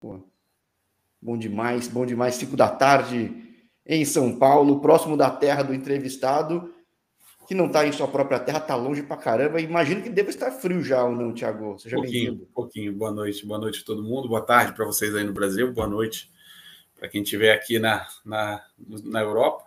Pô, 0.00 0.20
bom 1.20 1.36
demais, 1.36 1.88
bom 1.88 2.04
demais. 2.04 2.34
Cinco 2.34 2.56
da 2.56 2.68
tarde 2.68 3.44
em 3.84 4.04
São 4.04 4.36
Paulo, 4.38 4.80
próximo 4.80 5.16
da 5.16 5.30
terra 5.30 5.62
do 5.62 5.74
entrevistado, 5.74 6.74
que 7.46 7.54
não 7.54 7.66
está 7.66 7.86
em 7.86 7.92
sua 7.92 8.08
própria 8.08 8.40
terra, 8.40 8.58
está 8.58 8.74
longe 8.74 9.02
pra 9.02 9.16
caramba. 9.16 9.60
Imagino 9.60 10.02
que 10.02 10.10
deve 10.10 10.30
estar 10.30 10.50
frio 10.50 10.82
já 10.82 11.04
ou 11.04 11.14
não, 11.14 11.32
Tiago? 11.32 11.78
Seja 11.78 11.96
pouquinho, 11.96 12.48
pouquinho. 12.52 12.92
Boa 12.92 13.12
noite, 13.12 13.46
boa 13.46 13.60
noite 13.60 13.82
a 13.82 13.84
todo 13.84 14.02
mundo. 14.02 14.28
Boa 14.28 14.42
tarde 14.42 14.72
para 14.72 14.84
vocês 14.84 15.14
aí 15.14 15.22
no 15.22 15.32
Brasil. 15.32 15.72
Boa 15.72 15.86
noite 15.86 16.30
para 16.96 17.08
quem 17.08 17.22
estiver 17.22 17.52
aqui 17.52 17.78
na, 17.78 18.06
na, 18.24 18.64
na 19.04 19.20
Europa. 19.20 19.64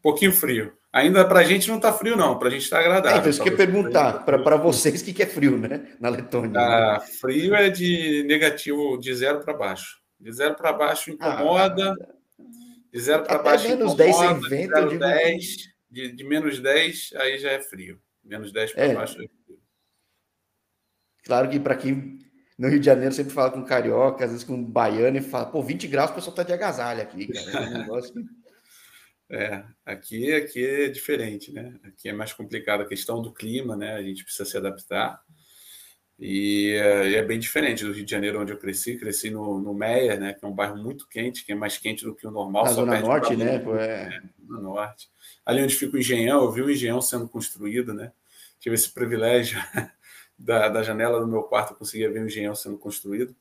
Pouquinho 0.00 0.32
frio. 0.32 0.77
Ainda 0.92 1.26
para 1.26 1.40
a 1.40 1.44
gente 1.44 1.68
não 1.68 1.76
está 1.76 1.92
frio, 1.92 2.16
não. 2.16 2.38
Para 2.38 2.48
a 2.48 2.50
gente 2.50 2.62
está 2.62 2.78
agradável. 2.78 3.16
É, 3.16 3.18
então, 3.18 3.30
isso 3.30 3.42
que 3.42 3.50
eu 3.50 3.56
perguntar. 3.56 4.24
Para 4.24 4.56
vocês, 4.56 5.00
o 5.00 5.04
que, 5.04 5.12
que 5.12 5.22
é 5.22 5.26
frio, 5.26 5.58
né? 5.58 5.96
Na 6.00 6.08
Letônia. 6.08 6.58
Ah, 6.58 7.00
frio 7.20 7.54
é 7.54 7.68
de 7.68 8.24
negativo, 8.26 8.98
de 8.98 9.14
zero 9.14 9.40
para 9.40 9.52
baixo. 9.52 9.98
De 10.18 10.32
zero 10.32 10.54
para 10.56 10.72
baixo 10.72 11.10
incomoda. 11.10 11.92
Ah, 11.92 12.42
de 12.90 13.00
zero 13.00 13.22
para 13.22 13.38
baixo 13.38 13.68
menos 13.68 13.92
incomoda. 13.92 14.04
10 14.04 14.16
sem 14.16 14.40
vento, 14.40 14.74
de, 14.74 14.88
digo... 14.88 14.98
10, 14.98 15.44
de, 15.90 16.12
de, 16.12 16.24
menos 16.24 16.58
10, 16.58 17.10
aí 17.16 17.38
já 17.38 17.50
é 17.50 17.60
frio. 17.60 18.00
Menos 18.24 18.50
10 18.50 18.72
para 18.72 18.84
é. 18.84 18.94
baixo 18.94 19.14
é 19.14 19.16
frio. 19.16 19.58
Claro 21.24 21.50
que 21.50 21.60
para 21.60 21.76
quem 21.76 22.18
no 22.58 22.68
Rio 22.68 22.80
de 22.80 22.86
Janeiro 22.86 23.14
sempre 23.14 23.32
fala 23.32 23.50
com 23.50 23.62
carioca, 23.62 24.24
às 24.24 24.32
vezes 24.32 24.44
com 24.44 24.60
baiano, 24.64 25.18
e 25.18 25.20
fala, 25.20 25.46
pô, 25.46 25.62
20 25.62 25.86
graus, 25.86 26.10
o 26.10 26.14
pessoal 26.14 26.34
tá 26.34 26.42
de 26.42 26.52
agasalho 26.52 27.02
aqui, 27.02 27.28
cara. 27.28 27.50
É 27.50 27.68
um 27.68 27.78
negócio 27.84 28.12
que... 28.12 28.20
É, 29.30 29.62
aqui, 29.84 30.32
aqui 30.32 30.64
é 30.64 30.88
diferente, 30.88 31.52
né? 31.52 31.78
Aqui 31.84 32.08
é 32.08 32.12
mais 32.12 32.32
complicado 32.32 32.82
a 32.82 32.88
questão 32.88 33.20
do 33.20 33.32
clima, 33.32 33.76
né? 33.76 33.94
A 33.94 34.02
gente 34.02 34.24
precisa 34.24 34.48
se 34.48 34.56
adaptar. 34.56 35.22
E 36.18 36.72
é, 36.72 37.14
é 37.14 37.22
bem 37.22 37.38
diferente 37.38 37.84
do 37.84 37.92
Rio 37.92 38.04
de 38.04 38.10
Janeiro, 38.10 38.40
onde 38.40 38.52
eu 38.52 38.58
cresci. 38.58 38.96
Cresci 38.96 39.30
no, 39.30 39.60
no 39.60 39.74
Meia, 39.74 40.18
né? 40.18 40.32
Que 40.32 40.44
é 40.44 40.48
um 40.48 40.54
bairro 40.54 40.76
muito 40.76 41.06
quente, 41.08 41.44
que 41.44 41.52
é 41.52 41.54
mais 41.54 41.76
quente 41.76 42.04
do 42.04 42.14
que 42.14 42.26
o 42.26 42.30
normal. 42.30 42.64
Na 42.64 42.72
Zona 42.72 43.00
Norte, 43.00 43.36
né? 43.36 43.62
É... 43.78 43.84
é, 43.84 44.20
na 44.48 44.60
Norte. 44.60 45.08
Ali 45.44 45.62
onde 45.62 45.76
fica 45.76 45.96
o 45.96 46.00
Engenhão, 46.00 46.42
eu 46.42 46.50
vi 46.50 46.62
o 46.62 46.70
Engenhão 46.70 47.00
sendo 47.00 47.28
construído, 47.28 47.92
né? 47.92 48.12
Tive 48.58 48.74
esse 48.74 48.92
privilégio 48.92 49.60
da, 50.36 50.68
da 50.68 50.82
janela 50.82 51.20
do 51.20 51.28
meu 51.28 51.42
quarto, 51.42 51.72
eu 51.72 51.76
conseguia 51.76 52.10
ver 52.10 52.22
o 52.22 52.26
Engenhão 52.26 52.54
sendo 52.54 52.78
construído. 52.78 53.36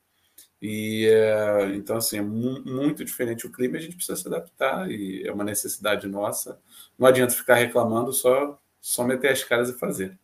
E 0.62 1.08
é, 1.08 1.76
então, 1.76 1.98
assim, 1.98 2.18
é 2.18 2.22
mu 2.22 2.64
muito 2.66 3.06
diferente 3.06 3.46
o 3.46 3.52
clima, 3.52 3.78
a 3.78 3.80
gente 3.80 3.96
precisa 3.96 4.18
se 4.18 4.28
adaptar 4.28 4.90
e 4.90 5.26
é 5.26 5.32
uma 5.32 5.44
necessidade 5.44 6.08
nossa. 6.08 6.60
Não 6.98 7.08
adianta 7.08 7.34
ficar 7.34 7.56
reclamando, 7.56 8.12
só, 8.12 8.60
só 8.82 9.04
meter 9.04 9.32
as 9.32 9.44
caras 9.44 9.70
e 9.70 9.78
fazer. 9.78 10.18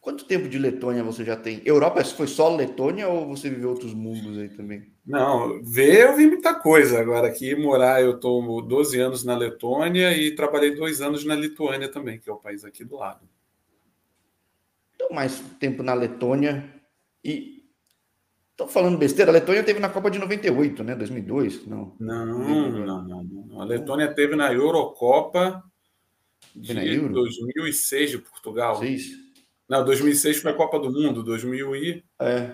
Quanto 0.00 0.24
tempo 0.24 0.48
de 0.48 0.56
Letônia 0.56 1.02
você 1.02 1.24
já 1.24 1.36
tem? 1.36 1.60
Europa 1.64 2.04
foi 2.04 2.28
só 2.28 2.54
Letônia 2.54 3.08
ou 3.08 3.26
você 3.26 3.50
viveu 3.50 3.70
outros 3.70 3.92
mundos 3.92 4.38
aí 4.38 4.48
também? 4.48 4.92
Não, 5.04 5.60
ver 5.64 6.04
eu 6.04 6.16
vi 6.16 6.28
muita 6.28 6.54
coisa. 6.54 7.00
Agora 7.00 7.26
aqui 7.26 7.56
morar, 7.56 8.00
eu 8.00 8.14
estou 8.14 8.62
12 8.62 9.00
anos 9.00 9.24
na 9.24 9.36
Letônia 9.36 10.16
e 10.16 10.32
trabalhei 10.36 10.76
dois 10.76 11.00
anos 11.00 11.24
na 11.24 11.34
Lituânia 11.34 11.90
também, 11.90 12.20
que 12.20 12.30
é 12.30 12.32
o 12.32 12.36
país 12.36 12.64
aqui 12.64 12.84
do 12.84 12.94
lado. 12.94 13.28
Então, 14.94 15.08
mais 15.10 15.40
tempo 15.58 15.82
na 15.82 15.92
Letônia 15.92 16.72
e 17.24 17.55
Estou 18.56 18.66
falando 18.66 18.96
besteira, 18.96 19.30
a 19.30 19.34
Letônia 19.34 19.62
teve 19.62 19.78
na 19.78 19.90
Copa 19.90 20.10
de 20.10 20.18
98, 20.18 20.82
né? 20.82 20.94
2002, 20.94 21.66
não. 21.66 21.94
Não, 22.00 22.24
não, 22.24 23.04
não. 23.04 23.22
não. 23.22 23.60
A 23.60 23.64
Letônia 23.66 24.08
teve 24.14 24.34
na 24.34 24.50
Eurocopa 24.50 25.62
de 26.54 26.72
na 26.72 26.82
Euro? 26.82 27.12
2006 27.12 28.12
de 28.12 28.18
Portugal. 28.18 28.76
Seis. 28.76 29.10
Não, 29.68 29.84
2006 29.84 30.38
foi 30.38 30.52
a 30.52 30.54
Copa 30.54 30.78
do 30.78 30.90
Mundo, 30.90 31.22
2000 31.22 31.76
e... 31.76 32.04
É. 32.18 32.50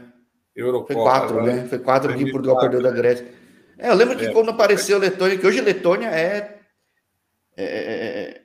Eurocopa. 0.56 0.92
Foi 0.92 1.03
quatro, 1.05 1.39
agora, 1.39 1.55
né? 1.55 1.69
Foi 1.69 1.78
quatro 1.78 2.16
que 2.16 2.33
Portugal 2.33 2.59
perdeu 2.59 2.83
da 2.83 2.91
Grécia. 2.91 3.33
É, 3.78 3.89
eu 3.89 3.94
lembro 3.94 4.19
que 4.19 4.25
é. 4.25 4.33
quando 4.33 4.50
apareceu 4.50 4.97
a 4.97 5.00
Letônia, 5.00 5.39
que 5.39 5.47
hoje 5.47 5.61
a 5.61 5.62
Letônia 5.62 6.09
é... 6.09 6.59
é, 7.56 7.64
é, 7.64 7.64
é 7.64 8.42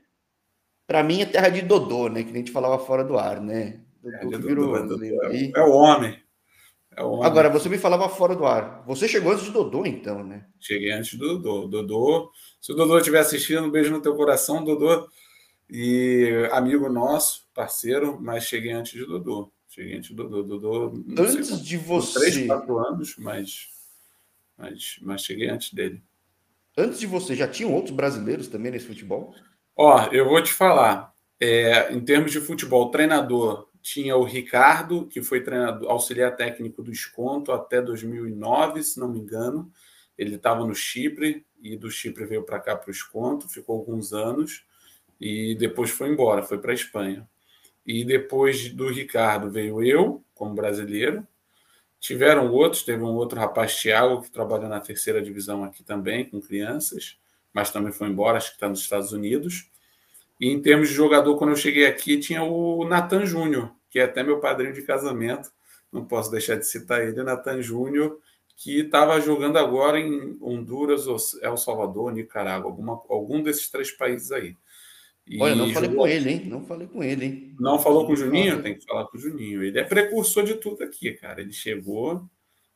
para 0.85 1.01
mim 1.01 1.23
é 1.23 1.25
terra 1.25 1.49
de 1.49 1.63
Dodô, 1.63 2.07
né? 2.07 2.21
Que 2.21 2.29
a 2.29 2.35
gente 2.35 2.51
falava 2.51 2.77
fora 2.77 3.03
do 3.03 3.17
ar, 3.17 3.41
né? 3.41 3.79
Dodô, 4.03 4.35
é, 4.35 4.39
virou, 4.39 4.87
Dodô, 4.87 5.03
é, 5.03 5.51
é 5.55 5.61
o 5.63 5.71
homem. 5.71 6.26
É 6.97 7.01
Agora, 7.01 7.47
você 7.47 7.69
me 7.69 7.77
falava 7.77 8.09
fora 8.09 8.35
do 8.35 8.43
ar. 8.43 8.83
Você 8.87 9.07
chegou 9.07 9.31
antes 9.31 9.45
do 9.45 9.51
Dodô, 9.51 9.85
então, 9.85 10.23
né? 10.23 10.47
Cheguei 10.59 10.91
antes 10.91 11.13
do 11.13 11.37
Dodô. 11.37 11.67
Dodô, 11.67 12.31
se 12.59 12.71
o 12.71 12.75
Dodô 12.75 12.97
estiver 12.97 13.19
assistindo, 13.19 13.61
um 13.61 13.69
beijo 13.69 13.91
no 13.91 14.01
teu 14.01 14.15
coração, 14.15 14.65
Dodô. 14.65 15.07
E 15.69 16.49
amigo 16.51 16.89
nosso, 16.89 17.47
parceiro, 17.53 18.19
mas 18.19 18.45
cheguei 18.45 18.71
antes 18.71 18.93
de 18.93 19.05
Dodô. 19.05 19.51
Cheguei 19.69 19.97
antes 19.97 20.09
do 20.09 20.27
Dodô. 20.27 20.57
Dodô 20.57 21.21
antes 21.21 21.47
sei, 21.47 21.57
de 21.57 21.77
você. 21.77 22.19
Três, 22.19 22.47
quatro 22.47 22.79
anos, 22.79 23.15
mas, 23.19 23.67
mas, 24.57 24.97
mas 25.03 25.21
cheguei 25.21 25.49
antes 25.49 25.71
dele. 25.71 26.01
Antes 26.75 26.99
de 26.99 27.05
você, 27.05 27.35
já 27.35 27.47
tinham 27.47 27.73
outros 27.75 27.95
brasileiros 27.95 28.47
também 28.47 28.71
nesse 28.71 28.87
futebol? 28.87 29.35
Ó, 29.75 30.07
eu 30.11 30.25
vou 30.25 30.41
te 30.41 30.51
falar. 30.51 31.13
É, 31.39 31.93
em 31.93 31.99
termos 31.99 32.31
de 32.31 32.41
futebol, 32.41 32.89
treinador, 32.89 33.66
tinha 33.87 34.17
o 34.17 34.23
Ricardo, 34.25 35.07
que 35.07 35.21
foi 35.21 35.41
treinador, 35.41 35.89
auxiliar 35.89 36.35
técnico 36.35 36.83
do 36.83 36.91
Esconto 36.91 37.53
até 37.53 37.81
2009, 37.81 38.83
se 38.83 38.99
não 38.99 39.07
me 39.07 39.19
engano. 39.19 39.71
Ele 40.17 40.35
estava 40.35 40.65
no 40.67 40.75
Chipre 40.75 41.45
e 41.63 41.77
do 41.77 41.89
Chipre 41.89 42.25
veio 42.25 42.43
para 42.43 42.59
cá 42.59 42.75
para 42.75 42.89
o 42.89 42.91
Esconto, 42.91 43.47
ficou 43.47 43.77
alguns 43.77 44.11
anos 44.11 44.65
e 45.21 45.55
depois 45.55 45.89
foi 45.89 46.09
embora, 46.09 46.43
foi 46.43 46.57
para 46.57 46.71
a 46.71 46.75
Espanha. 46.75 47.25
E 47.85 48.03
depois 48.03 48.69
do 48.73 48.89
Ricardo 48.89 49.49
veio 49.49 49.81
eu, 49.81 50.21
como 50.35 50.53
brasileiro. 50.53 51.25
Tiveram 51.97 52.51
outros, 52.51 52.83
teve 52.83 53.01
um 53.01 53.15
outro 53.15 53.39
rapaz, 53.39 53.73
Thiago, 53.73 54.21
que 54.21 54.29
trabalha 54.29 54.67
na 54.67 54.81
terceira 54.81 55.21
divisão 55.21 55.63
aqui 55.63 55.81
também, 55.81 56.25
com 56.25 56.41
crianças, 56.41 57.17
mas 57.53 57.71
também 57.71 57.93
foi 57.93 58.09
embora, 58.09 58.37
acho 58.37 58.49
que 58.49 58.55
está 58.55 58.67
nos 58.67 58.81
Estados 58.81 59.13
Unidos. 59.13 59.71
E 60.41 60.49
em 60.49 60.61
termos 60.61 60.89
de 60.89 60.93
jogador, 60.93 61.37
quando 61.37 61.51
eu 61.51 61.55
cheguei 61.55 61.85
aqui, 61.85 62.19
tinha 62.19 62.43
o 62.43 62.85
Nathan 62.85 63.25
Júnior, 63.25 63.76
que 63.97 64.01
é 64.01 64.03
até 64.03 64.21
meu 64.21 64.39
padrinho 64.39 64.73
de 64.73 64.83
casamento, 64.83 65.49
não 65.91 66.05
posso 66.05 66.29
deixar 66.29 66.55
de 66.55 66.67
citar 66.67 67.01
ele, 67.01 67.23
Nathan 67.23 67.63
Júnior, 67.63 68.19
que 68.55 68.81
estava 68.81 69.19
jogando 69.19 69.57
agora 69.57 69.99
em 69.99 70.37
Honduras, 70.39 71.07
El 71.41 71.57
Salvador, 71.57 72.13
Nicarágua, 72.13 72.69
alguma, 72.69 73.01
algum 73.09 73.41
desses 73.41 73.71
três 73.71 73.89
países 73.89 74.31
aí. 74.31 74.55
E 75.25 75.41
Olha, 75.41 75.55
não 75.55 75.73
falei 75.73 75.89
jogou... 75.89 76.05
com 76.05 76.07
ele, 76.07 76.29
hein? 76.29 76.45
Não 76.45 76.63
falei 76.63 76.87
com 76.87 77.03
ele, 77.03 77.25
hein? 77.25 77.55
Não 77.59 77.79
falou 77.79 78.05
com 78.05 78.13
o 78.13 78.15
Juninho? 78.15 78.61
Tem 78.61 78.77
que 78.77 78.85
falar 78.85 79.07
com 79.07 79.17
o 79.17 79.19
Juninho. 79.19 79.63
Ele 79.63 79.79
é 79.79 79.83
precursor 79.83 80.43
de 80.43 80.53
tudo 80.53 80.83
aqui, 80.83 81.13
cara. 81.13 81.41
Ele 81.41 81.51
chegou, 81.51 82.23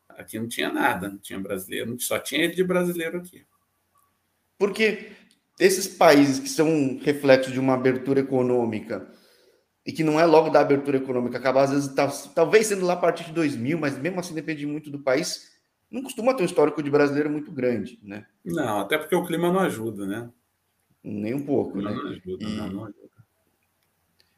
aqui 0.09 0.39
não 0.39 0.47
tinha 0.47 0.73
nada, 0.73 1.07
não 1.07 1.19
tinha 1.19 1.39
brasileiro, 1.39 1.99
só 1.99 2.17
tinha 2.17 2.43
ele 2.43 2.55
de 2.55 2.63
brasileiro 2.63 3.19
aqui. 3.19 3.45
Porque 4.57 5.11
esses 5.59 5.87
países 5.87 6.39
que 6.39 6.49
são 6.49 6.99
reflexos 7.03 7.53
de 7.53 7.59
uma 7.59 7.75
abertura 7.75 8.21
econômica, 8.21 9.07
e 9.85 9.91
que 9.91 10.03
não 10.03 10.19
é 10.19 10.25
logo 10.25 10.49
da 10.49 10.59
abertura 10.59 10.97
econômica, 10.97 11.37
acaba 11.37 11.63
às 11.63 11.71
vezes 11.71 11.93
tá, 11.93 12.07
talvez 12.35 12.67
sendo 12.67 12.85
lá 12.85 12.93
a 12.93 12.97
partir 12.97 13.25
de 13.25 13.31
2000, 13.31 13.79
mas 13.79 13.97
mesmo 13.97 14.19
assim 14.19 14.33
depende 14.33 14.65
muito 14.65 14.89
do 14.89 14.99
país. 14.99 15.51
Não 15.89 16.03
costuma 16.03 16.33
ter 16.33 16.43
um 16.43 16.45
histórico 16.45 16.81
de 16.81 16.89
brasileiro 16.89 17.29
muito 17.29 17.51
grande, 17.51 17.99
né? 18.01 18.25
Não, 18.45 18.79
até 18.79 18.97
porque 18.97 19.15
o 19.15 19.25
clima 19.25 19.51
não 19.51 19.59
ajuda, 19.59 20.05
né? 20.05 20.29
Nem 21.03 21.33
um 21.33 21.43
pouco, 21.43 21.81
né? 21.81 21.91
Não 21.91 22.07
ajuda, 22.09 22.45
e... 22.45 22.55
não, 22.55 22.69
não 22.69 22.83
ajuda. 22.85 23.11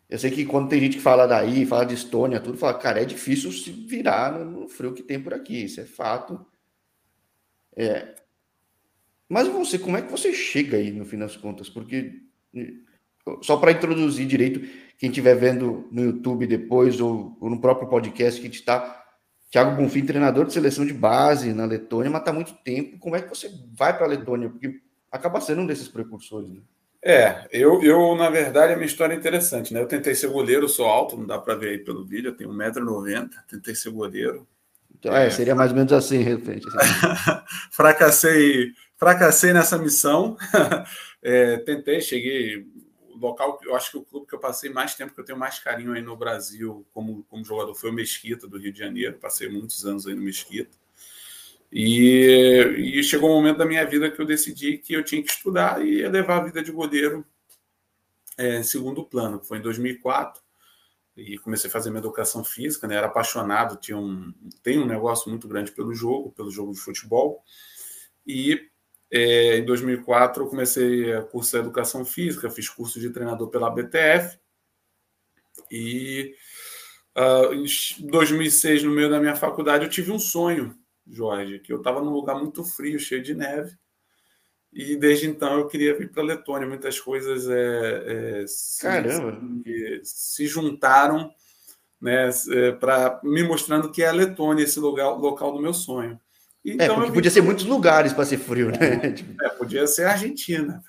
Eu 0.09 0.20
sei 0.20 0.30
que 0.30 0.46
quando 0.46 0.70
tem 0.70 0.80
gente 0.80 0.98
que 0.98 1.04
fala 1.04 1.26
daí, 1.26 1.66
fala 1.66 1.86
de 1.86 1.96
Estônia, 1.96 2.40
tudo, 2.40 2.58
fala, 2.58 2.78
cara, 2.78 3.02
é 3.02 3.06
difícil 3.06 3.52
se 3.52 3.72
virar 3.72 4.31
no 4.31 4.68
frio 4.68 4.94
que 4.94 5.02
tem 5.02 5.20
por 5.20 5.34
aqui, 5.34 5.64
isso 5.64 5.81
é 5.81 5.86
fato. 5.86 6.46
É. 7.75 8.16
Mas 9.28 9.48
você, 9.48 9.80
como 9.80 9.98
é 9.98 10.02
que 10.02 10.12
você 10.12 10.31
chega 10.31 10.78
aí, 10.78 10.92
no 10.92 11.04
fim 11.04 11.18
das 11.18 11.36
contas? 11.36 11.68
Porque, 11.68 12.22
só 13.41 13.57
para 13.57 13.72
introduzir 13.72 14.25
direito, 14.25 14.61
quem 14.97 15.09
estiver 15.09 15.35
vendo 15.35 15.88
no 15.91 16.03
YouTube 16.03 16.47
depois 16.47 17.00
ou, 17.00 17.38
ou, 17.39 17.50
no 17.50 17.59
próprio 17.59 17.88
podcast 17.88 18.39
que 18.39 18.47
a 18.47 18.50
gente 18.50 18.59
está. 18.59 19.01
Thiago 19.51 19.75
Bonfim, 19.75 20.06
treinador 20.06 20.45
de 20.45 20.53
seleção 20.53 20.85
de 20.85 20.94
base 20.94 21.53
na 21.53 21.66
Letônia, 21.66 22.09
mas 22.09 22.21
está 22.21 22.31
há 22.31 22.33
muito 22.33 22.53
tempo. 22.63 22.98
Como 22.98 23.15
é 23.15 23.21
que 23.21 23.30
você 23.30 23.51
vai 23.77 23.95
para 23.95 24.06
a 24.06 24.09
Letônia? 24.09 24.50
Porque 24.50 24.80
acaba 25.12 25.39
sendo 25.39 25.62
um 25.62 25.68
desses 25.68 25.88
precursores, 25.88 26.50
né? 26.50 26.62
É, 27.06 27.48
eu, 27.51 27.83
eu, 27.83 28.15
na 28.15 28.30
verdade, 28.30 28.71
a 28.71 28.75
minha 28.77 28.88
história 28.88 29.13
é 29.13 29.18
interessante, 29.18 29.74
né? 29.74 29.81
Eu 29.81 29.88
tentei 29.88 30.15
ser 30.15 30.30
goleiro, 30.30 30.69
sou 30.69 30.86
alto, 30.86 31.18
não 31.18 31.25
dá 31.25 31.38
para 31.38 31.53
ver 31.53 31.71
aí 31.71 31.77
pelo 31.77 32.06
vídeo, 32.06 32.30
eu 32.30 32.36
tenho 32.36 32.50
1,90m, 32.50 33.30
tentei 33.50 33.75
ser 33.75 33.89
goleiro. 33.92 34.48
Então, 34.98 35.13
é, 35.13 35.30
seria 35.30 35.53
mais 35.53 35.71
ou 35.71 35.77
menos 35.77 35.92
assim, 35.92 36.19
de 36.19 36.24
repente. 36.24 36.65
Assim. 36.65 37.44
fracassei, 37.71 38.71
fracassei 38.95 39.51
nessa 39.51 39.77
missão. 39.77 40.38
é, 41.21 41.57
tentei, 41.57 42.00
cheguei 42.00 42.65
local, 43.24 43.60
eu 43.64 43.75
acho 43.75 43.92
que 43.92 43.98
o 43.98 44.04
clube 44.04 44.28
que 44.28 44.36
eu 44.36 44.40
passei 44.40 44.70
mais 44.70 44.96
tempo, 44.96 45.14
que 45.14 45.20
eu 45.20 45.25
tenho 45.25 45.38
mais 45.38 45.60
carinho 45.60 45.94
aí 45.94 46.02
no 46.02 46.16
Brasil 46.16 46.86
como, 46.94 47.24
como 47.24 47.44
jogador, 47.44 47.74
foi 47.75 47.90
o 47.90 47.94
Mesquita, 47.94 48.48
do 48.48 48.58
Rio 48.58 48.72
de 48.72 48.80
Janeiro. 48.80 49.18
Passei 49.18 49.50
muitos 49.50 49.86
anos 49.86 50.06
aí 50.08 50.14
no 50.14 50.22
Mesquita. 50.22 50.78
E, 51.72 53.00
e 53.00 53.04
chegou 53.04 53.31
um 53.31 53.36
momento 53.36 53.58
da 53.58 53.66
minha 53.66 53.84
vida 53.86 54.12
que 54.12 54.22
eu 54.22 54.25
decidi 54.25 54.78
que 54.78 54.94
eu 54.94 55.04
tinha 55.04 55.24
que 55.24 55.31
estudar 55.31 55.84
e 55.84 56.08
levar 56.08 56.38
a 56.38 56.44
vida 56.44 56.62
de 56.62 56.72
goleiro 56.72 57.25
é, 58.38 58.60
em 58.60 58.64
segundo 58.64 59.04
plano. 59.04 59.44
Foi 59.44 59.58
em 59.58 59.62
2004. 59.62 60.42
e 61.18 61.38
comecei 61.40 61.70
a 61.70 61.74
fazer 61.74 61.90
minha 61.90 62.00
educação 62.00 62.44
física, 62.44 62.88
né? 62.88 62.96
Era 62.96 63.08
apaixonado, 63.08 63.78
tinha 63.78 63.98
um, 63.98 64.34
tem 64.62 64.78
um 64.80 64.86
negócio 64.86 65.30
muito 65.30 65.48
grande 65.48 65.72
pelo 65.72 65.94
jogo, 65.94 66.31
pelo 66.31 66.52
jogo 66.52 66.74
de 66.74 66.80
futebol. 66.80 67.44
E 68.25 68.70
é, 69.15 69.60
em 69.60 69.65
2004 69.65 70.44
eu 70.44 70.48
comecei 70.48 71.13
a 71.13 71.21
cursar 71.21 71.62
educação 71.62 72.04
física, 72.04 72.50
fiz 72.50 72.68
curso 72.68 73.00
de 73.00 73.12
treinador 73.12 73.48
pela 73.48 73.69
BTF. 73.69 74.39
E 75.69 76.33
uh, 77.15 77.54
em 77.54 78.07
2006, 78.07 78.81
no 78.81 78.89
meio 78.89 79.12
da 79.12 79.19
minha 79.19 79.36
faculdade, 79.36 79.83
eu 79.83 79.89
tive 79.89 80.12
um 80.12 80.18
sonho, 80.18 80.75
Jorge, 81.06 81.60
que 81.60 81.71
eu 81.71 81.77
estava 81.77 82.01
num 82.01 82.10
lugar 82.10 82.39
muito 82.39 82.63
frio, 82.63 83.00
cheio 83.00 83.21
de 83.21 83.36
neve. 83.36 83.77
E 84.71 84.95
desde 84.95 85.27
então 85.27 85.60
eu 85.60 85.68
queria 85.68 85.95
vir 85.95 86.12
para 86.12 86.24
a 86.24 86.25
Letônia. 86.25 86.68
Muitas 86.68 87.00
coisas 87.00 87.48
é, 87.48 88.42
é, 88.42 88.48
se, 88.48 90.01
se, 90.04 90.48
juntaram 90.48 91.31
né, 92.01 92.31
é, 92.50 92.71
para 92.71 93.21
me 93.24 93.44
mostrando 93.44 93.92
que 93.92 94.01
é 94.01 94.07
a 94.07 94.12
Letônia, 94.12 94.63
esse 94.63 94.80
lugar, 94.80 95.10
local 95.10 95.54
do 95.54 95.62
meu 95.62 95.75
sonho. 95.75 96.19
É, 96.65 96.71
então, 96.71 96.95
é, 96.95 96.95
porque 96.95 97.12
podia 97.13 97.31
ser 97.31 97.42
muitos 97.42 97.65
lugares 97.65 98.13
para 98.13 98.25
ser 98.25 98.38
frio, 98.38 98.71
né? 98.71 98.77
É, 99.42 99.50
podia 99.50 99.86
ser 99.86 100.06
a 100.06 100.12
Argentina. 100.12 100.81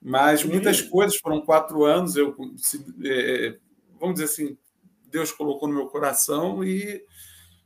Mas 0.00 0.44
muitas 0.44 0.80
coisas, 0.80 1.16
foram 1.16 1.40
quatro 1.40 1.84
anos, 1.84 2.16
eu 2.16 2.34
se, 2.56 2.84
é, 3.04 3.56
vamos 3.98 4.14
dizer 4.14 4.26
assim, 4.26 4.56
Deus 5.10 5.32
colocou 5.32 5.68
no 5.68 5.74
meu 5.74 5.86
coração 5.88 6.62
e, 6.62 7.02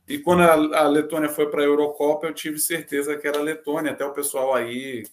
e 0.07 0.17
quando 0.17 0.41
a, 0.41 0.53
a 0.53 0.87
Letônia 0.87 1.29
foi 1.29 1.49
para 1.49 1.61
a 1.61 1.65
Eurocopa, 1.65 2.27
eu 2.27 2.33
tive 2.33 2.57
certeza 2.57 3.15
que 3.17 3.27
era 3.27 3.39
a 3.39 3.43
Letônia. 3.43 3.91
Até 3.91 4.03
o 4.03 4.13
pessoal 4.13 4.53
aí, 4.55 5.03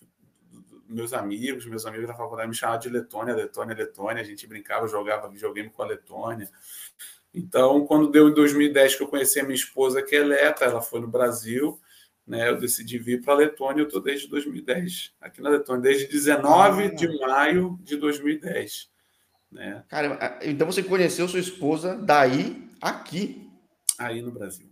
meus 0.89 1.13
amigos, 1.13 1.67
meus 1.67 1.85
amigos 1.85 2.09
da 2.09 2.15
faculdade 2.15 2.49
me 2.49 2.55
chamavam 2.55 2.81
de 2.81 2.89
Letônia, 2.89 3.35
Letônia, 3.35 3.77
Letônia. 3.77 4.23
A 4.23 4.27
gente 4.27 4.47
brincava, 4.47 4.89
jogava 4.89 5.29
videogame 5.29 5.71
com 5.71 5.83
a 5.83 5.87
Letônia. 5.87 6.51
Então, 7.33 7.87
quando 7.87 8.11
deu 8.11 8.29
em 8.29 8.35
2010 8.35 8.97
que 8.97 9.03
eu 9.03 9.09
conheci 9.09 9.39
a 9.39 9.45
minha 9.45 9.55
esposa, 9.55 10.03
que 10.03 10.17
é 10.17 10.25
Leta, 10.25 10.65
ela 10.65 10.81
foi 10.81 11.01
no 11.01 11.07
Brasil 11.07 11.79
né, 12.31 12.49
eu 12.49 12.61
decidi 12.61 12.97
vir 12.97 13.23
para 13.23 13.33
a 13.33 13.37
Letônia, 13.39 13.83
eu 13.83 13.87
estou 13.89 14.01
desde 14.01 14.29
2010, 14.29 15.15
aqui 15.21 15.43
na 15.43 15.51
Letônia, 15.51 15.83
desde 15.83 16.07
19 16.07 16.85
ah. 16.85 16.95
de 16.95 17.19
maio 17.19 17.77
de 17.83 17.97
2010. 17.97 18.89
Né? 19.51 19.83
Cara, 19.89 20.39
então 20.43 20.65
você 20.65 20.81
conheceu 20.81 21.27
sua 21.27 21.41
esposa 21.41 21.97
daí, 21.97 22.71
aqui? 22.81 23.51
Aí 23.99 24.23
no 24.23 24.31
Brasil. 24.31 24.71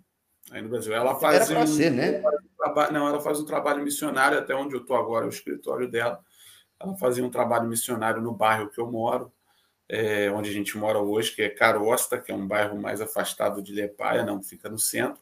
Aí 0.53 0.63
no 0.63 0.69
Brasil. 0.69 0.95
Ela 0.95 1.17
faz 1.17 1.51
Era 1.51 1.59
um, 1.59 1.67
ser, 1.67 1.91
né? 1.91 2.23
Não, 2.93 3.09
ela 3.09 3.21
faz 3.21 3.41
um 3.41 3.45
trabalho 3.45 3.83
missionário, 3.83 4.39
até 4.39 4.55
onde 4.55 4.77
eu 4.77 4.81
estou 4.81 4.97
agora, 4.97 5.27
o 5.27 5.29
escritório 5.29 5.91
dela. 5.91 6.21
Ela 6.79 6.95
fazia 6.95 7.25
um 7.25 7.31
trabalho 7.31 7.69
missionário 7.69 8.23
no 8.23 8.33
bairro 8.33 8.71
que 8.71 8.81
eu 8.81 8.89
moro, 8.89 9.33
é, 9.89 10.31
onde 10.31 10.49
a 10.49 10.53
gente 10.53 10.79
mora 10.79 11.01
hoje, 11.01 11.35
que 11.35 11.43
é 11.43 11.49
Carosta, 11.49 12.21
que 12.21 12.31
é 12.31 12.35
um 12.37 12.47
bairro 12.47 12.81
mais 12.81 13.01
afastado 13.01 13.61
de 13.61 13.73
Lepaia, 13.73 14.25
não 14.25 14.41
fica 14.41 14.69
no 14.69 14.79
centro. 14.79 15.21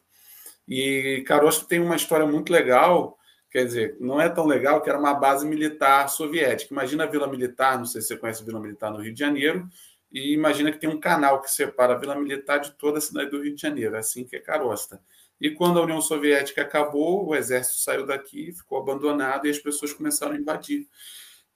E 0.67 1.23
Carosto 1.25 1.65
tem 1.65 1.79
uma 1.79 1.95
história 1.95 2.25
muito 2.25 2.51
legal, 2.51 3.17
quer 3.49 3.65
dizer, 3.65 3.95
não 3.99 4.19
é 4.19 4.27
tão 4.27 4.45
legal 4.45 4.81
que 4.81 4.89
era 4.89 4.99
uma 4.99 5.13
base 5.13 5.47
militar 5.47 6.09
soviética. 6.09 6.73
Imagina 6.73 7.05
a 7.05 7.07
Vila 7.07 7.27
Militar, 7.27 7.77
não 7.77 7.85
sei 7.85 8.01
se 8.01 8.07
você 8.07 8.17
conhece 8.17 8.41
a 8.41 8.45
Vila 8.45 8.59
Militar 8.59 8.91
no 8.91 9.01
Rio 9.01 9.13
de 9.13 9.19
Janeiro, 9.19 9.67
e 10.11 10.33
imagina 10.33 10.71
que 10.71 10.79
tem 10.79 10.89
um 10.89 10.99
canal 10.99 11.41
que 11.41 11.51
separa 11.51 11.93
a 11.93 11.97
Vila 11.97 12.15
Militar 12.15 12.59
de 12.59 12.71
toda 12.71 12.97
a 12.97 13.01
cidade 13.01 13.29
do 13.29 13.41
Rio 13.41 13.55
de 13.55 13.61
Janeiro, 13.61 13.95
é 13.95 13.99
assim 13.99 14.25
que 14.25 14.35
é 14.35 14.39
Carosta. 14.39 15.01
E 15.39 15.51
quando 15.51 15.79
a 15.79 15.83
União 15.83 16.01
Soviética 16.01 16.63
acabou, 16.63 17.27
o 17.27 17.35
exército 17.35 17.79
saiu 17.79 18.05
daqui, 18.05 18.51
ficou 18.51 18.79
abandonado 18.79 19.45
e 19.45 19.49
as 19.49 19.59
pessoas 19.59 19.93
começaram 19.93 20.33
a 20.33 20.39
invadir. 20.39 20.87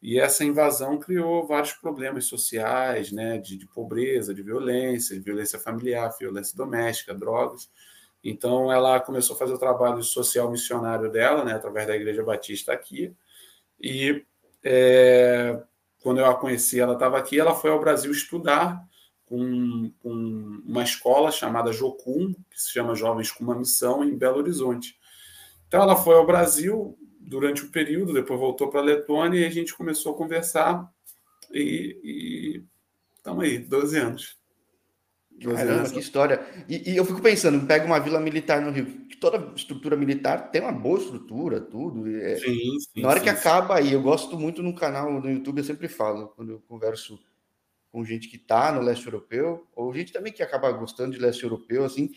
E 0.02 0.19
essa 0.19 0.44
invasão 0.44 1.00
criou 1.00 1.46
vários 1.46 1.74
problemas 1.74 2.25
sociais, 2.25 3.12
né, 3.12 3.38
de, 3.38 3.58
de 3.58 3.68
pobreza, 3.68 4.34
de 4.34 4.42
violência, 4.42 5.16
de 5.16 5.22
violência 5.22 5.60
familiar, 5.60 6.16
violência 6.19 6.56
doméstica, 6.56 7.13
drogas. 7.13 7.69
Então, 8.23 8.71
ela 8.71 9.00
começou 9.00 9.35
a 9.35 9.39
fazer 9.39 9.53
o 9.53 9.59
trabalho 9.59 10.03
social 10.03 10.51
missionário 10.51 11.12
dela, 11.12 11.44
né, 11.44 11.53
através 11.53 11.88
da 11.88 11.95
Igreja 11.95 12.23
Batista 12.23 12.71
aqui. 12.71 13.15
E 13.79 14.23
é, 14.63 15.59
quando 16.01 16.19
eu 16.19 16.25
a 16.27 16.35
conheci, 16.35 16.79
ela 16.79 16.94
estava 16.94 17.18
aqui. 17.18 17.39
Ela 17.39 17.56
foi 17.56 17.71
ao 17.71 17.79
Brasil 17.79 18.12
estudar 18.12 18.88
com, 19.25 19.91
com, 20.00 20.62
uma 20.65 20.83
escola 20.83 21.31
chamada 21.31 21.71
Jocum, 21.71 22.33
que 22.50 22.62
se 22.62 22.71
chama 22.71 22.95
Jovens 22.95 23.31
com 23.31 23.44
uma 23.44 23.56
Missão, 23.56 24.03
em 24.03 24.15
Belo 24.15 24.38
Horizonte. 24.38 25.00
Então, 25.67 25.81
ela 25.81 25.95
foi 25.95 26.15
ao 26.15 26.25
Brasil 26.25 26.97
durante 27.19 27.63
o 27.63 27.67
um 27.67 27.71
período, 27.71 28.13
depois 28.13 28.39
voltou 28.39 28.69
para 28.69 28.81
a 28.81 28.83
Letônia 28.83 29.39
e 29.39 29.45
a 29.45 29.50
gente 29.50 29.74
começou 29.74 30.13
a 30.13 30.17
conversar. 30.17 30.91
E 31.51 32.62
estamos 33.15 33.44
aí, 33.44 33.57
12 33.57 33.97
anos. 33.97 34.40
Caramba, 35.43 35.89
que 35.89 35.99
história. 35.99 36.39
E, 36.69 36.91
e, 36.91 36.97
eu 36.97 37.05
fico 37.05 37.21
pensando, 37.21 37.65
pega 37.65 37.85
uma 37.85 37.99
vila 37.99 38.19
militar 38.19 38.61
no 38.61 38.71
Rio, 38.71 38.85
que 38.85 39.17
toda 39.17 39.53
estrutura 39.55 39.95
militar 39.95 40.51
tem 40.51 40.61
uma 40.61 40.71
boa 40.71 40.99
estrutura, 40.99 41.59
tudo. 41.59 42.07
É, 42.07 42.38
sim, 42.38 42.79
sim, 42.79 43.01
na 43.01 43.09
hora 43.09 43.19
sim, 43.19 43.23
que 43.23 43.29
acaba 43.29 43.75
aí, 43.75 43.93
eu 43.93 44.01
gosto 44.01 44.38
muito 44.38 44.61
no 44.61 44.75
canal 44.75 45.11
no 45.19 45.29
YouTube, 45.29 45.57
eu 45.57 45.63
sempre 45.63 45.88
falo, 45.88 46.29
quando 46.29 46.51
eu 46.51 46.59
converso 46.67 47.19
com 47.91 48.05
gente 48.05 48.29
que 48.29 48.38
está 48.38 48.71
no 48.71 48.81
leste 48.81 49.05
europeu, 49.05 49.67
ou 49.75 49.93
gente 49.93 50.13
também 50.13 50.31
que 50.31 50.41
acaba 50.41 50.71
gostando 50.71 51.11
de 51.11 51.19
leste 51.19 51.43
europeu, 51.43 51.83
assim, 51.83 52.11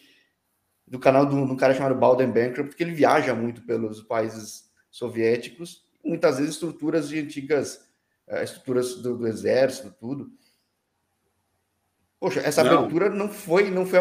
do 0.87 0.99
canal 0.99 1.27
de 1.27 1.35
um 1.35 1.57
cara 1.57 1.75
chamado 1.75 1.95
Balden 1.95 2.29
Bankrupt, 2.29 2.69
porque 2.69 2.83
ele 2.83 2.93
viaja 2.93 3.35
muito 3.35 3.63
pelos 3.63 4.03
países 4.03 4.71
soviéticos, 4.91 5.83
muitas 6.05 6.39
vezes 6.39 6.55
estruturas 6.55 7.09
de 7.09 7.19
antigas, 7.19 7.89
eh, 8.29 8.45
estruturas 8.45 8.97
do, 8.97 9.17
do 9.17 9.27
exército, 9.27 9.93
tudo. 9.99 10.31
Poxa, 12.25 12.41
essa 12.41 12.65
não. 12.65 12.79
abertura 12.79 13.11
não 13.11 13.29
foi, 13.29 13.71
não 13.71 13.85
foi 13.85 14.01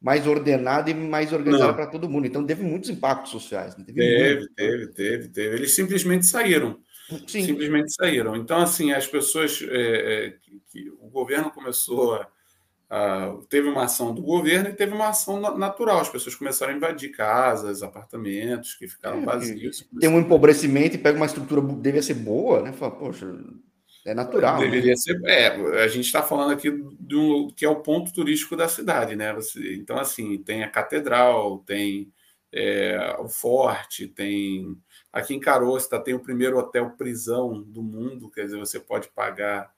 mais 0.00 0.24
ordenada 0.24 0.88
e 0.88 0.94
mais 0.94 1.32
organizada 1.32 1.74
para 1.74 1.88
todo 1.88 2.08
mundo. 2.08 2.28
Então 2.28 2.46
teve 2.46 2.62
muitos 2.62 2.90
impactos 2.90 3.32
sociais. 3.32 3.76
Né? 3.76 3.82
Teve, 3.84 3.98
teve, 3.98 4.46
teve, 4.54 4.88
teve, 4.92 5.28
teve, 5.30 5.56
Eles 5.56 5.74
simplesmente 5.74 6.26
saíram. 6.26 6.78
Sim. 7.26 7.44
Simplesmente 7.44 7.92
saíram. 7.92 8.36
Então, 8.36 8.58
assim, 8.58 8.92
as 8.92 9.08
pessoas. 9.08 9.60
É, 9.68 10.26
é, 10.26 10.30
que, 10.30 10.62
que, 10.70 10.90
o 11.00 11.10
governo 11.10 11.50
começou 11.50 12.14
a, 12.14 12.28
a, 12.88 13.36
Teve 13.48 13.68
uma 13.68 13.82
ação 13.82 14.14
do 14.14 14.22
governo 14.22 14.68
e 14.68 14.74
teve 14.74 14.94
uma 14.94 15.08
ação 15.08 15.40
natural. 15.58 16.02
As 16.02 16.08
pessoas 16.08 16.36
começaram 16.36 16.72
a 16.72 16.76
invadir 16.76 17.10
casas, 17.10 17.82
apartamentos 17.82 18.76
que 18.76 18.86
ficaram 18.86 19.22
é, 19.22 19.24
vazios. 19.24 19.84
Tem 19.98 20.08
um 20.08 20.20
empobrecimento 20.20 20.94
e 20.94 21.00
pega 21.00 21.16
uma 21.16 21.26
estrutura, 21.26 21.60
devia 21.60 22.00
ser 22.00 22.14
boa, 22.14 22.62
né? 22.62 22.72
Fala, 22.72 22.92
poxa, 22.92 23.26
é 24.04 24.14
natural. 24.14 24.58
Né? 24.58 24.64
Deveria 24.64 24.92
né? 24.92 24.96
ser. 24.96 25.20
É, 25.24 25.48
a 25.82 25.88
gente 25.88 26.04
está 26.04 26.22
falando 26.22 26.52
aqui 26.52 26.70
um 26.70 27.50
que 27.56 27.64
é 27.64 27.68
o 27.68 27.80
ponto 27.80 28.12
turístico 28.12 28.56
da 28.56 28.68
cidade, 28.68 29.16
né? 29.16 29.32
Você, 29.32 29.74
então, 29.74 29.98
assim, 29.98 30.38
tem 30.38 30.62
a 30.62 30.70
catedral, 30.70 31.58
tem 31.60 32.12
é, 32.52 33.16
o 33.18 33.28
forte, 33.28 34.06
tem. 34.06 34.76
Aqui 35.12 35.34
em 35.34 35.40
Carosta 35.40 35.98
tem 35.98 36.14
o 36.14 36.20
primeiro 36.20 36.58
hotel 36.58 36.90
prisão 36.90 37.62
do 37.62 37.82
mundo, 37.82 38.30
quer 38.30 38.44
dizer, 38.44 38.58
você 38.58 38.78
pode 38.78 39.08
pagar 39.08 39.72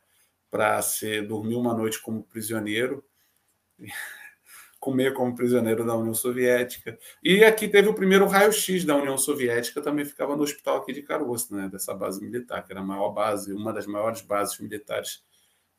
para 0.50 0.80
dormir 1.28 1.56
uma 1.56 1.74
noite 1.74 2.00
como 2.00 2.22
prisioneiro 2.22 3.04
comer 4.86 5.12
como 5.14 5.34
prisioneiro 5.34 5.84
da 5.84 5.96
União 5.96 6.14
Soviética. 6.14 6.96
E 7.20 7.42
aqui 7.42 7.66
teve 7.66 7.88
o 7.88 7.94
primeiro 7.94 8.24
raio-x 8.28 8.84
da 8.84 8.94
União 8.94 9.18
Soviética, 9.18 9.82
também 9.82 10.04
ficava 10.04 10.36
no 10.36 10.44
hospital 10.44 10.76
aqui 10.76 10.92
de 10.92 11.02
Caroço, 11.02 11.52
né, 11.52 11.68
dessa 11.68 11.92
base 11.92 12.24
militar, 12.24 12.64
que 12.64 12.70
era 12.70 12.82
a 12.82 12.84
maior 12.84 13.10
base, 13.10 13.52
uma 13.52 13.72
das 13.72 13.84
maiores 13.84 14.20
bases 14.20 14.60
militares 14.60 15.24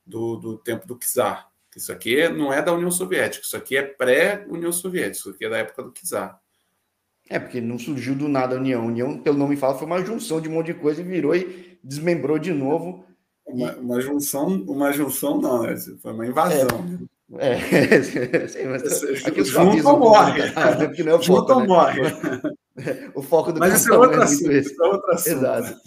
do, 0.06 0.36
do 0.36 0.58
tempo 0.58 0.86
do 0.86 1.00
czar. 1.00 1.50
Isso 1.74 1.90
aqui 1.90 2.28
não 2.28 2.52
é 2.52 2.62
da 2.62 2.74
União 2.74 2.92
Soviética, 2.92 3.46
isso 3.46 3.56
aqui 3.56 3.78
é 3.78 3.82
pré-União 3.82 4.74
Soviética, 4.74 5.20
isso 5.20 5.30
aqui 5.30 5.46
é 5.46 5.50
da 5.50 5.58
época 5.60 5.84
do 5.84 5.94
czar. 5.94 6.42
É, 7.30 7.40
porque 7.40 7.62
não 7.62 7.80
surgiu 7.80 8.14
do 8.14 8.28
nada 8.28 8.56
a 8.56 8.60
União. 8.60 8.82
A 8.82 8.86
União, 8.86 9.18
pelo 9.20 9.38
nome 9.38 9.56
fala, 9.56 9.76
foi 9.76 9.88
uma 9.88 10.04
junção 10.04 10.42
de 10.42 10.50
um 10.50 10.54
monte 10.54 10.68
de 10.68 10.74
coisa 10.74 11.00
e 11.00 11.06
virou 11.06 11.34
e 11.34 11.80
desmembrou 11.82 12.38
de 12.38 12.52
novo. 12.52 13.06
Uma, 13.46 13.74
uma 13.76 14.02
junção, 14.02 14.48
uma 14.68 14.92
junção 14.92 15.40
não, 15.40 15.64
né? 15.64 15.78
Foi 16.02 16.12
uma 16.12 16.28
invasão. 16.28 16.68
É. 17.04 17.17
É, 17.36 17.58
sim, 18.48 18.64
mas 18.68 19.26
aqui 19.26 19.42
os 19.42 19.50
junto 19.50 19.88
ou 19.88 20.00
morre. 20.00 20.42
Ah, 20.56 20.76
não 21.04 21.12
é 21.12 21.16
o 21.16 21.22
foco, 21.24 21.60
né? 21.60 21.68
morre. 21.68 22.02
O 23.16 23.24
foco 23.24 23.52
do 23.52 23.60
Mas 23.60 23.82
isso 23.82 23.92
é 23.92 23.98
outro 23.98 24.22
assunto. 24.22 24.52
Isso 24.52 24.84
é 24.84 24.88
outro 24.88 25.12
assunto. 25.12 25.36
Exato. 25.36 25.80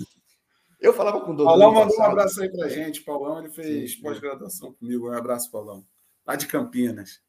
Eu 0.81 0.93
falava 0.93 1.21
com 1.21 1.31
o 1.31 1.37
Dodô. 1.37 1.45
Paulão 1.45 1.73
mandou 1.73 1.97
um 1.97 2.03
abraço 2.03 2.43
aí 2.43 2.51
pra 2.51 2.69
gente. 2.69 3.03
Paulão, 3.03 3.39
ele 3.39 3.49
fez 3.49 3.95
pós-graduação 3.95 4.73
comigo. 4.73 5.09
Um 5.09 5.13
abraço, 5.13 5.53
Paulão. 5.53 5.85
Lá 6.27 6.35
de 6.35 6.49
Campinas. 6.49 7.21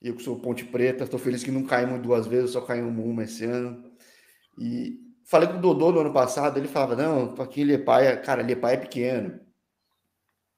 E 0.00 0.06
eu 0.06 0.14
que 0.14 0.22
sou 0.22 0.38
Ponte 0.38 0.64
Preta, 0.64 1.02
estou 1.02 1.18
feliz 1.18 1.42
que 1.42 1.50
não 1.50 1.64
caímos 1.64 2.00
duas 2.00 2.28
vezes, 2.28 2.52
só 2.52 2.60
caímos 2.60 2.96
uma 3.04 3.24
esse 3.24 3.44
ano. 3.44 3.82
E 4.56 5.00
falei 5.24 5.48
com 5.48 5.56
o 5.56 5.60
Dodô 5.60 5.90
no 5.90 6.00
ano 6.00 6.12
passado, 6.12 6.56
ele 6.56 6.68
falava: 6.68 6.94
não, 6.94 7.34
aqui 7.42 7.62
em 7.62 7.64
Lepaia, 7.64 8.16
cara, 8.16 8.42
Lepaia 8.42 8.74
é 8.74 8.80
pequeno. 8.80 9.40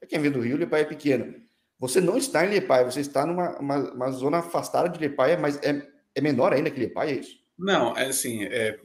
Quem 0.06 0.20
vem 0.20 0.30
do 0.30 0.40
Rio, 0.40 0.58
Lepaia 0.58 0.82
é 0.82 0.84
pequeno. 0.84 1.47
Você 1.78 2.00
não 2.00 2.16
está 2.16 2.44
em 2.44 2.50
Lepaia, 2.50 2.84
você 2.84 3.00
está 3.00 3.24
numa 3.24 3.58
uma, 3.58 3.76
uma 3.92 4.10
zona 4.10 4.38
afastada 4.38 4.88
de 4.88 4.98
Lepaia, 4.98 5.38
mas 5.38 5.56
é, 5.62 5.86
é 6.14 6.20
menor 6.20 6.52
ainda 6.52 6.70
que 6.70 6.80
Lepaia, 6.80 7.12
é 7.12 7.20
isso? 7.20 7.38
Não, 7.56 7.96
é 7.96 8.06
assim, 8.06 8.44
é, 8.44 8.78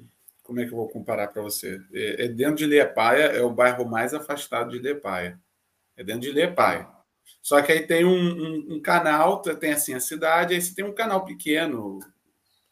como 0.43 0.59
é 0.59 0.65
que 0.65 0.71
eu 0.71 0.77
vou 0.77 0.89
comparar 0.89 1.27
para 1.27 1.41
você? 1.41 1.79
É, 1.93 2.25
é, 2.25 2.27
dentro 2.27 2.55
de 2.55 2.65
Lepaia, 2.65 3.23
é 3.23 3.41
o 3.41 3.49
bairro 3.49 3.85
mais 3.85 4.13
afastado 4.13 4.71
de 4.71 4.79
Lepaia. 4.79 5.39
É 5.95 6.03
dentro 6.03 6.21
de 6.21 6.31
Lepaia. 6.31 6.87
Só 7.41 7.61
que 7.61 7.71
aí 7.71 7.85
tem 7.85 8.05
um, 8.05 8.09
um, 8.09 8.75
um, 8.75 8.81
canal, 8.81 9.41
tem 9.41 9.71
assim 9.73 9.93
a 9.93 9.99
cidade, 9.99 10.53
aí 10.53 10.61
você 10.61 10.73
tem 10.73 10.85
um 10.85 10.93
canal 10.93 11.25
pequeno, 11.25 11.99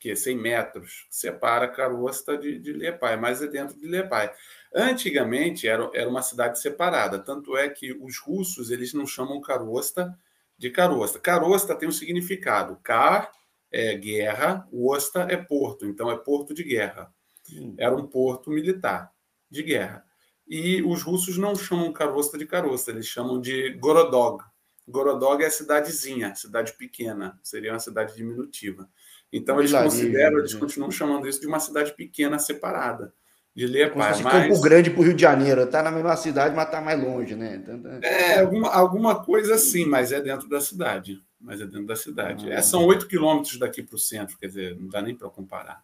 que 0.01 0.09
é 0.09 0.15
100 0.15 0.35
metros, 0.35 1.05
separa 1.11 1.67
Carosta 1.67 2.35
de, 2.35 2.57
de 2.57 2.73
Liepai, 2.73 3.15
mas 3.17 3.39
é 3.39 3.45
dentro 3.45 3.79
de 3.79 3.87
Liepai. 3.87 4.33
Antigamente 4.73 5.67
era, 5.67 5.87
era 5.93 6.09
uma 6.09 6.23
cidade 6.23 6.59
separada, 6.59 7.19
tanto 7.19 7.55
é 7.55 7.69
que 7.69 7.93
os 7.93 8.17
russos 8.17 8.71
eles 8.71 8.95
não 8.95 9.05
chamam 9.05 9.39
Carosta 9.39 10.17
de 10.57 10.71
Carosta. 10.71 11.19
Carosta 11.19 11.75
tem 11.75 11.87
um 11.87 11.91
significado. 11.91 12.79
Car 12.81 13.31
é 13.71 13.95
guerra, 13.95 14.67
Osta 14.73 15.27
é 15.29 15.37
porto, 15.37 15.85
então 15.85 16.09
é 16.09 16.17
porto 16.17 16.51
de 16.51 16.63
guerra. 16.63 17.13
Hum. 17.53 17.75
Era 17.77 17.95
um 17.95 18.07
porto 18.07 18.49
militar 18.49 19.13
de 19.51 19.61
guerra. 19.61 20.03
E 20.47 20.81
os 20.81 21.03
russos 21.03 21.37
não 21.37 21.55
chamam 21.55 21.93
Carosta 21.93 22.39
de 22.39 22.47
Carosta, 22.47 22.89
eles 22.89 23.05
chamam 23.05 23.39
de 23.39 23.69
Gorodog. 23.73 24.43
Gorodog 24.87 25.43
é 25.43 25.45
a 25.45 25.51
cidadezinha, 25.51 26.33
cidade 26.33 26.73
pequena, 26.73 27.39
seria 27.43 27.71
uma 27.71 27.79
cidade 27.79 28.15
diminutiva. 28.15 28.89
Então 29.31 29.59
eles 29.59 29.71
consideram, 29.71 30.39
eles 30.39 30.53
continuam 30.53 30.91
chamando 30.91 31.27
isso 31.27 31.39
de 31.39 31.47
uma 31.47 31.59
cidade 31.59 31.93
pequena 31.93 32.37
separada 32.37 33.13
de. 33.55 33.89
Como 33.89 33.99
mas... 33.99 34.21
Campo 34.21 34.61
Grande 34.61 34.89
para 34.89 34.99
o 35.01 35.03
Rio 35.03 35.13
de 35.13 35.21
Janeiro, 35.21 35.61
está 35.63 35.83
na 35.83 35.91
mesma 35.91 36.15
cidade, 36.15 36.55
mas 36.55 36.65
está 36.65 36.81
mais 36.81 37.01
longe, 37.01 37.35
né? 37.35 37.55
Então, 37.55 37.81
tá... 37.81 37.99
É, 38.01 38.39
alguma, 38.39 38.69
alguma 38.69 39.23
coisa 39.23 39.55
assim, 39.55 39.85
mas 39.85 40.11
é 40.11 40.21
dentro 40.21 40.47
da 40.47 40.61
cidade. 40.61 41.21
Mas 41.39 41.59
é 41.59 41.65
dentro 41.65 41.87
da 41.87 41.95
cidade. 41.95 42.51
Ah, 42.51 42.55
é, 42.55 42.61
são 42.61 42.85
oito 42.85 43.07
quilômetros 43.07 43.57
daqui 43.57 43.81
para 43.81 43.95
o 43.95 43.99
centro, 43.99 44.37
quer 44.37 44.47
dizer, 44.47 44.77
não 44.79 44.87
dá 44.87 45.01
nem 45.01 45.15
para 45.15 45.29
comparar. 45.29 45.83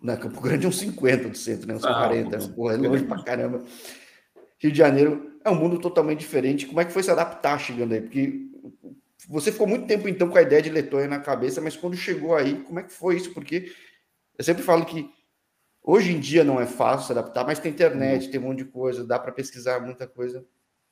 Na 0.00 0.16
Campo 0.16 0.40
Grande 0.40 0.66
é 0.66 0.68
uns 0.68 0.78
50 0.78 1.28
do 1.28 1.36
centro, 1.36 1.66
né? 1.66 1.74
Uns 1.74 1.84
ah, 1.84 1.94
40. 1.94 2.48
Porra, 2.48 2.74
é 2.74 2.76
longe 2.76 3.04
para 3.04 3.22
caramba. 3.22 3.62
Rio 4.58 4.72
de 4.72 4.78
Janeiro 4.78 5.32
é 5.44 5.50
um 5.50 5.54
mundo 5.54 5.78
totalmente 5.78 6.20
diferente. 6.20 6.66
Como 6.66 6.80
é 6.80 6.84
que 6.84 6.92
foi 6.92 7.02
se 7.02 7.10
adaptar 7.10 7.58
chegando 7.58 7.92
aí? 7.92 8.00
Porque 8.00 8.48
você 9.28 9.52
ficou 9.52 9.66
muito 9.66 9.86
tempo, 9.86 10.08
então, 10.08 10.28
com 10.28 10.38
a 10.38 10.42
ideia 10.42 10.62
de 10.62 10.70
Letônia 10.70 11.08
na 11.08 11.20
cabeça, 11.20 11.60
mas 11.60 11.76
quando 11.76 11.96
chegou 11.96 12.34
aí, 12.34 12.60
como 12.62 12.80
é 12.80 12.82
que 12.82 12.92
foi 12.92 13.16
isso? 13.16 13.32
Porque 13.32 13.72
eu 14.38 14.44
sempre 14.44 14.62
falo 14.62 14.84
que 14.84 15.10
Hoje 15.84 16.12
em 16.12 16.20
dia 16.20 16.44
não 16.44 16.60
é 16.60 16.66
fácil 16.66 17.06
se 17.06 17.12
adaptar, 17.12 17.44
mas 17.44 17.58
tem 17.58 17.72
internet, 17.72 18.30
tem 18.30 18.38
um 18.38 18.44
monte 18.44 18.58
de 18.58 18.66
coisa, 18.66 19.04
dá 19.04 19.18
para 19.18 19.32
pesquisar 19.32 19.80
muita 19.80 20.06
coisa. 20.06 20.46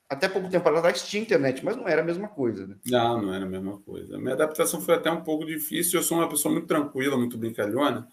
Até 0.09 0.27
pouco 0.27 0.49
tempo 0.49 0.67
atrás 0.67 1.07
tinha 1.07 1.23
internet, 1.23 1.63
mas 1.63 1.77
não 1.77 1.87
era 1.87 2.01
a 2.01 2.03
mesma 2.03 2.27
coisa. 2.27 2.67
Né? 2.67 2.75
Não, 2.87 3.21
não 3.21 3.33
era 3.33 3.45
a 3.45 3.47
mesma 3.47 3.79
coisa. 3.79 4.17
Minha 4.17 4.33
adaptação 4.33 4.81
foi 4.81 4.95
até 4.95 5.09
um 5.09 5.23
pouco 5.23 5.45
difícil. 5.45 5.97
Eu 5.97 6.03
sou 6.03 6.17
uma 6.17 6.27
pessoa 6.27 6.51
muito 6.51 6.67
tranquila, 6.67 7.15
muito 7.15 7.37
brincalhona. 7.37 8.05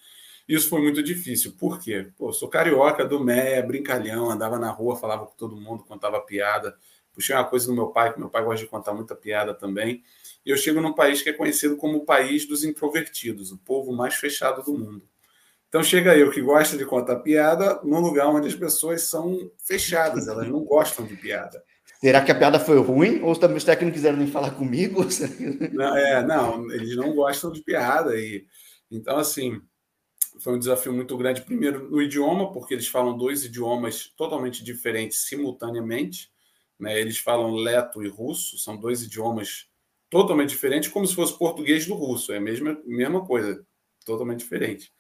Isso 0.49 0.69
foi 0.69 0.81
muito 0.81 1.03
difícil. 1.03 1.57
Por 1.59 1.81
quê? 1.81 2.09
Pô, 2.17 2.33
sou 2.33 2.49
carioca 2.49 3.05
do 3.05 3.19
Meia, 3.19 3.61
brincalhão, 3.61 4.31
andava 4.31 4.61
na 4.61 4.71
rua, 4.71 4.95
falava 4.95 5.27
com 5.27 5.35
todo 5.35 5.57
mundo, 5.57 5.83
contava 5.83 6.21
piada. 6.21 6.77
Puxei 7.19 7.35
uma 7.35 7.45
coisa 7.45 7.67
no 7.67 7.75
meu 7.75 7.89
pai, 7.89 8.13
que 8.13 8.21
meu 8.21 8.31
pai 8.31 8.45
gosta 8.45 8.65
de 8.65 8.71
contar 8.71 8.95
muita 8.95 9.13
piada 9.13 9.53
também. 9.53 10.05
E 10.47 10.51
eu 10.51 10.57
chego 10.57 10.81
num 10.81 10.93
país 10.93 11.21
que 11.21 11.29
é 11.29 11.33
conhecido 11.33 11.77
como 11.77 11.99
o 11.99 12.05
país 12.05 12.47
dos 12.47 12.63
introvertidos, 12.63 13.51
o 13.51 13.59
povo 13.59 13.93
mais 13.93 14.15
fechado 14.15 14.63
do 14.63 14.73
mundo. 14.73 15.03
Então 15.69 15.83
chega 15.83 16.17
eu 16.17 16.31
que 16.31 16.41
gosta 16.41 16.77
de 16.77 16.85
contar 16.85 17.17
piada 17.17 17.81
num 17.83 17.99
lugar 17.99 18.29
onde 18.29 18.47
as 18.47 18.55
pessoas 18.55 19.03
são 19.03 19.51
fechadas, 19.59 20.29
elas 20.29 20.47
não 20.47 20.61
gostam 20.61 21.05
de 21.05 21.17
piada. 21.17 21.61
Será 22.01 22.23
que 22.23 22.31
a 22.31 22.37
piada 22.37 22.61
foi 22.61 22.79
ruim? 22.79 23.21
Ou 23.21 23.35
também 23.35 23.57
os 23.57 23.65
técnicos 23.65 23.87
não 23.87 23.93
quiseram 23.95 24.17
nem 24.19 24.29
falar 24.29 24.53
comigo? 24.53 25.05
Não, 25.75 25.97
é, 25.97 26.25
não, 26.25 26.71
eles 26.71 26.95
não 26.95 27.13
gostam 27.17 27.51
de 27.51 27.61
piada. 27.63 28.17
E, 28.17 28.47
então, 28.89 29.19
assim, 29.19 29.61
foi 30.39 30.55
um 30.55 30.59
desafio 30.61 30.93
muito 30.93 31.17
grande, 31.17 31.43
primeiro 31.43 31.91
no 31.91 32.01
idioma, 32.01 32.53
porque 32.53 32.75
eles 32.75 32.87
falam 32.87 33.19
dois 33.19 33.45
idiomas 33.45 34.13
totalmente 34.17 34.63
diferentes 34.63 35.19
simultaneamente. 35.27 36.31
Né? 36.79 37.01
Eles 37.01 37.19
falam 37.19 37.55
leto 37.55 38.03
e 38.03 38.09
russo, 38.09 38.59
são 38.59 38.77
dois 38.77 39.03
idiomas 39.03 39.67
totalmente 40.11 40.51
diferentes, 40.51 40.89
como 40.89 41.07
se 41.07 41.15
fosse 41.15 41.37
português 41.37 41.87
do 41.87 41.95
russo, 41.95 42.33
é 42.33 42.39
a 42.39 42.41
mesma, 42.41 42.81
mesma 42.85 43.25
coisa, 43.27 43.65
totalmente 44.05 44.41
diferente. 44.41 44.93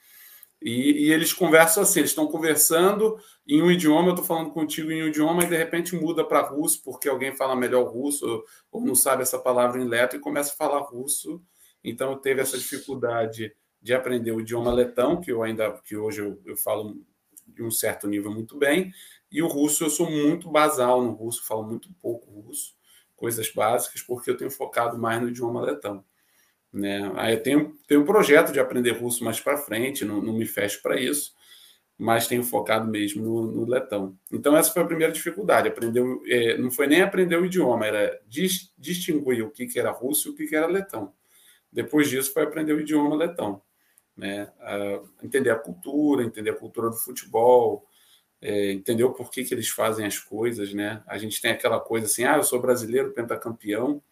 E, 0.61 1.07
e, 1.07 1.13
eles 1.13 1.33
conversam 1.33 1.83
assim, 1.83 2.01
eles 2.01 2.11
estão 2.11 2.27
conversando 2.27 3.17
em 3.47 3.63
um 3.63 3.71
idioma, 3.71 4.09
eu 4.09 4.15
estou 4.15 4.25
falando 4.25 4.51
contigo 4.51 4.91
em 4.91 5.05
um 5.05 5.07
idioma, 5.07 5.45
e 5.45 5.49
de 5.49 5.57
repente 5.57 5.95
muda 5.95 6.25
para 6.25 6.41
russo, 6.41 6.83
porque 6.83 7.09
alguém 7.09 7.35
fala 7.35 7.55
melhor 7.55 7.85
russo, 7.85 8.27
ou, 8.27 8.45
ou, 8.73 8.85
não 8.85 8.95
sabe 8.95 9.23
essa 9.23 9.39
palavra 9.39 9.81
em 9.81 9.87
leto, 9.87 10.17
e 10.17 10.21
começa 10.21 10.53
a 10.53 10.57
falar 10.57 10.81
russo. 10.81 11.41
Então 11.83 12.19
teve 12.19 12.41
essa 12.41 12.59
dificuldade 12.59 13.55
de 13.81 13.95
aprender 13.95 14.33
o 14.33 14.41
idioma 14.41 14.73
letão, 14.73 15.21
que 15.21 15.31
eu 15.31 15.45
ainda, 15.45 15.81
que 15.85 15.97
hoje 15.97 16.23
eu, 16.23 16.43
eu 16.45 16.57
falo 16.57 17.01
de 17.47 17.63
um 17.63 17.71
certo 17.71 18.09
nível 18.09 18.33
muito 18.33 18.59
bem, 18.59 18.93
e 19.31 19.43
o 19.43 19.47
russo 19.47 19.85
eu 19.85 19.91
sou 19.91 20.11
muito 20.11 20.51
basal 20.51 21.03
no 21.03 21.13
russo, 21.13 21.47
falo 21.47 21.63
muito 21.63 21.89
pouco 22.01 22.31
russo, 22.31 22.75
coisas 23.15 23.51
básicas, 23.53 24.03
porque 24.03 24.31
eu 24.31 24.37
tenho 24.37 24.51
focado 24.51 24.99
mais 24.99 25.21
no 25.21 25.29
idioma 25.29 25.61
letão. 25.61 26.05
Né? 26.73 27.11
Aí 27.17 27.35
eu 27.35 27.43
tenho, 27.43 27.77
tenho 27.87 28.03
um 28.03 28.07
projeto 28.07 28.53
de 28.53 28.61
aprender 28.61 28.93
russo 28.93 29.25
mais 29.25 29.41
para 29.41 29.57
frente, 29.57 30.05
não, 30.05 30.23
não 30.23 30.33
me 30.33 30.47
fecho 30.47 30.81
para 30.83 31.01
isso, 31.01 31.35
mas 31.97 32.29
tenho 32.29 32.45
focado 32.45 32.89
mesmo 32.89 33.23
no, 33.23 33.51
no, 33.51 33.67
letão. 33.67 34.17
Então, 34.31 34.57
essa 34.57 34.73
foi 34.73 34.83
a 34.83 34.87
primeira 34.87 35.13
dificuldade. 35.13 35.69
Aprender, 35.69 36.03
é, 36.29 36.57
não 36.57 36.71
foi 36.71 36.87
nem 36.87 37.03
aprender 37.03 37.37
o 37.37 37.45
idioma, 37.45 37.87
era 37.87 38.21
dis, 38.27 38.73
distinguir 38.79 39.45
o 39.45 39.51
que, 39.51 39.67
que 39.67 39.79
era 39.79 39.91
russo 39.91 40.29
e 40.29 40.31
o 40.31 40.35
que, 40.37 40.47
que 40.47 40.55
era 40.55 40.67
letão. 40.67 41.13
Depois 41.73 42.09
disso, 42.09 42.33
foi 42.33 42.45
aprender 42.45 42.73
o 42.73 42.81
idioma 42.81 43.17
letão. 43.17 43.61
Né? 44.17 44.51
entender 45.23 45.51
a 45.51 45.55
cultura, 45.55 46.25
entender 46.25 46.51
a 46.51 46.57
cultura 46.57 46.91
do 46.91 46.97
futebol, 46.97 47.88
é, 48.41 48.73
entender 48.73 49.05
o 49.05 49.13
porquê 49.13 49.45
que 49.45 49.55
eles 49.55 49.69
fazem 49.69 50.07
as 50.07 50.19
coisas. 50.19 50.73
Né? 50.73 51.03
A 51.07 51.19
gente 51.19 51.41
tem 51.41 51.51
aquela 51.51 51.81
coisa 51.81 52.07
assim: 52.07 52.25
ah, 52.25 52.37
eu 52.37 52.45
sou 52.45 52.61
brasileiro, 52.61 53.13
pentacampeão 53.13 54.03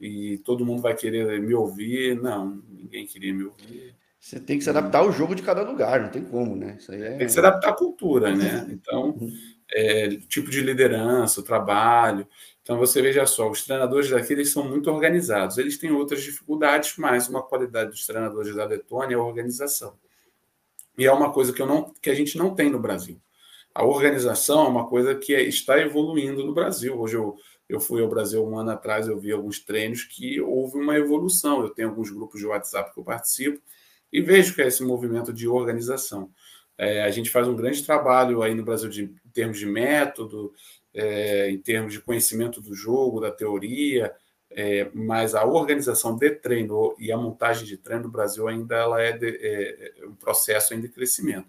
e 0.00 0.38
todo 0.38 0.64
mundo 0.64 0.82
vai 0.82 0.94
querer 0.94 1.40
me 1.40 1.54
ouvir. 1.54 2.20
Não, 2.20 2.62
ninguém 2.68 3.06
queria 3.06 3.32
me 3.32 3.44
ouvir. 3.44 3.94
Você 4.20 4.40
tem 4.40 4.58
que 4.58 4.64
se 4.64 4.70
adaptar 4.70 4.98
ao 4.98 5.12
jogo 5.12 5.34
de 5.34 5.42
cada 5.42 5.62
lugar, 5.62 6.00
não 6.00 6.10
tem 6.10 6.24
como, 6.24 6.56
né? 6.56 6.76
É... 6.90 7.10
Tem 7.16 7.26
que 7.26 7.32
se 7.32 7.38
adaptar 7.38 7.70
à 7.70 7.72
cultura, 7.72 8.34
né? 8.34 8.66
Então, 8.70 9.16
é, 9.70 10.08
tipo 10.28 10.50
de 10.50 10.60
liderança, 10.60 11.40
o 11.40 11.44
trabalho. 11.44 12.26
Então, 12.60 12.76
você 12.76 13.00
veja 13.00 13.24
só, 13.26 13.48
os 13.48 13.64
treinadores 13.64 14.10
daqui 14.10 14.32
eles 14.32 14.50
são 14.50 14.68
muito 14.68 14.90
organizados. 14.90 15.56
Eles 15.56 15.78
têm 15.78 15.92
outras 15.92 16.22
dificuldades, 16.22 16.94
mas 16.98 17.28
uma 17.28 17.42
qualidade 17.42 17.90
dos 17.90 18.06
treinadores 18.06 18.54
da 18.54 18.64
Letônia 18.64 19.14
é 19.14 19.18
a 19.18 19.22
organização. 19.22 19.94
E 20.98 21.06
é 21.06 21.12
uma 21.12 21.32
coisa 21.32 21.52
que, 21.52 21.62
eu 21.62 21.66
não, 21.66 21.94
que 22.02 22.10
a 22.10 22.14
gente 22.14 22.36
não 22.36 22.54
tem 22.54 22.68
no 22.68 22.80
Brasil. 22.80 23.20
A 23.78 23.84
organização 23.84 24.66
é 24.66 24.68
uma 24.68 24.88
coisa 24.88 25.14
que 25.14 25.32
está 25.34 25.78
evoluindo 25.78 26.44
no 26.44 26.52
Brasil. 26.52 26.98
Hoje 26.98 27.14
eu 27.14 27.36
eu 27.68 27.78
fui 27.78 28.02
ao 28.02 28.08
Brasil 28.08 28.44
um 28.44 28.58
ano 28.58 28.70
atrás, 28.70 29.06
eu 29.06 29.20
vi 29.20 29.30
alguns 29.30 29.60
treinos 29.60 30.02
que 30.02 30.40
houve 30.40 30.78
uma 30.78 30.96
evolução. 30.96 31.60
Eu 31.60 31.68
tenho 31.68 31.90
alguns 31.90 32.10
grupos 32.10 32.40
de 32.40 32.46
WhatsApp 32.46 32.92
que 32.92 32.98
eu 32.98 33.04
participo 33.04 33.60
e 34.12 34.20
vejo 34.20 34.54
que 34.54 34.62
é 34.62 34.66
esse 34.66 34.82
movimento 34.82 35.32
de 35.32 35.46
organização. 35.46 36.30
É, 36.76 37.02
a 37.02 37.10
gente 37.10 37.30
faz 37.30 37.46
um 37.46 37.54
grande 37.54 37.84
trabalho 37.84 38.42
aí 38.42 38.52
no 38.52 38.64
Brasil 38.64 38.88
de, 38.88 39.04
em 39.04 39.30
termos 39.32 39.58
de 39.58 39.66
método, 39.66 40.52
é, 40.92 41.48
em 41.50 41.58
termos 41.58 41.92
de 41.92 42.00
conhecimento 42.00 42.60
do 42.60 42.74
jogo, 42.74 43.20
da 43.20 43.30
teoria, 43.30 44.12
é, 44.50 44.90
mas 44.92 45.36
a 45.36 45.44
organização 45.44 46.16
de 46.16 46.30
treino 46.30 46.96
e 46.98 47.12
a 47.12 47.16
montagem 47.16 47.64
de 47.64 47.76
treino 47.76 48.04
no 48.04 48.10
Brasil 48.10 48.48
ainda 48.48 48.74
ela 48.74 49.00
é, 49.00 49.12
de, 49.12 49.28
é, 49.28 49.92
é 49.98 50.06
um 50.06 50.16
processo 50.16 50.74
ainda 50.74 50.88
de 50.88 50.94
crescimento. 50.94 51.46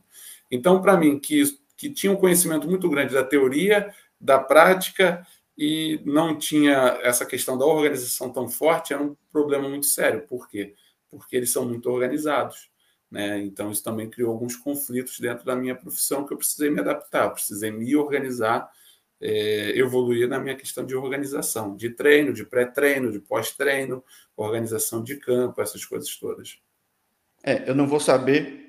Então, 0.52 0.82
para 0.82 0.98
mim, 0.98 1.20
que, 1.20 1.44
que 1.80 1.90
tinha 1.90 2.12
um 2.12 2.18
conhecimento 2.18 2.68
muito 2.68 2.90
grande 2.90 3.14
da 3.14 3.24
teoria, 3.24 3.94
da 4.20 4.38
prática 4.38 5.26
e 5.58 6.02
não 6.04 6.38
tinha 6.38 7.00
essa 7.02 7.26
questão 7.26 7.58
da 7.58 7.66
organização 7.66 8.30
tão 8.30 8.50
forte, 8.50 8.94
era 8.94 9.02
um 9.02 9.16
problema 9.32 9.70
muito 9.70 9.86
sério. 9.86 10.28
Por 10.28 10.50
quê? 10.50 10.76
Porque 11.10 11.38
eles 11.38 11.52
são 11.54 11.66
muito 11.66 11.90
organizados. 11.90 12.70
Né? 13.10 13.40
Então, 13.40 13.72
isso 13.72 13.82
também 13.82 14.10
criou 14.10 14.30
alguns 14.30 14.58
conflitos 14.58 15.22
dentro 15.22 15.46
da 15.46 15.56
minha 15.56 15.74
profissão 15.74 16.26
que 16.26 16.34
eu 16.34 16.38
precisei 16.38 16.70
me 16.70 16.82
adaptar, 16.82 17.30
precisei 17.30 17.72
me 17.72 17.96
organizar, 17.96 18.70
é, 19.22 19.72
evoluir 19.78 20.28
na 20.28 20.38
minha 20.38 20.58
questão 20.58 20.86
de 20.86 20.98
organização, 20.98 21.78
de 21.78 21.92
treino, 21.92 22.34
de 22.34 22.46
pré-treino, 22.46 23.10
de 23.10 23.22
pós-treino, 23.22 24.04
organização 24.36 25.02
de 25.02 25.16
campo, 25.16 25.62
essas 25.62 25.86
coisas 25.86 26.14
todas. 26.18 26.60
É, 27.42 27.70
eu 27.70 27.74
não 27.74 27.88
vou 27.88 28.02
saber 28.02 28.69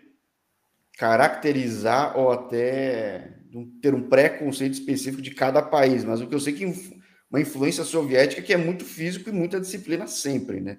caracterizar 1.00 2.14
ou 2.14 2.30
até 2.30 3.32
ter 3.80 3.94
um 3.94 4.06
preconceito 4.06 4.74
específico 4.74 5.22
de 5.22 5.30
cada 5.30 5.62
país, 5.62 6.04
mas 6.04 6.20
o 6.20 6.26
que 6.26 6.34
eu 6.34 6.38
sei 6.38 6.52
é 6.52 6.56
que 6.58 7.00
uma 7.30 7.40
influência 7.40 7.84
soviética 7.84 8.42
que 8.42 8.52
é 8.52 8.56
muito 8.58 8.84
físico 8.84 9.30
e 9.30 9.32
muita 9.32 9.58
disciplina 9.58 10.06
sempre, 10.06 10.60
né? 10.60 10.78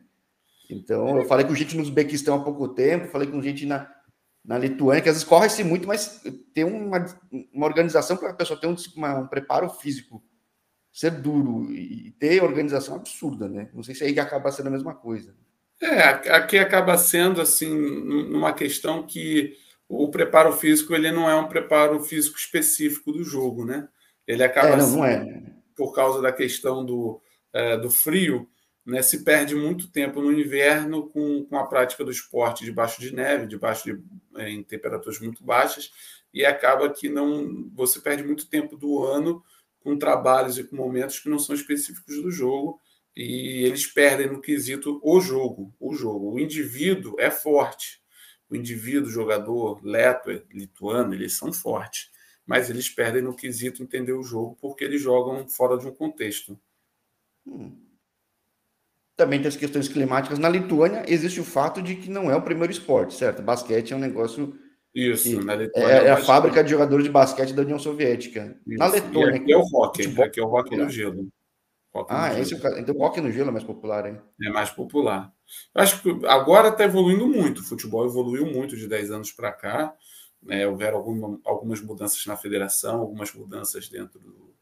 Então, 0.70 1.18
eu 1.18 1.26
falei 1.26 1.44
com 1.44 1.56
gente 1.56 1.76
no 1.76 1.82
Uzbequistão 1.82 2.36
há 2.36 2.44
pouco 2.44 2.68
tempo, 2.68 3.08
falei 3.08 3.28
com 3.28 3.42
gente 3.42 3.66
na, 3.66 3.92
na 4.46 4.60
Lituânia, 4.60 5.02
que 5.02 5.10
às 5.10 5.16
vezes 5.16 5.28
corre-se 5.28 5.64
muito, 5.64 5.88
mas 5.88 6.22
tem 6.54 6.66
uma, 6.66 7.04
uma 7.52 7.66
organização 7.66 8.16
para 8.16 8.30
a 8.30 8.36
pessoa 8.36 8.60
ter 8.60 8.68
um, 8.68 8.76
uma, 8.96 9.22
um 9.22 9.28
preparo 9.28 9.68
físico 9.70 10.24
ser 10.94 11.10
duro 11.10 11.74
e 11.74 12.12
ter 12.20 12.44
organização 12.44 12.96
absurda, 12.96 13.50
né? 13.50 13.72
Não 13.74 13.82
sei 13.82 13.96
se 13.96 14.04
aí 14.04 14.20
acaba 14.20 14.52
sendo 14.52 14.68
a 14.68 14.72
mesma 14.72 14.94
coisa. 14.94 15.34
É, 15.82 16.04
aqui 16.04 16.60
acaba 16.60 16.96
sendo 16.96 17.42
assim 17.42 17.72
uma 17.72 18.54
questão 18.54 19.02
que 19.02 19.58
o 19.92 20.10
preparo 20.10 20.54
físico 20.54 20.96
ele 20.96 21.12
não 21.12 21.30
é 21.30 21.36
um 21.36 21.48
preparo 21.48 22.00
físico 22.02 22.38
específico 22.38 23.12
do 23.12 23.24
jogo, 23.24 23.66
né? 23.66 23.88
Ele 24.26 24.44
acaba 24.44 24.70
é, 24.70 24.78
não, 24.78 24.90
não 24.92 25.06
é. 25.06 25.44
por 25.76 25.94
causa 25.94 26.22
da 26.22 26.32
questão 26.32 26.86
do, 26.86 27.22
é, 27.52 27.78
do 27.78 27.90
frio, 27.90 28.48
né, 28.86 29.02
se 29.02 29.24
perde 29.24 29.54
muito 29.54 29.92
tempo 29.92 30.22
no 30.22 30.32
inverno 30.32 31.08
com, 31.10 31.46
com 31.46 31.58
a 31.58 31.68
prática 31.68 32.04
do 32.04 32.12
esporte 32.12 32.64
debaixo 32.64 33.00
de 33.02 33.14
neve, 33.14 33.46
debaixo 33.46 33.84
de 33.84 34.02
é, 34.42 34.50
em 34.50 34.64
temperaturas 34.64 35.20
muito 35.20 35.44
baixas, 35.44 35.92
e 36.34 36.46
acaba 36.46 36.90
que 36.90 37.10
não 37.10 37.70
você 37.74 38.00
perde 38.00 38.24
muito 38.24 38.48
tempo 38.48 38.78
do 38.78 39.04
ano 39.04 39.44
com 39.82 39.98
trabalhos 39.98 40.58
e 40.58 40.64
com 40.64 40.76
momentos 40.76 41.20
que 41.20 41.30
não 41.30 41.38
são 41.38 41.56
específicos 41.56 42.22
do 42.22 42.32
jogo 42.32 42.80
e 43.16 43.64
eles 43.66 43.86
perdem 43.86 44.28
no 44.28 44.42
quesito 44.42 45.02
o 45.04 45.20
jogo, 45.20 45.74
o 45.80 45.94
jogo. 45.94 46.32
O 46.32 46.40
indivíduo 46.40 47.16
é 47.20 47.30
forte. 47.30 48.01
O 48.52 48.56
indivíduo, 48.56 49.10
jogador, 49.10 49.80
leto, 49.82 50.30
lituano, 50.52 51.14
eles 51.14 51.34
são 51.34 51.54
fortes, 51.54 52.12
mas 52.46 52.70
eles 52.70 52.90
perdem 52.90 53.22
no 53.22 53.34
quesito 53.34 53.82
entender 53.82 54.12
o 54.12 54.24
jogo 54.24 54.58
porque 54.60 54.84
eles 54.84 55.02
jogam 55.02 55.48
fora 55.48 55.78
de 55.78 55.88
um 55.88 55.92
contexto. 55.92 56.60
Hum. 57.48 57.78
Também 59.16 59.40
tem 59.40 59.48
as 59.48 59.56
questões 59.56 59.88
climáticas. 59.88 60.38
Na 60.38 60.50
Lituânia 60.50 61.06
existe 61.08 61.40
o 61.40 61.46
fato 61.46 61.82
de 61.82 61.96
que 61.96 62.10
não 62.10 62.30
é 62.30 62.36
o 62.36 62.42
primeiro 62.42 62.74
esporte, 62.74 63.14
certo? 63.14 63.42
Basquete 63.42 63.94
é 63.94 63.96
um 63.96 64.00
negócio 64.00 64.58
isso, 64.94 65.42
na 65.44 65.54
Letônia. 65.54 65.88
É, 65.88 66.08
é 66.08 66.12
a 66.12 66.18
fábrica 66.18 66.64
de 66.64 66.70
jogadores 66.70 67.06
de 67.06 67.12
basquete 67.12 67.54
da 67.54 67.62
União 67.62 67.80
Soviética. 67.80 68.58
Isso. 68.68 68.78
Na 68.78 68.88
Letônia. 68.88 69.38
E 69.38 69.40
aqui 69.40 69.54
é 69.54 69.58
o 69.58 69.62
rock, 69.62 70.04
futebol... 70.04 70.26
aqui 70.26 70.40
é 70.40 70.44
o 70.44 70.48
rock 70.48 70.76
no 70.76 70.90
gelo. 70.90 71.30
Ah, 72.10 72.40
esse. 72.40 72.54
É 72.54 72.58
o 72.58 72.78
Então 72.80 72.96
o 72.96 73.00
rock 73.00 73.20
no 73.20 73.32
gelo 73.32 73.50
é 73.50 73.52
mais 73.52 73.64
popular, 73.64 74.06
hein? 74.08 74.20
É 74.42 74.50
mais 74.50 74.70
popular. 74.70 75.32
Eu 75.76 75.82
acho 75.82 76.02
que 76.02 76.26
agora 76.26 76.70
está 76.70 76.84
evoluindo 76.84 77.28
muito. 77.28 77.60
O 77.60 77.64
futebol 77.64 78.06
evoluiu 78.06 78.46
muito 78.46 78.78
de 78.78 78.88
10 78.88 79.12
anos 79.12 79.32
para 79.32 79.52
cá. 79.52 79.94
É, 80.50 80.68
houveram 80.68 80.98
alguma, 80.98 81.40
algumas 81.44 81.82
mudanças 81.82 82.26
na 82.26 82.36
federação, 82.36 83.02
algumas 83.02 83.32
mudanças 83.34 83.88
dentro 83.90 84.20
do, 84.20 84.56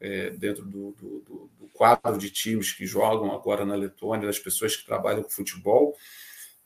é, 0.00 0.30
dentro 0.30 0.64
do, 0.64 0.92
do, 0.92 1.20
do, 1.20 1.50
do 1.58 1.68
quadro 1.72 2.18
de 2.18 2.30
times 2.30 2.72
que 2.72 2.86
jogam 2.86 3.32
agora 3.32 3.66
na 3.66 3.74
Letônia, 3.74 4.26
das 4.26 4.38
pessoas 4.38 4.76
que 4.76 4.86
trabalham 4.86 5.22
com 5.22 5.30
futebol 5.30 5.96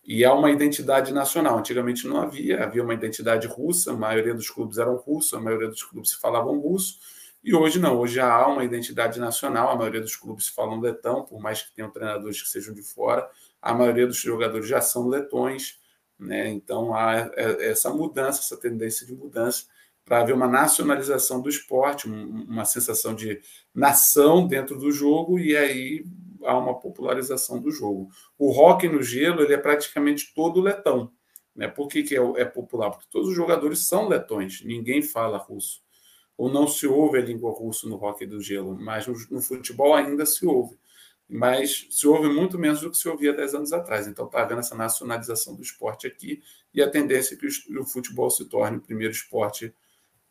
e 0.04 0.24
há 0.24 0.32
uma 0.32 0.50
identidade 0.50 1.12
nacional. 1.12 1.58
Antigamente 1.58 2.06
não 2.06 2.20
havia, 2.20 2.62
havia 2.64 2.82
uma 2.82 2.94
identidade 2.94 3.46
russa, 3.46 3.92
a 3.92 3.96
maioria 3.96 4.34
dos 4.34 4.50
clubes 4.50 4.78
eram 4.78 4.96
russos, 4.96 5.34
a 5.34 5.40
maioria 5.40 5.68
dos 5.68 5.82
clubes 5.82 6.12
falavam 6.12 6.58
russo, 6.58 6.98
e 7.44 7.54
hoje 7.54 7.78
não, 7.80 7.98
hoje 7.98 8.14
já 8.14 8.32
há 8.32 8.46
uma 8.46 8.64
identidade 8.64 9.18
nacional, 9.18 9.70
a 9.70 9.76
maioria 9.76 10.00
dos 10.00 10.14
clubes 10.14 10.48
falam 10.48 10.80
letão, 10.80 11.24
por 11.24 11.40
mais 11.40 11.62
que 11.62 11.74
tenham 11.74 11.90
treinadores 11.90 12.40
que 12.40 12.48
sejam 12.48 12.72
de 12.72 12.82
fora, 12.82 13.28
a 13.60 13.74
maioria 13.74 14.06
dos 14.06 14.16
jogadores 14.16 14.68
já 14.68 14.80
são 14.80 15.08
letões, 15.08 15.80
né? 16.18 16.48
então 16.50 16.94
há 16.94 17.30
é, 17.34 17.70
essa 17.70 17.90
mudança, 17.90 18.40
essa 18.40 18.56
tendência 18.56 19.06
de 19.06 19.14
mudança, 19.14 19.64
para 20.04 20.20
haver 20.20 20.34
uma 20.34 20.48
nacionalização 20.48 21.40
do 21.40 21.48
esporte, 21.48 22.08
uma 22.08 22.64
sensação 22.64 23.14
de 23.14 23.40
nação 23.74 24.46
dentro 24.46 24.78
do 24.78 24.90
jogo, 24.90 25.38
e 25.38 25.56
aí 25.56 26.04
há 26.44 26.58
uma 26.58 26.78
popularização 26.78 27.60
do 27.60 27.70
jogo. 27.70 28.08
O 28.38 28.50
rock 28.50 28.88
no 28.88 29.02
gelo 29.02 29.42
ele 29.42 29.54
é 29.54 29.58
praticamente 29.58 30.32
todo 30.34 30.60
letão. 30.60 31.12
Né? 31.54 31.68
Por 31.68 31.88
que, 31.88 32.02
que 32.02 32.16
é, 32.16 32.20
é 32.36 32.44
popular? 32.44 32.90
Porque 32.90 33.06
todos 33.10 33.28
os 33.28 33.34
jogadores 33.34 33.86
são 33.86 34.08
letões, 34.08 34.62
ninguém 34.64 35.02
fala 35.02 35.38
russo. 35.38 35.82
Ou 36.36 36.50
não 36.50 36.66
se 36.66 36.86
ouve 36.86 37.18
a 37.18 37.22
língua 37.22 37.50
russa 37.50 37.88
no 37.88 37.96
rock 37.96 38.26
do 38.26 38.40
gelo, 38.40 38.78
mas 38.78 39.06
no, 39.06 39.14
no 39.30 39.40
futebol 39.40 39.94
ainda 39.94 40.26
se 40.26 40.44
ouve. 40.46 40.78
Mas 41.28 41.86
se 41.90 42.06
ouve 42.06 42.28
muito 42.28 42.58
menos 42.58 42.80
do 42.80 42.90
que 42.90 42.96
se 42.96 43.08
ouvia 43.08 43.32
10 43.32 43.54
anos 43.54 43.72
atrás. 43.72 44.06
Então 44.06 44.26
está 44.26 44.42
havendo 44.42 44.60
essa 44.60 44.74
nacionalização 44.74 45.54
do 45.54 45.62
esporte 45.62 46.06
aqui 46.06 46.42
e 46.74 46.82
a 46.82 46.90
tendência 46.90 47.34
é 47.34 47.38
que 47.38 47.46
o, 47.46 47.82
o 47.82 47.84
futebol 47.84 48.30
se 48.30 48.44
torne 48.46 48.78
o 48.78 48.80
primeiro 48.80 49.12
esporte 49.12 49.74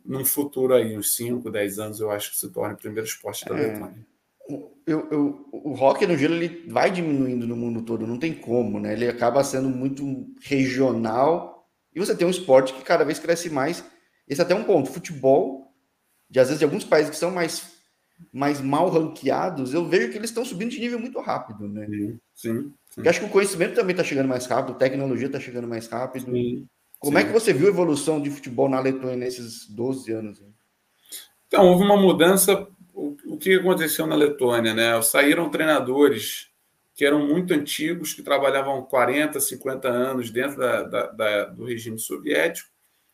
num 0.03 0.25
futuro 0.25 0.74
aí, 0.74 0.98
uns 0.98 1.15
5, 1.15 1.50
10 1.50 1.79
anos, 1.79 2.00
eu 2.00 2.10
acho 2.10 2.31
que 2.31 2.38
se 2.38 2.50
torne 2.50 2.74
o 2.74 2.77
primeiro 2.77 3.08
esporte 3.08 3.46
da 3.46 3.55
é. 3.58 3.67
Letônia 3.67 4.12
eu, 4.86 5.08
eu, 5.12 5.50
o 5.51 5.74
rock 5.74 6.05
no 6.05 6.17
gelo 6.17 6.36
ele 6.36 6.65
vai 6.70 6.91
diminuindo 6.91 7.48
no 7.48 7.55
mundo 7.55 7.81
todo, 7.81 8.08
não 8.08 8.17
tem 8.17 8.34
como, 8.34 8.79
né? 8.79 8.93
Ele 8.93 9.08
acaba 9.08 9.43
sendo 9.43 9.70
muito 9.70 10.27
regional 10.41 11.70
e 11.93 12.00
você 12.00 12.15
tem 12.15 12.27
um 12.27 12.31
esporte 12.31 12.74
que 12.74 12.84
cada 12.84 13.03
vez 13.03 13.20
cresce 13.20 13.50
mais. 13.50 13.84
Esse 14.27 14.41
é 14.41 14.43
até 14.43 14.55
um 14.55 14.63
ponto. 14.63 14.91
Futebol, 14.91 15.71
de 16.32 16.40
às 16.40 16.48
vezes 16.48 16.60
de 16.60 16.66
alguns 16.66 16.86
países 16.86 17.10
que 17.10 17.18
são 17.18 17.29
mais, 17.29 17.74
mais 18.32 18.62
mal 18.62 18.90
ranqueados, 18.90 19.74
eu 19.74 19.86
vejo 19.86 20.10
que 20.10 20.18
eles 20.18 20.29
estão 20.29 20.46
subindo 20.46 20.72
de 20.72 20.79
nível 20.79 20.98
muito 20.98 21.20
rápido, 21.20 21.68
né? 21.68 21.86
Sim, 21.86 22.20
sim. 22.34 22.74
sim. 22.90 23.08
acho 23.08 23.20
que 23.20 23.25
o 23.25 23.29
conhecimento 23.29 23.75
também 23.75 23.92
está 23.92 24.03
chegando 24.03 24.29
mais 24.29 24.46
rápido, 24.46 24.74
a 24.74 24.79
tecnologia 24.79 25.27
está 25.27 25.42
chegando 25.42 25.68
mais 25.68 25.88
rápido. 25.88 26.32
Sim, 26.32 26.66
Como 26.98 27.18
sim. 27.18 27.24
é 27.24 27.27
que 27.27 27.34
você 27.34 27.51
viu 27.51 27.68
a 27.68 27.72
evolução 27.72 28.22
de 28.22 28.32
futebol 28.32 28.70
na 28.70 28.79
Letônia 28.79 29.18
nesses 29.18 29.68
12 29.70 30.12
anos? 30.14 30.42
Então, 31.48 31.68
houve 31.68 31.84
uma 31.84 31.98
mudança 31.98 32.66
o, 32.94 33.18
o 33.25 33.38
que 33.38 33.55
aconteceu 33.55 34.08
na 34.08 34.16
Letônia? 34.16 34.74
Né? 34.74 35.01
Saíram 35.01 35.50
treinadores 35.50 36.50
que 36.96 37.03
eram 37.03 37.27
muito 37.27 37.53
antigos, 37.53 38.14
que 38.14 38.22
trabalhavam 38.22 38.84
40, 38.84 39.38
50 39.40 39.88
anos 39.90 40.29
dentro 40.29 40.58
da, 40.58 40.84
da, 40.84 41.08
da, 41.08 41.46
do 41.46 41.66
regime 41.66 42.00
soviético, 42.00 42.70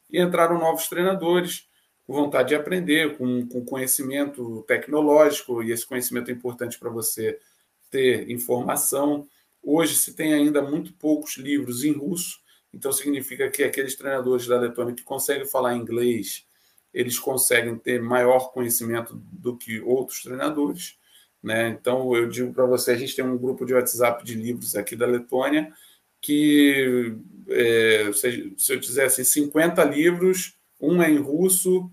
e 0.10 0.22
entraram 0.22 0.60
novos 0.60 0.88
treinadores 0.88 1.67
com 2.08 2.14
vontade 2.14 2.50
de 2.50 2.56
aprender, 2.56 3.18
com, 3.18 3.46
com 3.48 3.66
conhecimento 3.66 4.64
tecnológico, 4.66 5.62
e 5.62 5.72
esse 5.72 5.86
conhecimento 5.86 6.32
é 6.32 6.34
importante 6.34 6.80
para 6.80 6.90
você 6.90 7.38
ter 7.92 8.32
informação. 8.32 9.28
Hoje 9.62 9.96
se 9.96 10.14
tem 10.16 10.34
ainda 10.34 10.62
muito 10.62 10.94
poucos 10.94 11.36
livros 11.36 11.84
em 11.84 11.92
russo, 11.92 12.40
então 12.74 12.92
significa 12.94 13.50
que 13.50 13.64
aqueles 13.64 13.96
treinadores 13.96 14.48
da 14.48 14.58
Letônia 14.58 14.96
que 14.96 15.04
conseguem 15.04 15.46
falar 15.46 15.76
inglês 15.76 16.48
eles 16.98 17.20
conseguem 17.20 17.78
ter 17.78 18.02
maior 18.02 18.52
conhecimento 18.52 19.14
do 19.32 19.56
que 19.56 19.80
outros 19.82 20.24
treinadores. 20.24 20.98
Né? 21.44 21.70
Então, 21.70 22.16
eu 22.16 22.28
digo 22.28 22.52
para 22.52 22.66
você, 22.66 22.92
a 22.92 22.98
gente 22.98 23.16
tem 23.16 23.24
um 23.24 23.38
grupo 23.38 23.66
de 23.66 23.74
WhatsApp 23.76 24.26
de 24.26 24.34
livros 24.34 24.76
aqui 24.76 24.96
da 24.96 25.06
Letônia 25.06 25.72
que, 26.20 27.16
é, 27.50 28.12
se, 28.14 28.52
se 28.58 28.74
eu 28.74 28.80
dissesse 28.80 29.24
50 29.24 29.84
livros, 29.84 30.57
um 30.80 31.02
é 31.02 31.10
em 31.10 31.18
russo, 31.18 31.90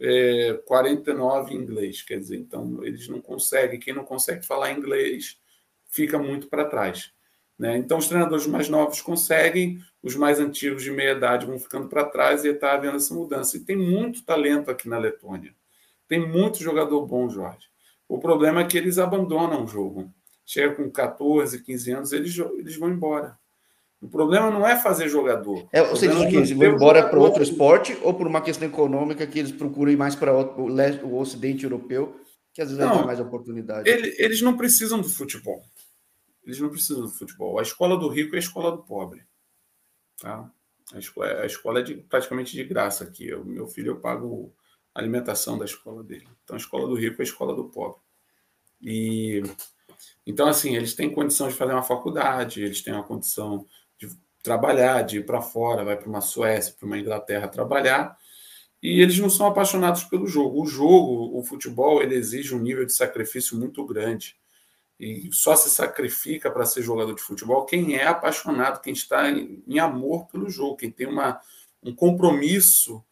é, 0.00 0.60
49 0.66 1.54
em 1.54 1.58
inglês. 1.58 2.02
Quer 2.02 2.18
dizer, 2.18 2.36
então, 2.36 2.84
eles 2.84 3.08
não 3.08 3.20
conseguem, 3.20 3.80
quem 3.80 3.94
não 3.94 4.04
consegue 4.04 4.46
falar 4.46 4.72
inglês 4.72 5.38
fica 5.90 6.18
muito 6.18 6.48
para 6.48 6.64
trás. 6.64 7.12
Né? 7.58 7.76
Então, 7.76 7.98
os 7.98 8.06
treinadores 8.06 8.46
mais 8.46 8.68
novos 8.68 9.00
conseguem, 9.00 9.82
os 10.02 10.14
mais 10.14 10.38
antigos 10.38 10.82
de 10.82 10.90
meia 10.90 11.12
idade 11.12 11.46
vão 11.46 11.58
ficando 11.58 11.88
para 11.88 12.04
trás 12.04 12.44
e 12.44 12.48
está 12.48 12.72
havendo 12.72 12.96
essa 12.96 13.12
mudança. 13.12 13.56
E 13.56 13.60
tem 13.60 13.76
muito 13.76 14.24
talento 14.24 14.70
aqui 14.70 14.88
na 14.88 14.98
Letônia. 14.98 15.52
Tem 16.06 16.24
muito 16.26 16.62
jogador 16.62 17.04
bom, 17.04 17.28
Jorge. 17.28 17.68
O 18.08 18.18
problema 18.18 18.60
é 18.60 18.66
que 18.66 18.78
eles 18.78 18.98
abandonam 18.98 19.64
o 19.64 19.66
jogo. 19.66 20.10
Chega 20.46 20.74
com 20.74 20.90
14, 20.90 21.62
15 21.62 21.90
anos, 21.92 22.12
eles, 22.12 22.38
eles 22.38 22.76
vão 22.76 22.88
embora. 22.88 23.38
O 24.00 24.08
problema 24.08 24.50
não 24.50 24.66
é 24.66 24.76
fazer 24.76 25.08
jogador. 25.08 25.68
É, 25.72 25.82
você 25.82 26.06
diz 26.06 26.16
o 26.16 26.28
quê? 26.28 26.36
Eles 26.36 26.50
vão 26.52 26.66
embora 26.66 27.08
para 27.08 27.18
outro 27.18 27.42
esporte 27.42 27.98
ou 28.02 28.14
por 28.14 28.26
uma 28.26 28.40
questão 28.40 28.68
econômica 28.68 29.26
que 29.26 29.38
eles 29.38 29.50
procuram 29.50 29.90
ir 29.90 29.96
mais 29.96 30.14
para 30.14 30.32
o, 30.32 30.68
o 31.04 31.18
Ocidente 31.18 31.64
Europeu, 31.64 32.20
que 32.52 32.62
às 32.62 32.68
vezes 32.68 32.78
não, 32.78 32.90
vai 32.90 32.98
ter 32.98 33.06
mais 33.06 33.20
oportunidade? 33.20 33.90
Ele, 33.90 34.14
eles 34.18 34.40
não 34.40 34.56
precisam 34.56 35.00
do 35.00 35.08
futebol. 35.08 35.64
Eles 36.44 36.60
não 36.60 36.68
precisam 36.68 37.02
do 37.02 37.10
futebol. 37.10 37.58
A 37.58 37.62
escola 37.62 37.96
do 37.96 38.08
rico 38.08 38.34
é 38.34 38.36
a 38.36 38.40
escola 38.40 38.70
do 38.70 38.84
pobre. 38.84 39.26
Tá? 40.20 40.48
A 40.94 40.98
escola, 40.98 41.26
a 41.42 41.46
escola 41.46 41.80
é 41.80 41.82
de, 41.82 41.94
praticamente 41.96 42.56
de 42.56 42.64
graça 42.64 43.02
aqui. 43.02 43.34
O 43.34 43.44
meu 43.44 43.66
filho, 43.66 43.92
eu 43.92 44.00
pago 44.00 44.54
a 44.94 45.00
alimentação 45.00 45.58
da 45.58 45.64
escola 45.64 46.04
dele. 46.04 46.28
Então, 46.44 46.54
a 46.54 46.58
escola 46.58 46.86
do 46.86 46.94
rico 46.94 47.20
é 47.20 47.22
a 47.22 47.24
escola 47.24 47.54
do 47.54 47.64
pobre. 47.64 48.00
E 48.80 49.42
então, 50.24 50.46
assim, 50.46 50.76
eles 50.76 50.94
têm 50.94 51.12
condição 51.12 51.48
de 51.48 51.54
fazer 51.54 51.72
uma 51.72 51.82
faculdade, 51.82 52.62
eles 52.62 52.82
têm 52.82 52.92
uma 52.92 53.02
condição 53.02 53.66
trabalhar, 54.42 55.02
de 55.02 55.18
ir 55.18 55.26
para 55.26 55.40
fora, 55.40 55.84
vai 55.84 55.96
para 55.96 56.08
uma 56.08 56.20
Suécia, 56.20 56.74
para 56.78 56.86
uma 56.86 56.98
Inglaterra 56.98 57.48
trabalhar, 57.48 58.16
e 58.82 59.00
eles 59.00 59.18
não 59.18 59.28
são 59.28 59.46
apaixonados 59.46 60.04
pelo 60.04 60.26
jogo. 60.26 60.62
O 60.62 60.66
jogo, 60.66 61.38
o 61.38 61.42
futebol, 61.42 62.02
ele 62.02 62.14
exige 62.14 62.54
um 62.54 62.60
nível 62.60 62.86
de 62.86 62.92
sacrifício 62.92 63.58
muito 63.58 63.84
grande 63.84 64.36
e 64.98 65.30
só 65.32 65.54
se 65.54 65.70
sacrifica 65.70 66.50
para 66.50 66.64
ser 66.64 66.82
jogador 66.82 67.14
de 67.14 67.22
futebol 67.22 67.64
quem 67.64 67.96
é 67.96 68.06
apaixonado, 68.06 68.80
quem 68.80 68.92
está 68.92 69.30
em, 69.30 69.78
amor 69.78 70.26
pelo 70.26 70.50
jogo, 70.50 70.76
quem 70.76 70.90
tem 70.90 71.06
uma, 71.06 71.40
um 71.82 71.94
compromisso 71.94 73.04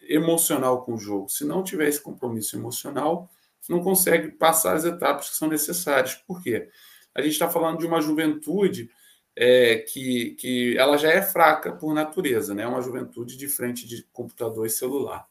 emocional 0.00 0.84
com 0.84 0.94
o 0.94 0.98
jogo. 0.98 1.28
Se 1.28 1.44
não 1.44 1.62
tiver 1.62 1.88
esse 1.88 2.00
compromisso 2.00 2.56
emocional, 2.56 3.30
não 3.68 3.82
consegue 3.82 4.30
passar 4.32 4.74
as 4.74 4.84
etapas 4.84 5.30
que 5.30 5.36
são 5.36 5.48
necessárias. 5.48 6.14
Por 6.14 6.42
quê? 6.42 6.70
A 7.14 7.20
gente 7.20 7.32
está 7.32 7.48
falando 7.48 7.78
de 7.78 7.86
uma 7.86 8.00
juventude 8.00 8.90
é, 9.40 9.76
que, 9.76 10.30
que 10.32 10.76
ela 10.76 10.96
já 10.96 11.10
é 11.10 11.22
fraca 11.22 11.72
por 11.72 11.94
natureza, 11.94 12.54
né? 12.54 12.66
uma 12.66 12.82
juventude 12.82 13.36
de 13.36 13.48
frente 13.48 13.86
de 13.86 14.02
computador 14.12 14.66
e 14.66 14.70
celular 14.70 15.26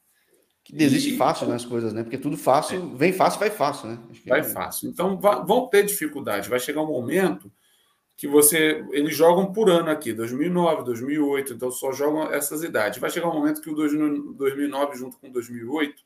que 0.67 0.75
desiste 0.75 1.13
e, 1.13 1.17
fácil 1.17 1.47
nas 1.47 1.63
coisas, 1.63 1.93
né? 1.93 2.03
Porque 2.03 2.17
tudo 2.17 2.35
fácil, 2.35 2.91
é. 2.93 2.97
vem 2.97 3.13
fácil, 3.13 3.39
vai 3.39 3.49
fácil, 3.49 3.87
né? 3.87 3.99
vai 4.25 4.41
é. 4.41 4.43
fácil. 4.43 4.89
Então 4.89 5.17
vão 5.17 5.65
ter 5.69 5.85
dificuldade. 5.85 6.49
Vai 6.49 6.59
chegar 6.59 6.81
um 6.81 6.87
momento 6.87 7.49
que 8.17 8.27
você. 8.27 8.85
Eles 8.91 9.15
jogam 9.15 9.53
por 9.53 9.69
ano 9.69 9.89
aqui, 9.89 10.11
2009, 10.11 10.83
2008, 10.83 11.53
então 11.53 11.71
só 11.71 11.93
jogam 11.93 12.33
essas 12.33 12.63
idades. 12.63 12.99
Vai 12.99 13.09
chegar 13.09 13.29
um 13.29 13.33
momento 13.33 13.61
que 13.61 13.69
o 13.69 13.75
2009, 13.75 14.97
junto 14.97 15.17
com 15.19 15.31
2008, 15.31 16.03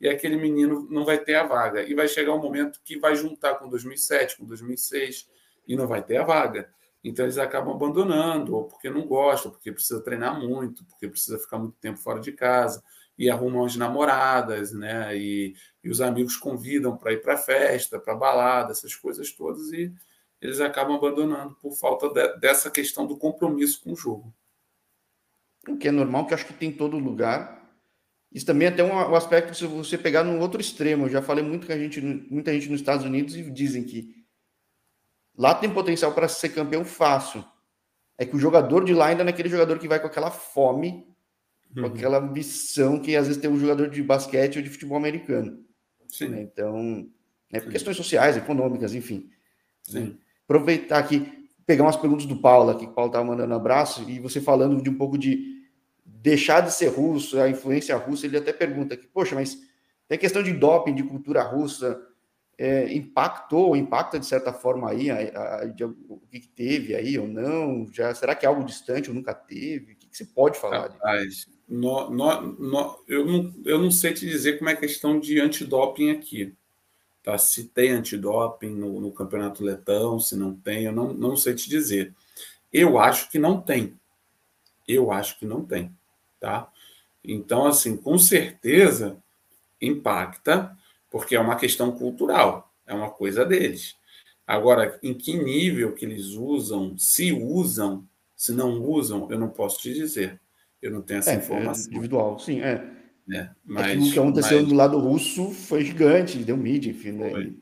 e 0.00 0.08
aquele 0.08 0.36
menino 0.36 0.86
não 0.88 1.04
vai 1.04 1.18
ter 1.18 1.34
a 1.34 1.42
vaga. 1.42 1.82
E 1.82 1.92
vai 1.92 2.06
chegar 2.06 2.34
um 2.34 2.40
momento 2.40 2.80
que 2.84 2.96
vai 2.96 3.16
juntar 3.16 3.56
com 3.56 3.68
2007, 3.68 4.36
com 4.36 4.44
2006, 4.44 5.28
e 5.66 5.74
não 5.74 5.88
vai 5.88 6.00
ter 6.00 6.18
a 6.18 6.24
vaga. 6.24 6.70
Então 7.04 7.26
eles 7.26 7.36
acabam 7.36 7.74
abandonando, 7.74 8.56
ou 8.56 8.64
porque 8.64 8.88
não 8.88 9.06
gostam, 9.06 9.52
porque 9.52 9.70
precisa 9.70 10.02
treinar 10.02 10.40
muito, 10.40 10.82
porque 10.86 11.06
precisa 11.06 11.38
ficar 11.38 11.58
muito 11.58 11.76
tempo 11.76 11.98
fora 11.98 12.18
de 12.18 12.32
casa, 12.32 12.82
e 13.16 13.30
arrumam 13.30 13.64
as 13.64 13.76
namoradas, 13.76 14.72
né? 14.72 15.14
E, 15.16 15.54
e 15.84 15.90
os 15.90 16.00
amigos 16.00 16.36
convidam 16.36 16.96
para 16.96 17.12
ir 17.12 17.22
para 17.22 17.36
festa, 17.36 17.98
para 17.98 18.14
balada, 18.14 18.72
essas 18.72 18.94
coisas 18.96 19.30
todas, 19.30 19.70
e 19.70 19.92
eles 20.40 20.60
acabam 20.60 20.96
abandonando 20.96 21.54
por 21.56 21.72
falta 21.72 22.08
de, 22.08 22.38
dessa 22.38 22.70
questão 22.70 23.06
do 23.06 23.18
compromisso 23.18 23.82
com 23.82 23.92
o 23.92 23.96
jogo. 23.96 24.34
O 25.68 25.76
que 25.76 25.88
é 25.88 25.90
normal, 25.90 26.26
que 26.26 26.34
acho 26.34 26.46
que 26.46 26.54
tem 26.54 26.70
em 26.70 26.76
todo 26.76 26.98
lugar. 26.98 27.62
Isso 28.32 28.44
também 28.44 28.66
é 28.66 28.70
até 28.70 28.82
um, 28.82 28.92
um 28.92 29.14
aspecto 29.14 29.54
se 29.54 29.66
você 29.66 29.96
pegar 29.96 30.24
no 30.24 30.40
outro 30.40 30.60
extremo. 30.60 31.06
Eu 31.06 31.10
já 31.10 31.22
falei 31.22 31.44
muito 31.44 31.66
com 31.66 31.72
a 31.72 31.78
gente, 31.78 32.00
muita 32.00 32.52
gente 32.52 32.68
nos 32.68 32.80
Estados 32.80 33.04
Unidos 33.04 33.36
e 33.36 33.50
dizem 33.50 33.84
que 33.84 34.23
lá 35.36 35.54
tem 35.54 35.70
potencial 35.70 36.12
para 36.12 36.28
ser 36.28 36.50
campeão 36.50 36.84
fácil. 36.84 37.44
É 38.16 38.24
que 38.24 38.36
o 38.36 38.38
jogador 38.38 38.84
de 38.84 38.94
lá 38.94 39.06
ainda 39.06 39.24
não 39.24 39.30
é 39.30 39.32
aquele 39.32 39.48
jogador 39.48 39.78
que 39.78 39.88
vai 39.88 39.98
com 39.98 40.06
aquela 40.06 40.30
fome, 40.30 41.06
uhum. 41.74 41.82
com 41.82 41.88
aquela 41.88 42.18
ambição 42.18 43.00
que 43.00 43.16
às 43.16 43.26
vezes 43.26 43.40
tem 43.40 43.50
um 43.50 43.58
jogador 43.58 43.88
de 43.88 44.02
basquete 44.02 44.56
ou 44.56 44.62
de 44.62 44.70
futebol 44.70 44.96
americano. 44.96 45.64
Sim. 46.08 46.28
Né? 46.28 46.42
Então, 46.42 47.08
né, 47.50 47.60
por 47.60 47.70
questões 47.72 47.96
sociais, 47.96 48.36
econômicas, 48.36 48.94
enfim. 48.94 49.30
Sim. 49.82 50.16
Aproveitar 50.44 50.98
aqui, 50.98 51.48
pegar 51.66 51.82
umas 51.82 51.96
perguntas 51.96 52.26
do 52.26 52.36
Paulo 52.36 52.70
aqui, 52.70 52.86
que 52.86 52.92
o 52.92 52.94
Paulo 52.94 53.10
estava 53.10 53.24
mandando 53.24 53.52
um 53.52 53.56
abraço, 53.56 54.08
e 54.08 54.20
você 54.20 54.40
falando 54.40 54.80
de 54.82 54.90
um 54.90 54.96
pouco 54.96 55.18
de 55.18 55.54
deixar 56.04 56.60
de 56.60 56.72
ser 56.72 56.88
russo, 56.88 57.40
a 57.40 57.48
influência 57.48 57.96
russa, 57.96 58.26
ele 58.26 58.36
até 58.36 58.52
pergunta 58.52 58.94
aqui, 58.94 59.06
poxa, 59.06 59.34
mas 59.34 59.58
tem 60.08 60.18
questão 60.18 60.42
de 60.42 60.52
doping, 60.52 60.94
de 60.94 61.02
cultura 61.02 61.42
russa, 61.42 62.00
é, 62.58 62.92
impactou, 62.92 63.76
impacta 63.76 64.18
de 64.18 64.26
certa 64.26 64.52
forma 64.52 64.90
aí 64.90 65.10
a, 65.10 65.16
a, 65.16 65.62
a, 65.62 65.66
o 66.08 66.20
que, 66.30 66.40
que, 66.40 66.48
teve 66.48 66.94
aí 66.94 67.18
ou 67.18 67.26
não? 67.26 67.86
Já, 67.92 68.14
será 68.14 68.34
que 68.34 68.46
é 68.46 68.48
algo 68.48 68.64
distante 68.64 69.08
ou 69.08 69.14
nunca 69.14 69.34
teve? 69.34 69.92
O 69.92 69.96
que, 69.96 70.06
que 70.06 70.16
se 70.16 70.26
pode 70.26 70.58
falar 70.58 70.88
Rapaz, 70.88 71.46
no, 71.68 72.10
no, 72.10 72.42
no, 72.42 72.98
eu, 73.08 73.24
não, 73.24 73.54
eu 73.64 73.78
não 73.78 73.90
sei 73.90 74.12
te 74.12 74.26
dizer 74.26 74.58
como 74.58 74.70
é 74.70 74.74
a 74.74 74.76
questão 74.76 75.18
de 75.18 75.40
antidoping 75.40 76.10
aqui. 76.10 76.54
Tá? 77.22 77.38
Se 77.38 77.64
tem 77.64 77.90
antidoping 77.90 78.70
no, 78.70 79.00
no 79.00 79.10
campeonato 79.10 79.64
letão, 79.64 80.20
se 80.20 80.36
não 80.36 80.54
tem, 80.54 80.84
eu 80.84 80.92
não, 80.92 81.12
não 81.12 81.36
sei 81.36 81.54
te 81.54 81.68
dizer. 81.68 82.14
Eu 82.72 82.98
acho 82.98 83.30
que 83.30 83.38
não 83.38 83.60
tem. 83.60 83.98
Eu 84.86 85.10
acho 85.10 85.38
que 85.38 85.46
não 85.46 85.64
tem 85.64 85.90
tá? 86.44 86.70
Então, 87.24 87.66
assim, 87.66 87.96
com 87.96 88.18
certeza 88.18 89.16
impacta, 89.80 90.76
porque 91.14 91.36
é 91.36 91.38
uma 91.38 91.54
questão 91.54 91.92
cultural, 91.92 92.74
é 92.84 92.92
uma 92.92 93.08
coisa 93.08 93.44
deles. 93.44 93.94
Agora, 94.44 94.98
em 95.00 95.14
que 95.14 95.32
nível 95.32 95.92
que 95.92 96.04
eles 96.04 96.30
usam, 96.30 96.98
se 96.98 97.32
usam, 97.32 98.04
se 98.34 98.50
não 98.50 98.82
usam, 98.82 99.28
eu 99.30 99.38
não 99.38 99.48
posso 99.48 99.78
te 99.78 99.94
dizer. 99.94 100.40
Eu 100.82 100.90
não 100.90 101.00
tenho 101.00 101.20
essa 101.20 101.30
é, 101.30 101.34
é 101.34 101.36
informação. 101.36 101.84
É 101.84 101.86
individual, 101.86 102.36
sim, 102.40 102.60
é. 102.60 102.84
é 103.30 103.48
mas, 103.64 103.86
é 103.86 103.96
que 103.96 104.08
o 104.08 104.12
que 104.12 104.18
aconteceu 104.18 104.58
mas... 104.58 104.68
do 104.68 104.74
lado 104.74 104.98
russo 104.98 105.52
foi 105.52 105.84
gigante, 105.84 106.36
deu 106.38 106.56
mídia, 106.56 106.90
enfim. 106.90 107.12
Né? 107.12 107.52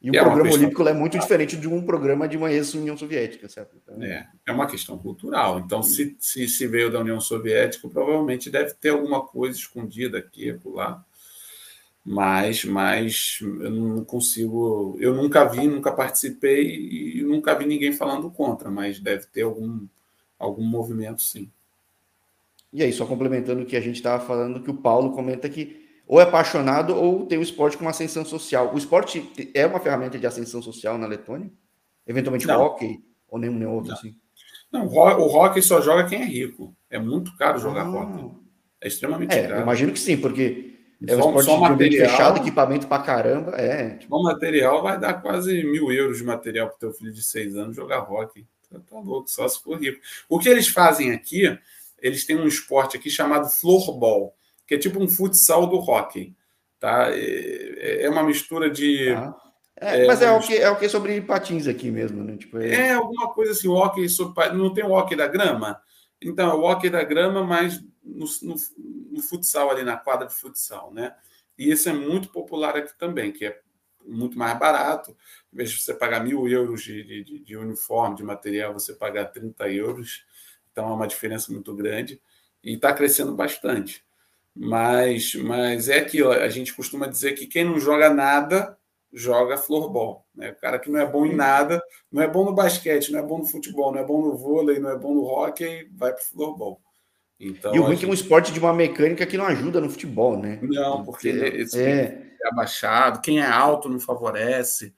E 0.00 0.10
o 0.10 0.16
é 0.16 0.18
programa 0.18 0.50
olímpico 0.50 0.88
é 0.88 0.94
muito 0.94 1.18
diferente 1.18 1.54
de 1.54 1.68
um 1.68 1.82
programa 1.82 2.26
de 2.26 2.38
uma 2.38 2.50
ex-União 2.50 2.96
Soviética, 2.96 3.46
certo? 3.46 3.76
Então... 3.76 4.02
É, 4.02 4.26
é 4.46 4.52
uma 4.52 4.66
questão 4.66 4.96
cultural. 4.96 5.60
Então, 5.60 5.82
se, 5.82 6.16
se, 6.18 6.48
se 6.48 6.66
veio 6.66 6.90
da 6.90 7.00
União 7.00 7.20
Soviética, 7.20 7.86
provavelmente 7.90 8.48
deve 8.48 8.72
ter 8.72 8.88
alguma 8.88 9.20
coisa 9.20 9.58
escondida 9.58 10.16
aqui, 10.16 10.58
lá. 10.64 11.04
Mas, 12.04 12.64
mas 12.64 13.38
eu 13.40 13.70
não 13.70 14.04
consigo. 14.04 14.96
Eu 14.98 15.14
nunca 15.14 15.44
vi, 15.44 15.68
nunca 15.68 15.92
participei 15.92 17.18
e 17.18 17.22
nunca 17.22 17.54
vi 17.54 17.64
ninguém 17.64 17.92
falando 17.92 18.28
contra, 18.30 18.70
mas 18.70 18.98
deve 18.98 19.26
ter 19.26 19.42
algum, 19.42 19.86
algum 20.38 20.64
movimento, 20.64 21.22
sim. 21.22 21.50
E 22.72 22.82
aí, 22.82 22.92
só 22.92 23.06
complementando 23.06 23.62
o 23.62 23.66
que 23.66 23.76
a 23.76 23.80
gente 23.80 23.96
estava 23.96 24.24
falando, 24.24 24.62
que 24.62 24.70
o 24.70 24.74
Paulo 24.74 25.12
comenta 25.12 25.48
que 25.48 25.80
ou 26.06 26.20
é 26.20 26.24
apaixonado 26.24 26.96
ou 26.96 27.26
tem 27.26 27.38
o 27.38 27.42
esporte 27.42 27.76
com 27.76 27.84
uma 27.84 27.90
ascensão 27.90 28.24
social. 28.24 28.74
O 28.74 28.78
esporte 28.78 29.30
é 29.54 29.64
uma 29.64 29.78
ferramenta 29.78 30.18
de 30.18 30.26
ascensão 30.26 30.60
social 30.60 30.98
na 30.98 31.06
Letônia? 31.06 31.50
Eventualmente 32.06 32.46
não. 32.46 32.60
hockey 32.60 33.02
ou 33.28 33.38
nenhum 33.38 33.54
nem 33.54 33.68
outro 33.68 33.90
não. 33.90 33.96
assim? 33.96 34.16
Não, 34.70 34.86
o 34.86 35.26
hockey 35.36 35.62
só 35.62 35.80
joga 35.80 36.04
quem 36.04 36.20
é 36.20 36.24
rico. 36.24 36.74
É 36.90 36.98
muito 36.98 37.36
caro 37.36 37.58
jogar 37.58 37.86
ah. 37.86 37.90
hockey. 37.90 38.30
É 38.80 38.88
extremamente 38.88 39.34
é, 39.34 39.46
caro. 39.46 39.62
Imagino 39.62 39.92
que 39.92 40.00
sim, 40.00 40.16
porque 40.16 40.71
é 41.06 41.16
um 41.16 41.18
esporte 41.18 41.44
só 41.44 41.58
material, 41.58 42.10
fechado, 42.10 42.38
equipamento 42.38 42.86
pra 42.86 42.98
caramba. 42.98 43.52
É. 43.52 43.98
O 44.10 44.22
material 44.22 44.82
vai 44.82 44.98
dar 44.98 45.14
quase 45.14 45.62
mil 45.64 45.92
euros 45.92 46.18
de 46.18 46.24
material 46.24 46.68
para 46.68 46.78
teu 46.78 46.92
filho 46.92 47.12
de 47.12 47.22
seis 47.22 47.56
anos 47.56 47.76
jogar 47.76 48.10
hockey. 48.10 48.46
Tá, 48.70 48.78
tá 48.78 48.98
louco, 48.98 49.28
só 49.28 49.46
se 49.48 49.62
for 49.62 49.78
rico. 49.78 50.00
O 50.28 50.38
que 50.38 50.48
eles 50.48 50.68
fazem 50.68 51.12
aqui, 51.12 51.58
eles 52.00 52.24
têm 52.24 52.36
um 52.36 52.46
esporte 52.46 52.96
aqui 52.96 53.10
chamado 53.10 53.48
floorball 53.48 54.34
que 54.72 54.76
é 54.76 54.78
tipo 54.78 55.02
um 55.02 55.08
futsal 55.08 55.66
do 55.66 55.76
hockey. 55.76 56.34
Tá? 56.80 57.08
É, 57.10 58.04
é 58.04 58.10
uma 58.10 58.22
mistura 58.22 58.70
de. 58.70 59.10
Ah. 59.10 59.34
É, 59.76 60.06
mas 60.06 60.22
é, 60.22 60.30
o 60.30 60.40
que, 60.40 60.56
é 60.56 60.70
o 60.70 60.76
que 60.76 60.88
sobre 60.88 61.20
patins 61.20 61.66
aqui 61.66 61.90
mesmo, 61.90 62.22
né? 62.22 62.36
Tipo, 62.36 62.58
é... 62.58 62.88
é 62.88 62.92
alguma 62.92 63.32
coisa 63.32 63.52
assim, 63.52 63.68
hockey 63.68 64.08
sobre. 64.08 64.48
Não 64.50 64.72
tem 64.72 64.84
o 64.84 64.92
hockey 64.92 65.16
da 65.16 65.26
grama? 65.26 65.78
Então, 66.22 66.50
é 66.50 66.54
o 66.54 66.62
hockey 66.62 66.88
da 66.88 67.02
grama, 67.02 67.44
mas 67.44 67.82
no, 68.02 68.26
no, 68.42 68.56
no, 69.10 69.22
futsal, 69.22 69.70
ali 69.70 69.82
na 69.82 69.96
quadra 69.96 70.26
de 70.26 70.34
futsal, 70.34 70.92
né? 70.92 71.14
E 71.58 71.70
isso 71.70 71.88
é 71.88 71.92
muito 71.92 72.28
popular 72.28 72.76
aqui 72.76 72.96
também, 72.98 73.32
que 73.32 73.46
é 73.46 73.60
muito 74.04 74.38
mais 74.38 74.58
barato. 74.58 75.16
Em 75.52 75.56
vez 75.56 75.70
de 75.70 75.82
você 75.82 75.94
pagar 75.94 76.24
mil 76.24 76.48
euros 76.48 76.82
de, 76.82 77.24
de, 77.24 77.38
de 77.38 77.56
uniforme, 77.56 78.16
de 78.16 78.24
material, 78.24 78.72
você 78.72 78.94
pagar 78.94 79.26
30 79.26 79.68
euros. 79.70 80.24
Então, 80.70 80.88
é 80.88 80.92
uma 80.92 81.06
diferença 81.06 81.52
muito 81.52 81.74
grande. 81.74 82.20
E 82.64 82.74
está 82.74 82.92
crescendo 82.92 83.34
bastante. 83.34 84.04
Mas, 84.54 85.34
mas 85.34 85.88
é 85.88 85.98
aquilo, 85.98 86.30
a 86.30 86.48
gente 86.48 86.74
costuma 86.74 87.06
dizer 87.06 87.32
que 87.32 87.46
quem 87.46 87.64
não 87.64 87.78
joga 87.78 88.12
nada 88.12 88.78
joga 89.12 89.58
floorball. 89.58 90.26
Né? 90.34 90.50
O 90.50 90.56
cara 90.56 90.78
que 90.78 90.90
não 90.90 90.98
é 90.98 91.06
bom 91.06 91.26
em 91.26 91.34
nada, 91.34 91.82
não 92.10 92.22
é 92.22 92.28
bom 92.28 92.44
no 92.44 92.54
basquete, 92.54 93.12
não 93.12 93.18
é 93.18 93.22
bom 93.22 93.38
no 93.38 93.46
futebol, 93.46 93.92
não 93.92 94.00
é 94.00 94.04
bom 94.04 94.22
no 94.22 94.36
vôlei, 94.36 94.78
não 94.78 94.90
é 94.90 94.96
bom 94.96 95.14
no 95.14 95.24
hockey, 95.24 95.88
vai 95.92 96.12
para 96.12 96.22
o 96.22 96.24
floorball. 96.24 96.80
Então, 97.44 97.74
e 97.74 97.80
o 97.80 97.82
ruim 97.82 97.96
gente... 97.96 98.06
é 98.06 98.08
um 98.08 98.14
esporte 98.14 98.52
de 98.52 98.60
uma 98.60 98.72
mecânica 98.72 99.26
que 99.26 99.36
não 99.36 99.46
ajuda 99.46 99.80
no 99.80 99.90
futebol, 99.90 100.38
né? 100.38 100.60
Não, 100.62 101.04
porque 101.04 101.28
esse 101.28 101.82
é. 101.82 102.30
é 102.40 102.48
abaixado, 102.48 103.20
quem 103.20 103.40
é 103.40 103.46
alto 103.46 103.88
não 103.88 103.98
favorece, 103.98 104.94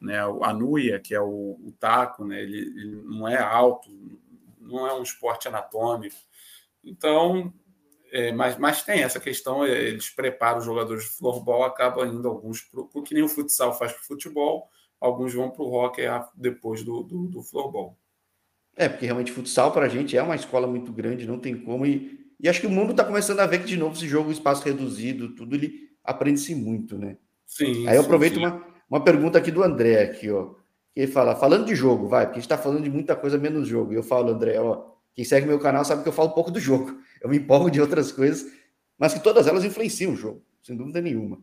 né? 0.00 0.16
A 0.42 0.52
nuia, 0.52 1.00
que 1.00 1.12
é 1.12 1.20
o, 1.20 1.58
o 1.60 1.74
taco, 1.80 2.24
né? 2.24 2.40
Ele, 2.40 2.58
ele, 2.58 3.02
não 3.04 3.26
é 3.26 3.36
alto, 3.36 3.90
não 4.60 4.86
é 4.86 4.94
um 4.94 5.02
esporte 5.02 5.48
anatômico. 5.48 6.14
Então, 6.84 7.52
é, 8.12 8.30
mas, 8.30 8.56
mas 8.56 8.82
tem 8.82 9.02
essa 9.02 9.18
questão, 9.18 9.64
é, 9.64 9.70
eles 9.70 10.08
preparam 10.08 10.58
os 10.58 10.64
jogadores 10.64 11.02
de 11.02 11.10
floorball, 11.10 11.64
acabam 11.64 12.06
indo 12.06 12.28
alguns, 12.28 12.62
pro, 12.62 12.86
que 13.02 13.12
nem 13.12 13.24
o 13.24 13.28
futsal 13.28 13.76
faz 13.76 13.92
para 13.92 14.02
o 14.02 14.06
futebol, 14.06 14.70
alguns 15.00 15.34
vão 15.34 15.50
para 15.50 15.64
o 15.64 15.72
hockey 15.72 16.04
depois 16.32 16.84
do, 16.84 17.02
do, 17.02 17.26
do 17.26 17.42
floorball. 17.42 17.98
É, 18.78 18.88
porque 18.88 19.04
realmente 19.04 19.32
futsal 19.32 19.72
para 19.72 19.86
a 19.86 19.88
gente 19.88 20.16
é 20.16 20.22
uma 20.22 20.36
escola 20.36 20.68
muito 20.68 20.92
grande, 20.92 21.26
não 21.26 21.38
tem 21.38 21.58
como. 21.58 21.84
E, 21.84 22.18
e 22.38 22.48
acho 22.48 22.60
que 22.60 22.66
o 22.66 22.70
mundo 22.70 22.92
está 22.92 23.04
começando 23.04 23.40
a 23.40 23.46
ver 23.46 23.58
que, 23.58 23.66
de 23.66 23.76
novo, 23.76 23.96
esse 23.96 24.06
jogo, 24.06 24.30
espaço 24.30 24.64
reduzido, 24.64 25.34
tudo, 25.34 25.56
ele 25.56 25.90
aprende-se 26.04 26.54
muito, 26.54 26.96
né? 26.96 27.16
Sim. 27.44 27.88
Aí 27.88 27.96
eu 27.96 28.02
aproveito 28.02 28.34
sim. 28.34 28.40
Uma, 28.40 28.64
uma 28.88 29.02
pergunta 29.02 29.36
aqui 29.36 29.50
do 29.50 29.64
André, 29.64 30.00
aqui, 30.00 30.30
ó. 30.30 30.54
Que 30.94 31.00
ele 31.00 31.10
fala, 31.10 31.34
falando 31.34 31.66
de 31.66 31.74
jogo, 31.74 32.08
vai, 32.08 32.26
porque 32.26 32.38
a 32.38 32.40
gente 32.40 32.50
está 32.50 32.56
falando 32.56 32.84
de 32.84 32.90
muita 32.90 33.16
coisa 33.16 33.36
menos 33.36 33.66
jogo. 33.66 33.92
E 33.92 33.96
eu 33.96 34.02
falo, 34.02 34.30
André, 34.30 34.60
ó, 34.60 34.84
quem 35.12 35.24
segue 35.24 35.46
meu 35.46 35.58
canal 35.58 35.84
sabe 35.84 36.04
que 36.04 36.08
eu 36.08 36.12
falo 36.12 36.30
pouco 36.30 36.50
do 36.50 36.60
jogo 36.60 36.96
eu 37.20 37.28
me 37.28 37.38
empolgo 37.38 37.70
de 37.70 37.80
outras 37.80 38.12
coisas, 38.12 38.46
mas 38.96 39.14
que 39.14 39.20
todas 39.20 39.46
elas 39.46 39.64
influenciam 39.64 40.12
o 40.12 40.16
jogo, 40.16 40.42
sem 40.62 40.76
dúvida 40.76 41.00
nenhuma. 41.00 41.42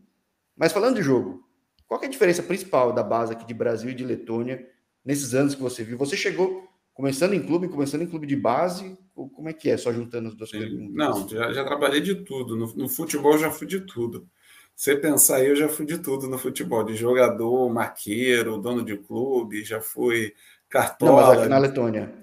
Mas 0.56 0.72
falando 0.72 0.96
de 0.96 1.02
jogo, 1.02 1.46
qual 1.86 2.02
é 2.02 2.06
a 2.06 2.08
diferença 2.08 2.42
principal 2.42 2.92
da 2.92 3.02
base 3.02 3.32
aqui 3.32 3.46
de 3.46 3.54
Brasil 3.54 3.90
e 3.90 3.94
de 3.94 4.04
Letônia 4.04 4.66
nesses 5.04 5.34
anos 5.34 5.54
que 5.54 5.62
você 5.62 5.84
viu? 5.84 5.98
Você 5.98 6.16
chegou 6.16 6.65
começando 6.96 7.34
em 7.34 7.42
clube, 7.42 7.68
começando 7.68 8.02
em 8.02 8.06
clube 8.06 8.26
de 8.26 8.34
base, 8.34 8.98
ou 9.14 9.28
como 9.28 9.50
é 9.50 9.52
que 9.52 9.68
é? 9.68 9.76
Só 9.76 9.92
juntando 9.92 10.28
as 10.28 10.34
duas 10.34 10.50
perguntas. 10.50 10.94
Não, 10.94 11.28
já, 11.28 11.52
já 11.52 11.62
trabalhei 11.62 12.00
de 12.00 12.14
tudo. 12.14 12.56
No, 12.56 12.74
no 12.74 12.88
futebol 12.88 13.36
já 13.36 13.50
fui 13.50 13.66
de 13.66 13.80
tudo. 13.80 14.26
Você 14.74 14.96
pensar 14.96 15.36
aí, 15.36 15.48
eu 15.48 15.56
já 15.56 15.68
fui 15.68 15.84
de 15.84 15.98
tudo 15.98 16.26
no 16.26 16.38
futebol, 16.38 16.84
de 16.84 16.94
jogador, 16.96 17.68
marqueiro, 17.70 18.58
dono 18.58 18.82
de 18.82 18.96
clube, 18.96 19.62
já 19.62 19.80
fui 19.80 20.34
cartola. 20.70 21.10
Não, 21.12 21.28
mas 21.28 21.38
aqui 21.38 21.48
na 21.48 21.58
Letônia. 21.58 22.14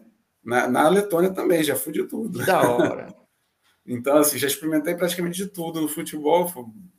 Na, 0.44 0.68
na 0.68 0.90
Letônia 0.90 1.32
também, 1.32 1.64
já 1.64 1.76
fui 1.76 1.94
de 1.94 2.04
tudo. 2.04 2.44
Da 2.44 2.62
hora. 2.68 3.14
Então, 3.86 4.16
assim, 4.16 4.38
já 4.38 4.48
experimentei 4.48 4.96
praticamente 4.96 5.36
de 5.36 5.48
tudo 5.48 5.82
no 5.82 5.90
futebol, 5.90 6.50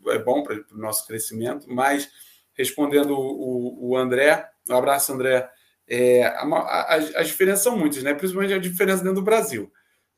é 0.08 0.18
bom 0.18 0.42
para 0.42 0.56
o 0.70 0.76
nosso 0.76 1.06
crescimento, 1.06 1.66
mas 1.66 2.10
respondendo 2.52 3.18
o, 3.18 3.88
o 3.88 3.96
André, 3.96 4.46
um 4.68 4.74
abraço, 4.74 5.10
André, 5.10 5.48
é, 5.88 6.24
as, 6.24 7.14
as 7.14 7.28
diferenças 7.28 7.62
são 7.62 7.76
muitas, 7.76 8.02
né? 8.02 8.14
principalmente 8.14 8.54
a 8.54 8.58
diferença 8.58 9.02
dentro 9.02 9.20
do 9.20 9.24
Brasil. 9.24 9.70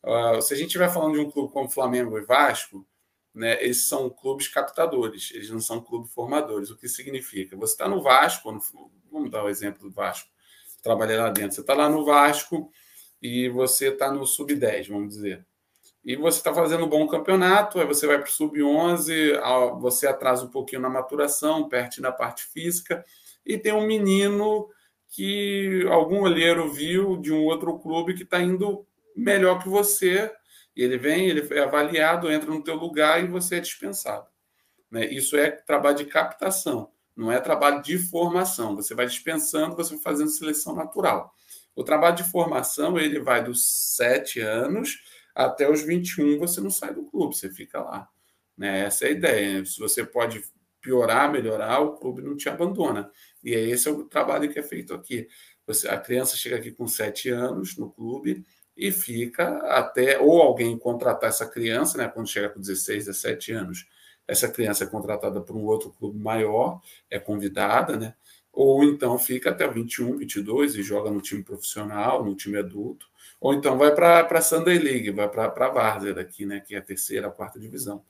Uh, 0.05 0.41
se 0.41 0.55
a 0.55 0.57
gente 0.57 0.69
estiver 0.69 0.89
falando 0.89 1.15
de 1.15 1.21
um 1.21 1.31
clube 1.31 1.53
como 1.53 1.69
Flamengo 1.69 2.17
e 2.17 2.25
Vasco, 2.25 2.87
né, 3.35 3.63
eles 3.63 3.89
são 3.89 4.09
clubes 4.09 4.49
captadores, 4.49 5.31
eles 5.35 5.51
não 5.51 5.61
são 5.61 5.81
clubes 5.81 6.13
formadores. 6.13 6.71
O 6.71 6.77
que 6.77 6.89
significa? 6.89 7.57
Você 7.57 7.75
está 7.75 7.89
no 7.89 8.01
Vasco, 8.01 8.53
no, 8.53 8.61
vamos 9.11 9.31
dar 9.31 9.45
o 9.45 9.49
exemplo 9.49 9.83
do 9.83 9.91
Vasco, 9.91 10.31
trabalhei 10.83 11.17
lá 11.17 11.29
dentro. 11.29 11.57
Você 11.57 11.61
está 11.61 11.75
lá 11.75 11.89
no 11.89 12.05
Vasco 12.05 12.71
e 13.21 13.49
você 13.49 13.89
está 13.89 14.11
no 14.13 14.25
sub-10, 14.25 14.89
vamos 14.89 15.09
dizer. 15.09 15.45
E 16.05 16.15
você 16.15 16.39
está 16.39 16.55
fazendo 16.55 16.85
um 16.85 16.89
bom 16.89 17.05
campeonato, 17.09 17.81
aí 17.81 17.87
você 17.87 18.07
vai 18.07 18.19
para 18.19 18.29
o 18.29 18.33
sub-11, 18.33 19.41
você 19.81 20.07
atrasa 20.07 20.45
um 20.45 20.51
pouquinho 20.51 20.81
na 20.81 20.89
maturação, 20.89 21.69
perde 21.69 22.01
na 22.01 22.13
parte 22.13 22.45
física, 22.45 23.05
e 23.45 23.59
tem 23.59 23.73
um 23.73 23.85
menino 23.85 24.69
que 25.09 25.87
algum 25.89 26.21
olheiro 26.21 26.73
viu 26.73 27.17
de 27.17 27.33
um 27.33 27.45
outro 27.45 27.79
clube 27.79 28.15
que 28.15 28.23
está 28.23 28.41
indo 28.41 28.87
melhor 29.15 29.63
que 29.63 29.69
você, 29.69 30.31
ele 30.75 30.99
vem, 30.99 31.29
ele 31.29 31.47
é 31.55 31.61
avaliado, 31.61 32.31
entra 32.31 32.51
no 32.51 32.63
teu 32.63 32.75
lugar 32.77 33.23
e 33.23 33.27
você 33.27 33.57
é 33.57 33.61
dispensado. 33.61 34.27
Né? 34.91 35.07
Isso 35.07 35.37
é 35.37 35.51
trabalho 35.51 35.97
de 35.97 36.05
captação, 36.05 36.91
não 37.17 37.33
é 37.33 37.41
trabalho 37.41 37.83
de 37.83 37.99
formação. 37.99 38.77
Você 38.77 38.95
vai 38.95 39.07
dispensando, 39.07 39.75
você 39.75 39.95
vai 39.95 40.03
fazendo 40.03 40.31
seleção 40.31 40.75
natural. 40.75 41.35
O 41.75 41.83
trabalho 41.83 42.17
de 42.17 42.25
formação 42.25 42.99
ele 42.99 43.21
vai 43.21 43.43
dos 43.43 43.95
sete 43.97 44.41
anos 44.41 44.99
até 45.35 45.71
os 45.71 45.83
21, 45.83 46.39
você 46.39 46.61
não 46.61 46.71
sai 46.71 46.95
do 46.95 47.05
clube, 47.05 47.37
você 47.37 47.51
fica 47.51 47.81
lá. 47.81 48.09
Né? 48.57 48.81
Essa 48.81 49.05
é 49.05 49.09
a 49.09 49.13
ideia. 49.13 49.65
Se 49.65 49.79
você 49.79 50.05
pode 50.05 50.43
piorar, 50.87 51.33
melhorar, 51.33 51.81
o 51.81 51.97
clube 51.97 52.23
não 52.23 52.37
te 52.37 52.49
abandona. 52.49 53.11
E 53.43 53.53
é 53.53 53.61
esse 53.61 53.89
é 53.89 53.91
o 53.91 54.05
trabalho 54.05 54.49
que 54.49 54.59
é 54.59 54.63
feito 54.63 54.95
aqui. 54.95 55.27
Você, 55.67 55.89
a 55.89 55.99
criança 55.99 56.37
chega 56.37 56.57
aqui 56.57 56.71
com 56.71 56.87
sete 56.87 57.29
anos 57.29 57.77
no 57.77 57.91
clube, 57.91 58.45
e 58.77 58.93
fica 58.93 59.57
até 59.75 60.19
ou 60.21 60.41
alguém 60.43 60.79
contratar 60.79 61.31
essa 61.31 61.47
criança, 61.49 61.97
né, 61.97 62.09
quando 62.09 62.29
chega 62.29 62.51
com 62.51 62.61
16, 62.61 63.07
17 63.07 63.53
anos, 63.53 63.87
essa 64.29 64.49
criança 64.49 64.85
é 64.85 64.87
contratada 64.87 65.41
por 65.41 65.57
um 65.57 65.65
outro 65.65 65.91
clube 65.91 66.19
maior, 66.19 66.81
é 67.09 67.19
convidada, 67.19 67.97
né? 67.97 68.15
Ou 68.53 68.83
então 68.85 69.19
fica 69.19 69.51
até 69.51 69.67
21, 69.69 70.19
22 70.19 70.75
e 70.75 70.83
joga 70.83 71.11
no 71.11 71.21
time 71.21 71.43
profissional, 71.43 72.25
no 72.25 72.35
time 72.35 72.59
adulto, 72.59 73.07
ou 73.41 73.55
então 73.55 73.79
vai 73.79 73.95
para 73.95 74.27
a 74.29 74.43
Sunday 74.43 74.79
League, 74.79 75.11
vai 75.11 75.29
para 75.29 75.47
a 75.47 75.69
Várzea 75.71 76.13
daqui, 76.15 76.45
né, 76.45 76.61
que 76.61 76.75
é 76.75 76.79
a 76.79 76.83
terceira, 76.83 77.29
a 77.29 77.31
quarta 77.31 77.59
divisão. 77.59 78.05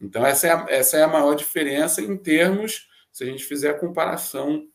Então 0.00 0.24
essa 0.24 0.46
é 0.46 0.50
a, 0.50 0.66
essa 0.68 0.96
é 0.96 1.02
a 1.02 1.08
maior 1.08 1.34
diferença 1.34 2.00
em 2.00 2.16
termos, 2.16 2.88
se 3.12 3.24
a 3.24 3.26
gente 3.26 3.44
fizer 3.44 3.70
a 3.70 3.78
comparação 3.78 4.66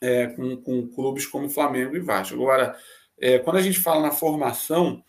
é, 0.00 0.26
com, 0.26 0.56
com 0.56 0.88
clubes 0.88 1.26
como 1.26 1.48
Flamengo 1.48 1.96
e 1.96 2.00
Vasco. 2.00 2.34
Agora, 2.34 2.76
é, 3.18 3.38
quando 3.38 3.56
a 3.56 3.62
gente 3.62 3.78
fala 3.78 4.02
na 4.02 4.10
formação, 4.10 5.02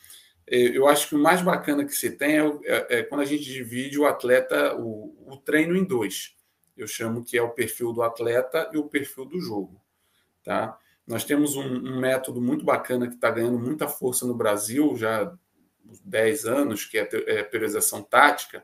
é, 0.47 0.57
eu 0.77 0.87
acho 0.87 1.09
que 1.09 1.15
o 1.15 1.19
mais 1.19 1.41
bacana 1.41 1.85
que 1.85 1.93
se 1.93 2.11
tem 2.11 2.37
é, 2.37 2.59
é, 2.65 2.99
é, 2.99 3.03
quando 3.03 3.21
a 3.21 3.25
gente 3.25 3.43
divide 3.43 3.99
o 3.99 4.05
atleta, 4.05 4.75
o, 4.75 5.15
o, 5.27 5.37
treino 5.37 5.75
em 5.75 5.83
dois. 5.83 6.35
Eu 6.77 6.87
chamo 6.87 7.23
que 7.23 7.37
é 7.37 7.41
o 7.41 7.49
perfil 7.49 7.93
do 7.93 8.03
atleta 8.03 8.69
e 8.73 8.77
o 8.77 8.87
perfil 8.87 9.25
do 9.25 9.39
jogo. 9.39 9.81
Tá? 10.43 10.77
Nós 11.07 11.23
temos 11.23 11.55
um, 11.55 11.63
um 11.63 11.99
método 11.99 12.41
muito 12.41 12.63
bacana 12.65 13.07
que 13.07 13.15
está 13.15 13.31
ganhando 13.31 13.59
muita 13.59 13.87
força 13.87 14.25
no 14.25 14.35
Brasil 14.35 14.95
já 14.95 15.23
há 15.23 15.33
10 16.05 16.45
anos, 16.45 16.85
que 16.85 16.97
é 16.97 17.39
a 17.39 17.43
periodização 17.43 18.01
tática. 18.01 18.63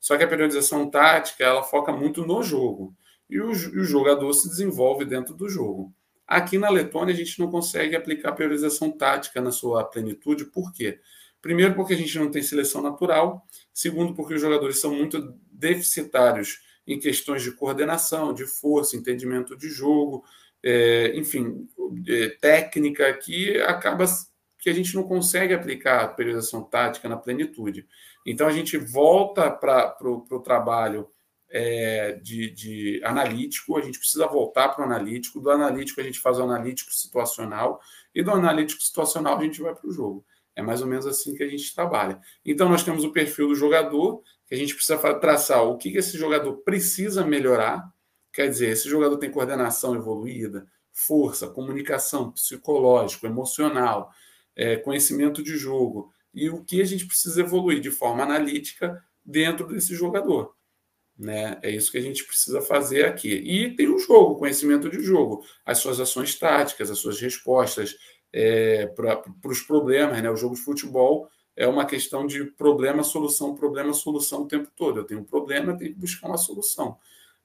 Só 0.00 0.16
que 0.16 0.24
a 0.24 0.28
periodização 0.28 0.90
tática 0.90 1.44
ela 1.44 1.62
foca 1.62 1.92
muito 1.92 2.26
no 2.26 2.42
jogo. 2.42 2.96
E 3.28 3.38
o, 3.40 3.52
e 3.52 3.78
o 3.78 3.84
jogador 3.84 4.32
se 4.32 4.48
desenvolve 4.48 5.04
dentro 5.04 5.34
do 5.34 5.48
jogo. 5.48 5.92
Aqui 6.26 6.58
na 6.58 6.70
Letônia, 6.70 7.12
a 7.12 7.16
gente 7.16 7.38
não 7.38 7.50
consegue 7.50 7.94
aplicar 7.94 8.32
priorização 8.32 8.90
tática 8.90 9.40
na 9.40 9.52
sua 9.52 9.84
plenitude, 9.84 10.46
por 10.46 10.72
quê? 10.72 10.98
Primeiro, 11.42 11.74
porque 11.74 11.94
a 11.94 11.96
gente 11.96 12.18
não 12.18 12.30
tem 12.30 12.42
seleção 12.42 12.82
natural. 12.82 13.46
Segundo, 13.72 14.14
porque 14.14 14.34
os 14.34 14.40
jogadores 14.40 14.78
são 14.78 14.94
muito 14.94 15.34
deficitários 15.50 16.60
em 16.86 16.98
questões 16.98 17.42
de 17.42 17.52
coordenação, 17.52 18.32
de 18.32 18.46
força, 18.46 18.96
entendimento 18.96 19.56
de 19.56 19.68
jogo, 19.68 20.24
é, 20.62 21.12
enfim, 21.14 21.68
é, 22.08 22.28
técnica, 22.40 23.12
que 23.14 23.58
acaba 23.62 24.04
que 24.58 24.68
a 24.68 24.74
gente 24.74 24.94
não 24.94 25.04
consegue 25.04 25.54
aplicar 25.54 26.02
a 26.02 26.08
periodização 26.08 26.62
tática 26.62 27.08
na 27.08 27.16
plenitude. 27.16 27.86
Então, 28.26 28.46
a 28.46 28.52
gente 28.52 28.76
volta 28.76 29.50
para 29.50 29.96
o 30.02 30.40
trabalho 30.40 31.08
é, 31.50 32.12
de, 32.22 32.50
de, 32.50 33.00
analítico, 33.04 33.76
a 33.76 33.80
gente 33.80 33.98
precisa 33.98 34.26
voltar 34.26 34.68
para 34.68 34.82
o 34.82 34.84
analítico. 34.84 35.40
Do 35.40 35.50
analítico, 35.50 36.00
a 36.00 36.04
gente 36.04 36.20
faz 36.20 36.38
o 36.38 36.42
analítico 36.42 36.92
situacional, 36.92 37.80
e 38.14 38.22
do 38.22 38.30
analítico 38.30 38.82
situacional, 38.82 39.38
a 39.38 39.42
gente 39.42 39.60
vai 39.60 39.74
para 39.74 39.88
o 39.88 39.92
jogo. 39.92 40.24
É 40.54 40.62
mais 40.62 40.80
ou 40.80 40.86
menos 40.86 41.06
assim 41.06 41.34
que 41.34 41.42
a 41.42 41.48
gente 41.48 41.74
trabalha. 41.74 42.20
Então, 42.44 42.68
nós 42.68 42.84
temos 42.84 43.04
o 43.04 43.12
perfil 43.12 43.48
do 43.48 43.54
jogador, 43.54 44.22
que 44.46 44.54
a 44.54 44.58
gente 44.58 44.74
precisa 44.74 44.98
traçar 45.14 45.64
o 45.64 45.76
que 45.76 45.96
esse 45.96 46.16
jogador 46.18 46.54
precisa 46.58 47.24
melhorar. 47.24 47.88
Quer 48.32 48.48
dizer, 48.48 48.70
esse 48.70 48.88
jogador 48.88 49.16
tem 49.16 49.30
coordenação 49.30 49.94
evoluída, 49.94 50.66
força, 50.92 51.48
comunicação, 51.48 52.30
psicológico, 52.30 53.26
emocional, 53.26 54.10
é, 54.54 54.76
conhecimento 54.76 55.42
de 55.42 55.56
jogo. 55.56 56.12
E 56.32 56.48
o 56.48 56.64
que 56.64 56.80
a 56.80 56.84
gente 56.84 57.06
precisa 57.06 57.40
evoluir 57.40 57.80
de 57.80 57.90
forma 57.90 58.22
analítica 58.22 59.02
dentro 59.24 59.66
desse 59.66 59.94
jogador. 59.94 60.54
Né? 61.18 61.58
É 61.62 61.70
isso 61.70 61.92
que 61.92 61.98
a 61.98 62.02
gente 62.02 62.24
precisa 62.24 62.62
fazer 62.62 63.04
aqui. 63.04 63.30
E 63.30 63.76
tem 63.76 63.88
o 63.88 63.98
jogo, 63.98 64.36
conhecimento 64.36 64.88
de 64.88 65.02
jogo, 65.02 65.44
as 65.66 65.78
suas 65.78 66.00
ações 66.00 66.38
táticas, 66.38 66.90
as 66.90 66.98
suas 66.98 67.20
respostas 67.20 67.96
é, 68.32 68.86
para 68.86 69.22
os 69.44 69.60
problemas. 69.60 70.22
Né? 70.22 70.30
O 70.30 70.36
jogo 70.36 70.54
de 70.54 70.62
futebol 70.62 71.28
é 71.54 71.66
uma 71.66 71.84
questão 71.84 72.26
de 72.26 72.44
problema, 72.44 73.02
solução, 73.02 73.54
problema, 73.54 73.92
solução 73.92 74.42
o 74.42 74.48
tempo 74.48 74.70
todo. 74.74 75.00
Eu 75.00 75.04
tenho 75.04 75.20
um 75.20 75.24
problema, 75.24 75.76
tenho 75.76 75.92
que 75.92 76.00
buscar 76.00 76.26
uma 76.26 76.38
solução. 76.38 76.96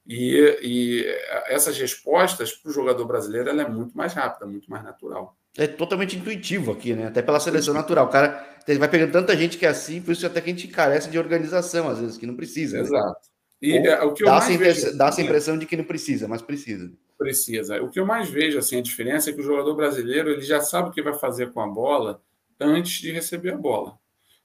E, 0.07 0.59
e 0.61 1.05
essas 1.47 1.77
respostas 1.77 2.53
para 2.53 2.69
o 2.69 2.73
jogador 2.73 3.05
brasileiro 3.05 3.49
ela 3.49 3.63
é 3.63 3.69
muito 3.69 3.97
mais 3.97 4.13
rápida, 4.13 4.45
muito 4.45 4.69
mais 4.69 4.83
natural. 4.83 5.35
É 5.57 5.67
totalmente 5.67 6.17
intuitivo 6.17 6.71
aqui, 6.71 6.93
né? 6.93 7.07
Até 7.07 7.21
pela 7.21 7.39
seleção 7.39 7.73
natural. 7.73 8.07
O 8.07 8.09
cara 8.09 8.45
vai 8.77 8.89
pegando 8.89 9.11
tanta 9.11 9.35
gente 9.37 9.57
que 9.57 9.65
é 9.65 9.69
assim, 9.69 10.01
por 10.01 10.11
isso 10.11 10.25
até 10.25 10.41
que 10.41 10.49
a 10.49 10.53
gente 10.53 10.67
carece 10.67 11.09
de 11.09 11.17
organização, 11.17 11.87
às 11.87 11.99
vezes, 11.99 12.17
que 12.17 12.25
não 12.25 12.35
precisa. 12.35 12.77
Né? 12.77 12.83
Exato. 12.83 13.07
Né? 13.07 13.35
E 13.61 13.77
é, 13.77 14.03
o 14.03 14.13
que 14.13 14.23
eu 14.23 14.27
dá, 14.27 14.39
mais 14.39 14.55
vejo, 14.55 14.97
dá 14.97 15.07
essa 15.07 15.21
impressão 15.21 15.57
de 15.57 15.65
que 15.65 15.77
não 15.77 15.85
precisa, 15.85 16.27
mas 16.27 16.41
precisa. 16.41 16.91
Precisa. 17.17 17.81
O 17.81 17.89
que 17.89 17.99
eu 17.99 18.05
mais 18.05 18.29
vejo 18.29 18.59
assim 18.59 18.77
a 18.77 18.81
diferença 18.81 19.29
é 19.29 19.33
que 19.33 19.39
o 19.39 19.43
jogador 19.43 19.73
brasileiro 19.75 20.29
ele 20.29 20.41
já 20.41 20.59
sabe 20.59 20.89
o 20.89 20.91
que 20.91 21.01
vai 21.01 21.13
fazer 21.13 21.51
com 21.51 21.61
a 21.61 21.67
bola 21.67 22.21
antes 22.59 23.01
de 23.01 23.11
receber 23.11 23.53
a 23.53 23.57
bola. 23.57 23.97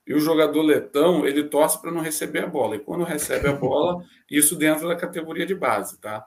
E 0.06 0.14
o 0.14 0.20
jogador 0.20 0.62
letão 0.62 1.26
ele 1.26 1.44
torce 1.44 1.80
para 1.80 1.90
não 1.90 2.00
receber 2.00 2.44
a 2.44 2.46
bola. 2.46 2.76
E 2.76 2.78
quando 2.78 3.04
recebe 3.04 3.48
a 3.48 3.52
bola, 3.52 4.04
isso 4.30 4.56
dentro 4.56 4.88
da 4.88 4.96
categoria 4.96 5.44
de 5.44 5.54
base, 5.54 6.00
tá? 6.00 6.26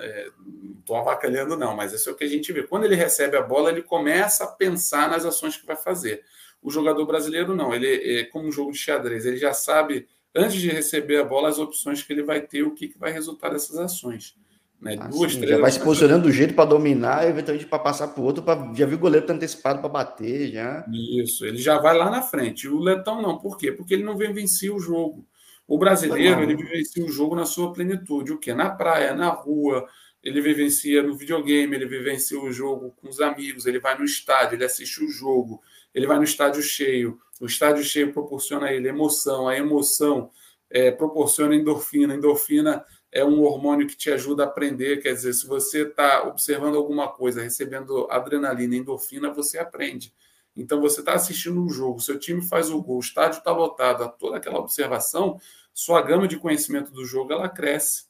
É, 0.00 0.28
não 0.46 0.78
estou 0.78 0.96
avacalhando, 0.96 1.56
não, 1.56 1.74
mas 1.74 1.92
isso 1.92 2.08
é 2.08 2.12
o 2.12 2.16
que 2.16 2.24
a 2.24 2.28
gente 2.28 2.52
vê. 2.52 2.62
Quando 2.62 2.84
ele 2.84 2.94
recebe 2.94 3.36
a 3.36 3.42
bola, 3.42 3.70
ele 3.70 3.82
começa 3.82 4.44
a 4.44 4.48
pensar 4.48 5.10
nas 5.10 5.24
ações 5.24 5.56
que 5.56 5.66
vai 5.66 5.76
fazer. 5.76 6.22
O 6.62 6.70
jogador 6.70 7.06
brasileiro 7.06 7.54
não, 7.54 7.74
ele 7.74 8.20
é 8.20 8.24
como 8.24 8.48
um 8.48 8.52
jogo 8.52 8.72
de 8.72 8.78
xadrez, 8.78 9.24
ele 9.24 9.36
já 9.36 9.52
sabe 9.52 10.08
antes 10.34 10.60
de 10.60 10.68
receber 10.68 11.18
a 11.18 11.24
bola, 11.24 11.48
as 11.48 11.58
opções 11.58 12.02
que 12.02 12.12
ele 12.12 12.22
vai 12.22 12.40
ter, 12.40 12.62
o 12.62 12.74
que, 12.74 12.88
que 12.88 12.98
vai 12.98 13.12
resultar 13.12 13.50
dessas 13.50 13.76
ações. 13.76 14.36
Né? 14.80 14.96
Ah, 14.98 15.08
Duas, 15.08 15.32
sim, 15.32 15.38
três. 15.38 15.52
Já 15.52 15.58
vai 15.58 15.70
se 15.70 15.80
posicionando 15.80 16.24
do 16.24 16.32
jeito 16.32 16.54
para 16.54 16.68
dominar, 16.68 17.28
eventualmente 17.28 17.66
para 17.66 17.78
passar 17.78 18.08
para 18.08 18.22
o 18.22 18.24
outro, 18.24 18.42
pra, 18.42 18.72
já 18.74 18.86
viu 18.86 18.96
o 18.96 19.00
goleiro 19.00 19.26
tá 19.26 19.32
antecipado 19.32 19.80
para 19.80 19.88
bater, 19.88 20.52
já. 20.52 20.84
Isso, 21.22 21.44
ele 21.44 21.58
já 21.58 21.78
vai 21.78 21.96
lá 21.96 22.10
na 22.10 22.22
frente. 22.22 22.68
O 22.68 22.78
Letão 22.78 23.20
não, 23.20 23.38
por 23.38 23.56
quê? 23.56 23.72
Porque 23.72 23.94
ele 23.94 24.04
não 24.04 24.16
vivencia 24.16 24.72
o 24.72 24.78
jogo. 24.78 25.26
O 25.68 25.76
brasileiro, 25.76 26.42
ele 26.42 26.56
vivencia 26.56 27.04
o 27.04 27.12
jogo 27.12 27.36
na 27.36 27.44
sua 27.44 27.74
plenitude. 27.74 28.32
O 28.32 28.38
quê? 28.38 28.54
Na 28.54 28.70
praia, 28.70 29.14
na 29.14 29.28
rua, 29.28 29.86
ele 30.24 30.40
vivencia 30.40 31.02
no 31.02 31.14
videogame, 31.14 31.76
ele 31.76 31.86
vivencia 31.86 32.40
o 32.40 32.50
jogo 32.50 32.92
com 32.92 33.06
os 33.06 33.20
amigos, 33.20 33.66
ele 33.66 33.78
vai 33.78 33.96
no 33.98 34.04
estádio, 34.04 34.56
ele 34.56 34.64
assiste 34.64 35.04
o 35.04 35.10
jogo, 35.10 35.60
ele 35.94 36.06
vai 36.06 36.16
no 36.16 36.24
estádio 36.24 36.62
cheio. 36.62 37.20
O 37.38 37.44
estádio 37.44 37.84
cheio 37.84 38.14
proporciona 38.14 38.68
a 38.68 38.72
ele 38.72 38.88
emoção, 38.88 39.46
a 39.46 39.58
emoção 39.58 40.30
é, 40.70 40.90
proporciona 40.90 41.54
endorfina. 41.54 42.14
A 42.14 42.16
endorfina 42.16 42.82
é 43.12 43.22
um 43.22 43.42
hormônio 43.42 43.86
que 43.86 43.96
te 43.96 44.10
ajuda 44.10 44.44
a 44.44 44.46
aprender. 44.46 45.02
Quer 45.02 45.12
dizer, 45.12 45.34
se 45.34 45.46
você 45.46 45.82
está 45.82 46.26
observando 46.26 46.76
alguma 46.76 47.08
coisa, 47.08 47.42
recebendo 47.42 48.06
adrenalina, 48.10 48.74
endorfina, 48.74 49.30
você 49.30 49.58
aprende. 49.58 50.14
Então, 50.56 50.80
você 50.80 51.00
está 51.00 51.14
assistindo 51.14 51.62
um 51.62 51.68
jogo, 51.68 52.00
seu 52.00 52.18
time 52.18 52.42
faz 52.42 52.68
o 52.68 52.82
gol, 52.82 52.96
o 52.96 53.00
estádio 53.00 53.38
está 53.38 53.52
lotado, 53.52 54.12
toda 54.18 54.38
aquela 54.38 54.58
observação, 54.58 55.38
sua 55.78 56.02
gama 56.02 56.26
de 56.26 56.36
conhecimento 56.36 56.90
do 56.90 57.04
jogo 57.04 57.32
ela 57.32 57.48
cresce, 57.48 58.06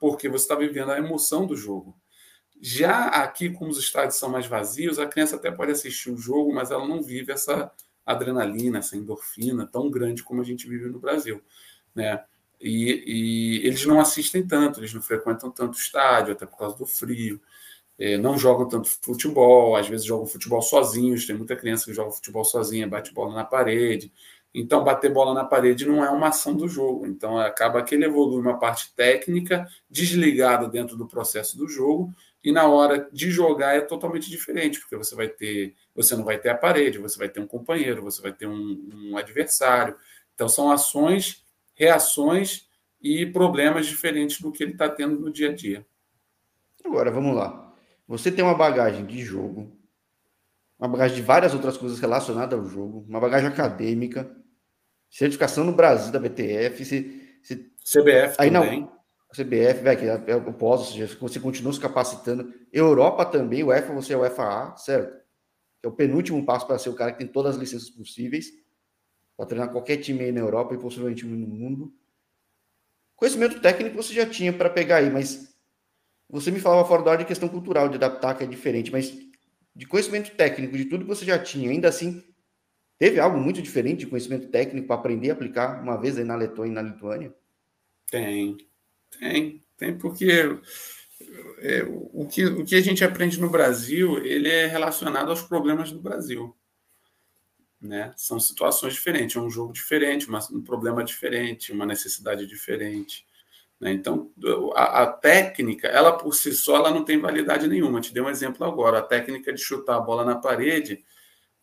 porque 0.00 0.28
você 0.28 0.46
está 0.46 0.56
vivendo 0.56 0.90
a 0.90 0.98
emoção 0.98 1.46
do 1.46 1.56
jogo. 1.56 1.96
Já 2.60 3.06
aqui, 3.06 3.50
como 3.50 3.70
os 3.70 3.78
estádios 3.78 4.16
são 4.16 4.28
mais 4.28 4.48
vazios, 4.48 4.98
a 4.98 5.06
criança 5.06 5.36
até 5.36 5.48
pode 5.48 5.70
assistir 5.70 6.10
o 6.10 6.16
jogo, 6.16 6.52
mas 6.52 6.72
ela 6.72 6.88
não 6.88 7.00
vive 7.00 7.30
essa 7.30 7.70
adrenalina, 8.04 8.80
essa 8.80 8.96
endorfina 8.96 9.64
tão 9.64 9.88
grande 9.92 10.24
como 10.24 10.40
a 10.40 10.44
gente 10.44 10.68
vive 10.68 10.88
no 10.88 10.98
Brasil, 10.98 11.40
né? 11.94 12.24
E, 12.60 13.04
e 13.06 13.64
eles 13.64 13.86
não 13.86 14.00
assistem 14.00 14.44
tanto, 14.44 14.80
eles 14.80 14.92
não 14.92 15.00
frequentam 15.00 15.52
tanto 15.52 15.78
estádio, 15.78 16.32
até 16.32 16.44
por 16.44 16.58
causa 16.58 16.76
do 16.76 16.84
frio, 16.84 17.40
é, 17.96 18.16
não 18.16 18.36
jogam 18.36 18.66
tanto 18.66 18.88
futebol, 18.88 19.76
às 19.76 19.88
vezes 19.88 20.04
jogam 20.04 20.26
futebol 20.26 20.60
sozinhos, 20.60 21.26
tem 21.26 21.36
muita 21.36 21.54
criança 21.54 21.84
que 21.84 21.94
joga 21.94 22.10
futebol 22.10 22.44
sozinha, 22.44 22.88
bate 22.88 23.14
bola 23.14 23.32
na 23.32 23.44
parede, 23.44 24.12
Então, 24.54 24.84
bater 24.84 25.12
bola 25.12 25.34
na 25.34 25.44
parede 25.44 25.84
não 25.84 26.04
é 26.04 26.10
uma 26.10 26.28
ação 26.28 26.54
do 26.54 26.68
jogo. 26.68 27.06
Então, 27.06 27.36
acaba 27.36 27.82
que 27.82 27.94
ele 27.94 28.04
evolui 28.04 28.40
uma 28.40 28.56
parte 28.56 28.94
técnica 28.94 29.66
desligada 29.90 30.68
dentro 30.68 30.96
do 30.96 31.08
processo 31.08 31.58
do 31.58 31.66
jogo 31.66 32.14
e 32.42 32.52
na 32.52 32.68
hora 32.68 33.08
de 33.12 33.30
jogar 33.30 33.74
é 33.74 33.80
totalmente 33.80 34.30
diferente, 34.30 34.78
porque 34.78 34.96
você 34.96 35.16
vai 35.16 35.26
ter, 35.26 35.74
você 35.92 36.14
não 36.14 36.24
vai 36.24 36.38
ter 36.38 36.50
a 36.50 36.54
parede, 36.54 36.98
você 36.98 37.18
vai 37.18 37.28
ter 37.28 37.40
um 37.40 37.48
companheiro, 37.48 38.02
você 38.02 38.22
vai 38.22 38.32
ter 38.32 38.46
um, 38.46 38.88
um 38.94 39.16
adversário. 39.16 39.96
Então, 40.34 40.48
são 40.48 40.70
ações, 40.70 41.42
reações 41.74 42.68
e 43.02 43.26
problemas 43.26 43.86
diferentes 43.86 44.40
do 44.40 44.52
que 44.52 44.62
ele 44.62 44.72
está 44.72 44.88
tendo 44.88 45.18
no 45.18 45.32
dia 45.32 45.50
a 45.50 45.52
dia. 45.52 45.84
Agora, 46.84 47.10
vamos 47.10 47.34
lá. 47.34 47.74
Você 48.06 48.30
tem 48.30 48.44
uma 48.44 48.54
bagagem 48.54 49.04
de 49.04 49.20
jogo, 49.20 49.76
uma 50.78 50.88
bagagem 50.88 51.16
de 51.16 51.22
várias 51.22 51.54
outras 51.54 51.76
coisas 51.76 51.98
relacionadas 51.98 52.56
ao 52.56 52.66
jogo, 52.66 53.04
uma 53.08 53.18
bagagem 53.18 53.48
acadêmica, 53.48 54.30
certificação 55.14 55.62
no 55.62 55.72
Brasil 55.72 56.10
da 56.10 56.18
BTF, 56.18 56.84
se, 56.84 57.38
se 57.40 57.56
CBF 57.84 58.36
aí 58.36 58.50
também. 58.50 58.80
Não, 58.80 58.94
CBF, 59.32 59.82
vai 59.82 59.96
que 59.96 60.04
é 60.06 60.36
o 60.36 60.52
pós, 60.52 60.80
ou 60.80 60.86
seja, 60.86 61.16
você 61.20 61.40
continua 61.40 61.72
se 61.72 61.80
capacitando. 61.80 62.52
Europa 62.72 63.24
também, 63.24 63.62
o 63.62 63.72
EFA, 63.72 63.92
você 63.92 64.12
é 64.12 64.16
o 64.16 64.28
FAA, 64.28 64.76
certo? 64.76 65.16
É 65.82 65.88
o 65.88 65.92
penúltimo 65.92 66.44
passo 66.44 66.66
para 66.66 66.78
ser 66.78 66.88
o 66.88 66.94
cara 66.94 67.12
que 67.12 67.18
tem 67.18 67.26
todas 67.26 67.54
as 67.54 67.60
licenças 67.60 67.90
possíveis 67.90 68.52
para 69.36 69.46
treinar 69.46 69.70
qualquer 69.70 69.98
time 69.98 70.24
aí 70.24 70.32
na 70.32 70.40
Europa 70.40 70.74
e 70.74 70.78
possivelmente 70.78 71.24
no 71.26 71.36
mundo. 71.36 71.92
Conhecimento 73.16 73.60
técnico 73.60 73.96
você 73.96 74.12
já 74.12 74.26
tinha 74.26 74.52
para 74.52 74.70
pegar 74.70 74.96
aí, 74.96 75.10
mas 75.10 75.54
você 76.28 76.50
me 76.50 76.60
falava 76.60 76.86
fora 76.86 77.02
da 77.02 77.10
hora 77.10 77.18
de 77.20 77.24
questão 77.24 77.48
cultural, 77.48 77.88
de 77.88 77.96
adaptar, 77.96 78.36
que 78.36 78.44
é 78.44 78.46
diferente, 78.46 78.90
mas 78.90 79.12
de 79.74 79.86
conhecimento 79.86 80.34
técnico, 80.36 80.76
de 80.76 80.84
tudo 80.84 81.04
que 81.04 81.10
você 81.10 81.24
já 81.24 81.38
tinha, 81.38 81.70
ainda 81.70 81.88
assim, 81.88 82.22
Teve 83.04 83.20
algo 83.20 83.36
muito 83.36 83.60
diferente 83.60 83.98
de 83.98 84.06
conhecimento 84.06 84.48
técnico 84.48 84.86
para 84.86 84.96
aprender 84.96 85.28
a 85.28 85.34
aplicar 85.34 85.82
uma 85.82 85.94
vez 85.94 86.16
aí 86.16 86.24
na 86.24 86.36
Letônia 86.36 86.70
e 86.70 86.74
na 86.74 86.80
Lituânia? 86.80 87.34
Tem, 88.10 88.56
tem, 89.18 89.62
tem, 89.76 89.98
porque 89.98 90.58
é, 91.58 91.82
o, 91.86 92.26
que, 92.26 92.46
o 92.46 92.64
que 92.64 92.74
a 92.74 92.80
gente 92.80 93.04
aprende 93.04 93.38
no 93.38 93.50
Brasil, 93.50 94.24
ele 94.24 94.48
é 94.48 94.64
relacionado 94.64 95.28
aos 95.28 95.42
problemas 95.42 95.92
do 95.92 96.00
Brasil. 96.00 96.56
Né? 97.78 98.10
São 98.16 98.40
situações 98.40 98.94
diferentes, 98.94 99.36
é 99.36 99.40
um 99.40 99.50
jogo 99.50 99.74
diferente, 99.74 100.26
uma, 100.26 100.38
um 100.50 100.62
problema 100.62 101.04
diferente, 101.04 101.72
uma 101.72 101.84
necessidade 101.84 102.46
diferente. 102.46 103.26
Né? 103.78 103.92
Então, 103.92 104.32
a, 104.74 105.02
a, 105.02 105.06
técnica, 105.08 105.88
ela 105.88 106.12
por 106.16 106.34
si 106.34 106.54
só, 106.54 106.76
ela 106.76 106.90
não 106.90 107.04
tem 107.04 107.20
validade 107.20 107.68
nenhuma. 107.68 108.00
te 108.00 108.14
dei 108.14 108.22
um 108.22 108.30
exemplo 108.30 108.66
agora. 108.66 109.00
A 109.00 109.02
técnica 109.02 109.52
de 109.52 109.60
chutar 109.60 109.96
a 109.96 110.00
bola 110.00 110.24
na 110.24 110.36
parede, 110.36 111.04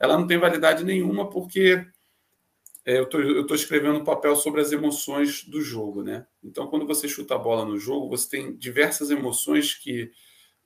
ela 0.02 0.18
não 0.18 0.26
tem 0.26 0.40
validade 0.40 0.84
nenhuma 0.84 1.30
porque 1.30 1.86
é, 2.84 2.98
eu 2.98 3.04
estou 3.04 3.56
escrevendo 3.56 4.00
um 4.00 4.04
papel 4.04 4.36
sobre 4.36 4.60
as 4.60 4.72
emoções 4.72 5.44
do 5.44 5.62
jogo, 5.62 6.02
né? 6.02 6.26
Então, 6.44 6.66
quando 6.66 6.88
você 6.88 7.08
chuta 7.08 7.36
a 7.36 7.38
bola 7.38 7.64
no 7.64 7.78
jogo, 7.78 8.10
você 8.10 8.28
tem 8.28 8.56
diversas 8.56 9.12
emoções 9.12 9.76
que, 9.76 10.12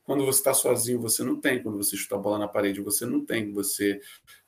quando 0.03 0.25
você 0.25 0.39
está 0.39 0.53
sozinho, 0.53 1.01
você 1.01 1.21
não 1.21 1.35
tem. 1.35 1.61
Quando 1.61 1.75
você 1.75 1.97
chuta 1.97 2.15
a 2.15 2.17
bola 2.17 2.39
na 2.39 2.47
parede, 2.47 2.79
você 2.79 3.05
não 3.05 3.25
tem. 3.25 3.51
Você 3.51 3.99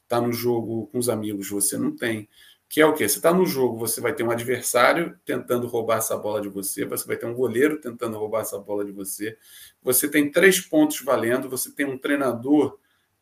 está 0.04 0.22
no 0.22 0.32
jogo 0.32 0.88
com 0.88 1.00
os 1.00 1.10
amigos, 1.10 1.50
você 1.50 1.78
não 1.78 1.94
tem. 1.94 2.30
Que 2.70 2.80
é 2.80 2.86
o 2.86 2.94
quê? 2.94 3.10
Você 3.10 3.18
está 3.18 3.34
no 3.34 3.46
jogo, 3.46 3.78
você 3.78 4.00
vai 4.00 4.14
ter 4.14 4.24
um 4.24 4.32
adversário 4.32 5.20
tentando 5.26 5.68
roubar 5.68 5.98
essa 5.98 6.16
bola 6.16 6.40
de 6.40 6.48
você, 6.48 6.86
você 6.86 7.06
vai 7.06 7.18
ter 7.18 7.26
um 7.26 7.34
goleiro 7.34 7.82
tentando 7.82 8.18
roubar 8.18 8.42
essa 8.42 8.58
bola 8.58 8.86
de 8.86 8.92
você, 8.92 9.38
você 9.82 10.10
tem 10.10 10.30
três 10.30 10.60
pontos 10.60 11.02
valendo, 11.02 11.50
você 11.50 11.72
tem 11.72 11.86
um 11.86 11.98
treinador 11.98 12.78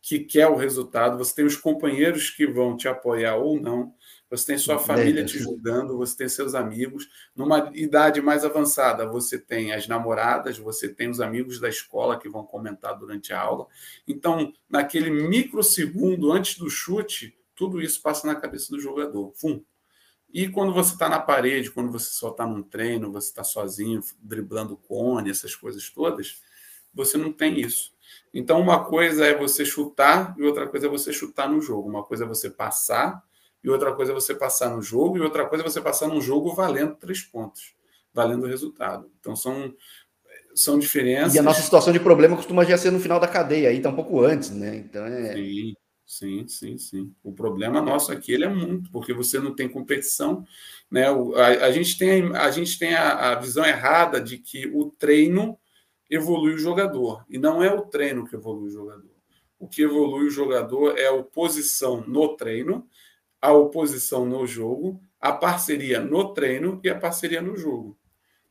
que 0.07 0.19
quer 0.19 0.47
o 0.47 0.55
resultado, 0.55 1.17
você 1.17 1.33
tem 1.33 1.45
os 1.45 1.57
companheiros 1.57 2.29
que 2.29 2.45
vão 2.45 2.77
te 2.77 2.87
apoiar 2.87 3.37
ou 3.37 3.59
não, 3.59 3.91
você 4.29 4.45
tem 4.45 4.57
sua 4.59 4.77
família 4.77 5.25
te 5.25 5.37
ajudando, 5.37 5.97
você 5.97 6.15
tem 6.15 6.29
seus 6.29 6.53
amigos. 6.53 7.09
Numa 7.35 7.71
idade 7.73 8.21
mais 8.21 8.45
avançada, 8.45 9.07
você 9.07 9.39
tem 9.39 9.73
as 9.73 9.87
namoradas, 9.87 10.59
você 10.59 10.87
tem 10.87 11.09
os 11.09 11.19
amigos 11.19 11.59
da 11.59 11.67
escola 11.67 12.19
que 12.19 12.29
vão 12.29 12.45
comentar 12.45 12.95
durante 12.95 13.33
a 13.33 13.41
aula. 13.41 13.65
Então, 14.07 14.53
naquele 14.69 15.09
microsegundo 15.09 16.31
antes 16.31 16.59
do 16.59 16.69
chute, 16.69 17.35
tudo 17.55 17.81
isso 17.81 17.99
passa 17.99 18.27
na 18.27 18.35
cabeça 18.35 18.69
do 18.69 18.79
jogador. 18.79 19.33
Fum. 19.33 19.63
E 20.31 20.47
quando 20.47 20.71
você 20.71 20.93
está 20.93 21.09
na 21.09 21.19
parede, 21.19 21.71
quando 21.71 21.91
você 21.91 22.11
só 22.11 22.29
está 22.29 22.45
num 22.45 22.61
treino, 22.61 23.11
você 23.11 23.29
está 23.29 23.43
sozinho, 23.43 24.03
driblando 24.21 24.77
cone, 24.77 25.31
essas 25.31 25.55
coisas 25.55 25.89
todas, 25.89 26.43
você 26.93 27.17
não 27.17 27.33
tem 27.33 27.59
isso. 27.59 27.94
Então, 28.33 28.59
uma 28.59 28.83
coisa 28.83 29.25
é 29.25 29.35
você 29.35 29.65
chutar 29.65 30.35
e 30.37 30.43
outra 30.43 30.67
coisa 30.67 30.87
é 30.87 30.89
você 30.89 31.13
chutar 31.13 31.49
no 31.49 31.61
jogo. 31.61 31.89
Uma 31.89 32.03
coisa 32.03 32.25
é 32.25 32.27
você 32.27 32.49
passar 32.49 33.23
e 33.63 33.69
outra 33.69 33.93
coisa 33.93 34.11
é 34.11 34.15
você 34.15 34.35
passar 34.35 34.69
no 34.69 34.81
jogo 34.81 35.17
e 35.17 35.21
outra 35.21 35.45
coisa 35.45 35.63
é 35.63 35.69
você 35.69 35.81
passar 35.81 36.07
num 36.07 36.21
jogo 36.21 36.53
valendo 36.53 36.95
três 36.95 37.21
pontos, 37.21 37.73
valendo 38.13 38.43
o 38.43 38.47
resultado. 38.47 39.09
Então, 39.19 39.35
são, 39.35 39.73
são 40.53 40.77
diferenças. 40.77 41.35
E 41.35 41.39
a 41.39 41.43
nossa 41.43 41.61
situação 41.61 41.93
de 41.93 41.99
problema 41.99 42.35
costuma 42.35 42.65
já 42.65 42.77
ser 42.77 42.91
no 42.91 42.99
final 42.99 43.19
da 43.19 43.27
cadeia, 43.27 43.69
aí 43.69 43.77
está 43.77 43.89
um 43.89 43.95
pouco 43.95 44.21
antes, 44.21 44.51
né? 44.51 44.75
Então, 44.75 45.05
é... 45.05 45.33
Sim. 45.33 45.73
Sim, 46.05 46.47
sim, 46.47 46.77
sim. 46.77 47.11
O 47.23 47.33
problema 47.33 47.81
nosso 47.81 48.11
aqui 48.11 48.31
ele 48.31 48.45
é 48.45 48.49
muito, 48.49 48.91
porque 48.91 49.11
você 49.11 49.39
não 49.39 49.55
tem 49.55 49.67
competição. 49.67 50.45
Né? 50.89 51.07
A, 51.07 51.65
a 51.65 51.71
gente 51.71 51.97
tem, 51.97 52.35
a, 52.35 52.51
gente 52.51 52.77
tem 52.77 52.93
a, 52.93 53.31
a 53.31 53.35
visão 53.35 53.65
errada 53.65 54.21
de 54.21 54.37
que 54.37 54.67
o 54.67 54.91
treino 54.91 55.57
evolui 56.09 56.53
o 56.53 56.57
jogador. 56.57 57.25
E 57.29 57.37
não 57.37 57.63
é 57.63 57.73
o 57.73 57.81
treino 57.81 58.27
que 58.27 58.35
evolui 58.35 58.67
o 58.67 58.71
jogador. 58.71 59.15
O 59.59 59.67
que 59.67 59.81
evolui 59.81 60.27
o 60.27 60.31
jogador 60.31 60.97
é 60.97 61.07
a 61.07 61.13
oposição 61.13 62.03
no 62.07 62.35
treino, 62.35 62.87
a 63.41 63.53
oposição 63.53 64.25
no 64.25 64.45
jogo, 64.45 64.99
a 65.19 65.31
parceria 65.31 65.99
no 65.99 66.33
treino 66.33 66.79
e 66.83 66.89
a 66.89 66.97
parceria 66.97 67.41
no 67.41 67.55
jogo. 67.55 67.97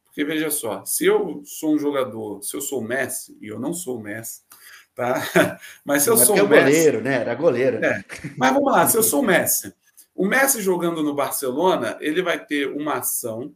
Porque 0.05 0.25
veja 0.25 0.51
só, 0.51 0.85
se 0.85 1.07
eu 1.07 1.43
sou 1.45 1.75
um 1.75 1.79
jogador, 1.79 2.43
se 2.43 2.57
eu 2.57 2.61
sou 2.61 2.81
o 2.81 2.85
Messi, 2.85 3.37
e 3.41 3.49
eu 3.49 3.59
não 3.59 3.75
sou 3.75 3.99
o 3.99 4.03
Messi, 4.03 4.43
tá? 4.95 5.15
Mas 5.85 6.05
se 6.05 6.11
eu 6.11 6.17
Mas 6.17 6.27
sou 6.27 6.37
o 6.37 6.39
é 6.39 6.43
Messi. 6.43 6.63
goleiro, 6.63 7.01
né? 7.01 7.15
Era 7.17 7.35
goleiro. 7.35 7.85
É. 7.85 8.05
Mas 8.37 8.53
vamos 8.53 8.73
lá, 8.73 8.87
se 8.87 8.97
eu 8.97 9.03
sou 9.03 9.21
o 9.21 9.27
Messi. 9.27 9.75
O 10.15 10.27
Messi 10.27 10.63
jogando 10.63 11.03
no 11.03 11.15
Barcelona, 11.15 11.99
ele 12.01 12.23
vai 12.23 12.45
ter 12.45 12.69
uma 12.69 12.95
ação 12.99 13.53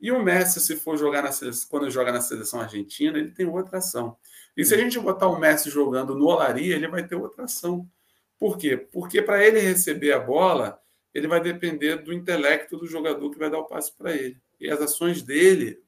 e 0.00 0.12
o 0.12 0.22
Messi, 0.22 0.60
se 0.60 0.76
for 0.76 0.96
jogar 0.96 1.22
na 1.22 1.32
seleção, 1.32 1.68
quando 1.68 1.90
joga 1.90 2.12
na 2.12 2.20
seleção 2.20 2.60
argentina, 2.60 3.18
ele 3.18 3.32
tem 3.32 3.46
outra 3.46 3.78
ação. 3.78 4.16
E 4.56 4.64
se 4.64 4.74
a 4.74 4.78
gente 4.78 4.98
botar 4.98 5.26
o 5.26 5.38
Messi 5.38 5.70
jogando 5.70 6.14
no 6.14 6.26
Olaria, 6.26 6.76
ele 6.76 6.86
vai 6.86 7.06
ter 7.06 7.16
outra 7.16 7.44
ação. 7.44 7.88
Por 8.38 8.56
quê? 8.56 8.76
Porque 8.76 9.20
para 9.20 9.44
ele 9.44 9.58
receber 9.58 10.12
a 10.12 10.20
bola, 10.20 10.80
ele 11.12 11.26
vai 11.26 11.40
depender 11.40 11.96
do 11.96 12.12
intelecto 12.12 12.76
do 12.76 12.86
jogador 12.86 13.28
que 13.30 13.38
vai 13.38 13.50
dar 13.50 13.58
o 13.58 13.66
passe 13.66 13.92
para 13.96 14.14
ele. 14.14 14.40
E 14.60 14.70
as 14.70 14.80
ações 14.80 15.22
dele 15.22 15.82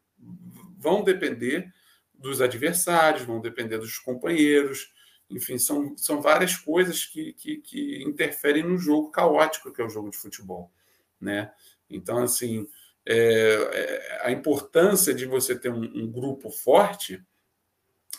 vão 0.77 1.05
depender 1.05 1.73
dos 2.13 2.41
adversários, 2.41 3.23
vão 3.23 3.41
depender 3.41 3.79
dos 3.79 3.99
companheiros. 3.99 4.93
Enfim, 5.29 5.57
são, 5.57 5.97
são 5.97 6.21
várias 6.21 6.57
coisas 6.57 7.05
que, 7.05 7.33
que, 7.35 7.59
que 7.59 8.03
interferem 8.03 8.65
no 8.65 8.77
jogo 8.77 9.11
caótico 9.11 9.73
que 9.73 9.81
é 9.81 9.85
o 9.85 9.91
jogo 9.91 10.11
de 10.11 10.17
futebol. 10.17 10.73
Né? 11.21 11.53
Então, 11.89 12.19
assim, 12.19 12.67
é, 13.13 13.71
é, 13.73 14.21
a 14.23 14.31
importância 14.31 15.13
de 15.13 15.27
você 15.27 15.59
ter 15.59 15.69
um, 15.69 15.83
um, 15.83 16.09
grupo 16.09 16.49
forte 16.49 17.21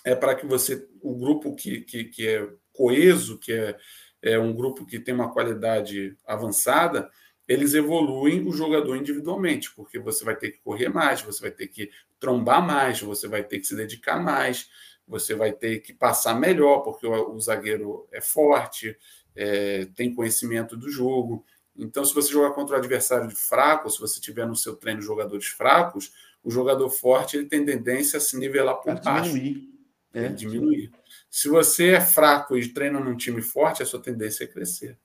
é 0.03 0.13
para 0.13 0.35
que 0.35 0.45
você, 0.45 0.85
o 1.01 1.15
grupo 1.15 1.55
que, 1.55 1.79
que, 1.79 2.03
que 2.03 2.27
é 2.27 2.49
coeso, 2.73 3.39
que 3.39 3.53
é, 3.53 3.77
é 4.21 4.37
um 4.37 4.53
grupo 4.53 4.85
que 4.85 4.99
tem 4.99 5.15
uma 5.15 5.31
qualidade 5.31 6.17
avançada, 6.27 7.09
eles 7.47 7.73
evoluem 7.73 8.45
o 8.45 8.51
jogador 8.51 8.97
individualmente, 8.97 9.73
porque 9.73 9.97
você 9.97 10.25
vai 10.25 10.35
ter 10.35 10.51
que 10.51 10.59
correr 10.59 10.89
mais, 10.89 11.21
você 11.21 11.41
vai 11.41 11.51
ter 11.51 11.67
que 11.67 11.89
trombar 12.19 12.61
mais, 12.61 12.99
você 12.99 13.29
vai 13.29 13.45
ter 13.45 13.59
que 13.59 13.67
se 13.67 13.75
dedicar 13.77 14.21
mais, 14.21 14.69
você 15.07 15.33
vai 15.33 15.53
ter 15.53 15.79
que 15.79 15.93
passar 15.93 16.37
melhor, 16.37 16.79
porque 16.79 17.07
o, 17.07 17.33
o 17.33 17.39
zagueiro 17.39 18.09
é 18.11 18.19
forte, 18.19 18.97
é, 19.33 19.85
tem 19.95 20.13
conhecimento 20.13 20.75
do 20.75 20.89
jogo. 20.89 21.45
Então, 21.75 22.03
se 22.03 22.13
você 22.13 22.31
jogar 22.31 22.51
contra 22.51 22.75
o 22.75 22.79
adversário 22.79 23.29
fraco, 23.31 23.89
se 23.89 23.99
você 23.99 24.19
tiver 24.19 24.45
no 24.45 24.55
seu 24.55 24.75
treino 24.75 25.01
jogadores 25.01 25.47
fracos, 25.47 26.11
o 26.43 26.51
jogador 26.51 26.89
forte 26.89 27.37
ele 27.37 27.47
tem 27.47 27.65
tendência 27.65 28.17
a 28.17 28.19
se 28.19 28.37
nivelar 28.37 28.75
por 28.77 28.99
baixo. 28.99 29.33
Diminuir. 29.33 29.69
É. 30.13 30.27
diminuir. 30.27 30.91
Se 31.29 31.47
você 31.47 31.91
é 31.91 32.01
fraco 32.01 32.57
e 32.57 32.67
treina 32.67 32.99
num 32.99 33.15
time 33.15 33.41
forte, 33.41 33.81
a 33.81 33.85
sua 33.85 34.01
tendência 34.01 34.43
é 34.43 34.47
crescer. 34.47 34.97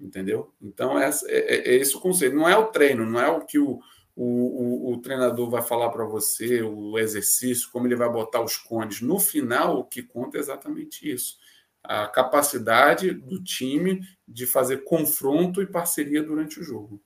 Entendeu? 0.00 0.52
Então, 0.60 0.98
é, 0.98 1.10
é, 1.26 1.70
é 1.70 1.74
esse 1.76 1.94
o 1.94 2.00
conceito. 2.00 2.34
Não 2.34 2.48
é 2.48 2.56
o 2.56 2.66
treino, 2.66 3.04
não 3.04 3.20
é 3.20 3.28
o 3.28 3.44
que 3.44 3.58
o, 3.58 3.78
o, 4.16 4.24
o, 4.24 4.92
o 4.94 4.98
treinador 5.02 5.50
vai 5.50 5.62
falar 5.62 5.90
para 5.90 6.04
você, 6.04 6.62
o 6.62 6.98
exercício, 6.98 7.70
como 7.70 7.86
ele 7.86 7.94
vai 7.94 8.10
botar 8.10 8.40
os 8.40 8.56
cones. 8.56 9.02
No 9.02 9.20
final, 9.20 9.78
o 9.78 9.84
que 9.84 10.02
conta 10.02 10.38
é 10.38 10.40
exatamente 10.40 11.08
isso 11.08 11.36
a 11.84 12.06
capacidade 12.06 13.12
do 13.12 13.42
time 13.42 14.00
de 14.26 14.46
fazer 14.46 14.84
confronto 14.84 15.60
e 15.60 15.66
parceria 15.66 16.22
durante 16.22 16.60
o 16.60 16.62
jogo. 16.62 17.02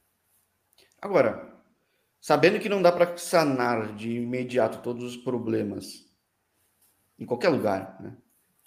Agora, 1.00 1.54
sabendo 2.20 2.58
que 2.58 2.68
não 2.68 2.82
dá 2.82 2.92
para 2.92 3.16
sanar 3.16 3.94
de 3.94 4.10
imediato 4.10 4.82
todos 4.82 5.04
os 5.04 5.16
problemas 5.16 6.06
em 7.18 7.24
qualquer 7.24 7.48
lugar, 7.48 7.96
né? 8.00 8.16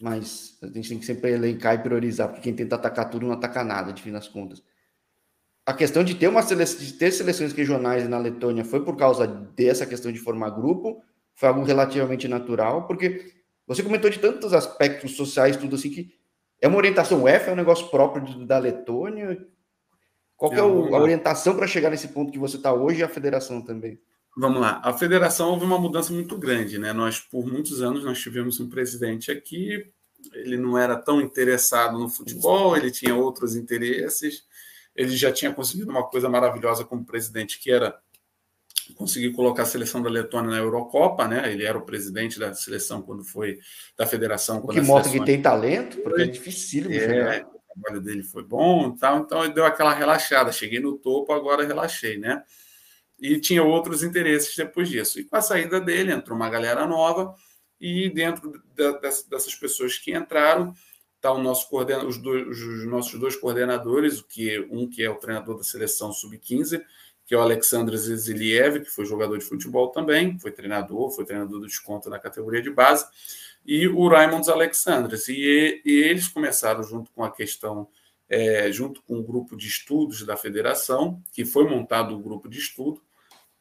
mas 0.01 0.57
a 0.61 0.67
gente 0.67 0.89
tem 0.89 0.99
que 0.99 1.05
sempre 1.05 1.31
elencar 1.31 1.75
e 1.75 1.79
priorizar, 1.83 2.29
porque 2.29 2.41
quem 2.41 2.55
tenta 2.55 2.75
atacar 2.75 3.09
tudo 3.09 3.27
não 3.27 3.33
ataca 3.33 3.63
nada, 3.63 3.93
de 3.93 4.01
fim 4.01 4.11
das 4.11 4.27
contas. 4.27 4.63
a 5.65 5.73
questão 5.73 6.03
de 6.03 6.15
ter 6.15 6.27
uma 6.27 6.41
seleção, 6.41 6.79
de 6.79 6.93
ter 6.93 7.11
seleções 7.11 7.53
regionais 7.53 8.07
na 8.07 8.17
Letônia 8.17 8.65
foi 8.65 8.83
por 8.83 8.95
causa 8.97 9.27
dessa 9.27 9.85
questão 9.85 10.11
de 10.11 10.17
formar 10.17 10.49
grupo, 10.49 11.03
foi 11.35 11.49
algo 11.49 11.63
relativamente 11.63 12.27
natural, 12.27 12.87
porque 12.87 13.38
você 13.69 13.83
comentou 13.83 14.09
de 14.09 14.17
tantos 14.17 14.51
aspectos 14.51 15.15
sociais, 15.15 15.55
tudo 15.55 15.75
assim, 15.75 15.91
que 15.91 16.11
é 16.59 16.67
uma 16.67 16.77
orientação 16.77 17.21
UEFA, 17.21 17.51
é 17.51 17.53
um 17.53 17.57
negócio 17.57 17.87
próprio 17.89 18.43
da 18.43 18.57
Letônia. 18.57 19.45
Qual 20.35 20.51
é, 20.51 20.63
o, 20.63 20.95
a 20.95 20.99
orientação 20.99 21.55
para 21.55 21.67
chegar 21.67 21.91
nesse 21.91 22.07
ponto 22.07 22.31
que 22.31 22.39
você 22.39 22.57
está 22.57 22.73
hoje 22.73 23.01
e 23.01 23.03
a 23.03 23.07
federação 23.07 23.61
também? 23.61 24.01
Vamos 24.35 24.59
lá. 24.59 24.81
A 24.83 24.91
federação 24.91 25.51
houve 25.51 25.65
uma 25.65 25.77
mudança 25.77 26.11
muito 26.11 26.35
grande, 26.35 26.79
né? 26.79 26.91
Nós, 26.93 27.19
por 27.19 27.45
muitos 27.45 27.79
anos, 27.79 28.03
nós 28.03 28.19
tivemos 28.19 28.59
um 28.59 28.67
presidente 28.67 29.31
aqui, 29.31 29.85
ele 30.33 30.57
não 30.57 30.75
era 30.75 30.95
tão 30.95 31.21
interessado 31.21 31.99
no 31.99 32.09
futebol, 32.09 32.75
ele 32.75 32.89
tinha 32.89 33.15
outros 33.15 33.55
interesses, 33.55 34.45
ele 34.95 35.15
já 35.15 35.31
tinha 35.31 35.53
conseguido 35.53 35.91
uma 35.91 36.09
coisa 36.09 36.27
maravilhosa 36.27 36.83
como 36.83 37.05
presidente, 37.05 37.59
que 37.59 37.69
era 37.69 37.99
conseguir 38.95 39.31
colocar 39.31 39.63
a 39.63 39.65
seleção 39.65 40.01
da 40.01 40.09
Letônia 40.09 40.51
na 40.51 40.57
Eurocopa, 40.57 41.27
né? 41.27 41.51
Ele 41.51 41.63
era 41.63 41.77
o 41.77 41.85
presidente 41.85 42.39
da 42.39 42.53
seleção 42.53 43.01
quando 43.01 43.23
foi 43.23 43.59
da 43.97 44.05
federação. 44.05 44.65
Que 44.67 44.81
mostra 44.81 45.11
que 45.11 45.23
tem 45.25 45.41
talento, 45.41 45.97
porque 45.97 46.23
é 46.23 46.25
difícil 46.25 46.91
é. 46.91 47.45
O 47.45 47.81
trabalho 47.81 48.01
dele 48.01 48.23
foi 48.23 48.43
bom, 48.43 48.95
tal, 48.95 49.19
então 49.19 49.43
ele 49.43 49.53
deu 49.53 49.65
aquela 49.65 49.93
relaxada. 49.93 50.51
Cheguei 50.51 50.79
no 50.79 50.97
topo, 50.97 51.31
agora 51.31 51.65
relaxei, 51.65 52.17
né? 52.17 52.43
E 53.19 53.39
tinha 53.39 53.63
outros 53.63 54.01
interesses 54.01 54.55
depois 54.55 54.89
disso. 54.89 55.19
E 55.19 55.23
com 55.23 55.35
a 55.35 55.41
saída 55.41 55.79
dele 55.79 56.11
entrou 56.11 56.35
uma 56.35 56.49
galera 56.49 56.85
nova 56.87 57.33
e 57.79 58.09
dentro 58.09 58.61
dessas 59.29 59.55
pessoas 59.55 59.97
que 59.97 60.11
entraram 60.11 60.73
está 61.15 61.31
o 61.33 61.41
nosso 61.41 61.69
coorden... 61.69 62.05
os, 62.05 62.17
dois, 62.17 62.47
os 62.47 62.85
nossos 62.87 63.19
dois 63.19 63.35
coordenadores, 63.35 64.21
que 64.21 64.59
um 64.71 64.89
que 64.89 65.03
é 65.03 65.09
o 65.09 65.15
treinador 65.15 65.57
da 65.57 65.63
seleção 65.63 66.11
sub-15 66.13 66.81
que 67.29 67.35
é 67.35 67.37
o 67.37 67.41
Alexandre 67.41 67.95
Ziziliev, 67.95 68.79
que 68.79 68.89
foi 68.89 69.05
jogador 69.05 69.37
de 69.37 69.45
futebol 69.45 69.89
também, 69.89 70.39
foi 70.39 70.51
treinador, 70.51 71.11
foi 71.11 71.23
treinador 71.23 71.59
do 71.59 71.67
desconto 71.67 72.09
na 72.09 72.17
categoria 72.17 72.59
de 72.59 72.71
base, 72.71 73.05
e 73.63 73.87
o 73.87 74.07
Raimonds 74.07 74.49
Alexandres. 74.49 75.27
E, 75.27 75.79
e 75.85 75.91
eles 75.91 76.27
começaram 76.27 76.81
junto 76.81 77.11
com 77.11 77.23
a 77.23 77.29
questão, 77.29 77.87
é, 78.27 78.71
junto 78.71 79.03
com 79.03 79.19
o 79.19 79.23
grupo 79.23 79.55
de 79.55 79.67
estudos 79.67 80.25
da 80.25 80.35
federação, 80.35 81.21
que 81.31 81.45
foi 81.45 81.69
montado 81.69 82.15
o 82.15 82.19
grupo 82.19 82.49
de 82.49 82.57
estudo, 82.57 82.99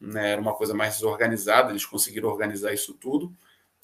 né, 0.01 0.31
era 0.31 0.41
uma 0.41 0.55
coisa 0.55 0.73
mais 0.73 0.95
desorganizada, 0.95 1.69
eles 1.69 1.85
conseguiram 1.85 2.27
organizar 2.27 2.73
isso 2.73 2.95
tudo. 2.95 3.31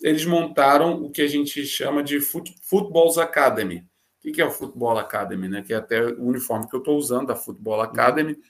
Eles 0.01 0.25
montaram 0.25 0.95
o 0.95 1.11
que 1.11 1.21
a 1.21 1.27
gente 1.27 1.63
chama 1.63 2.01
de 2.01 2.19
Footballs 2.19 3.19
Academy. 3.19 3.85
O 4.25 4.31
que 4.31 4.41
é 4.41 4.45
o 4.45 4.49
Football 4.49 4.97
Academy? 4.97 5.47
Né? 5.47 5.61
Que 5.61 5.75
é 5.75 5.77
até 5.77 6.03
o 6.03 6.23
uniforme 6.23 6.67
que 6.67 6.75
eu 6.75 6.79
estou 6.79 6.97
usando, 6.97 7.27
da 7.27 7.35
Football 7.35 7.81
Academy. 7.81 8.31
Uhum 8.33 8.41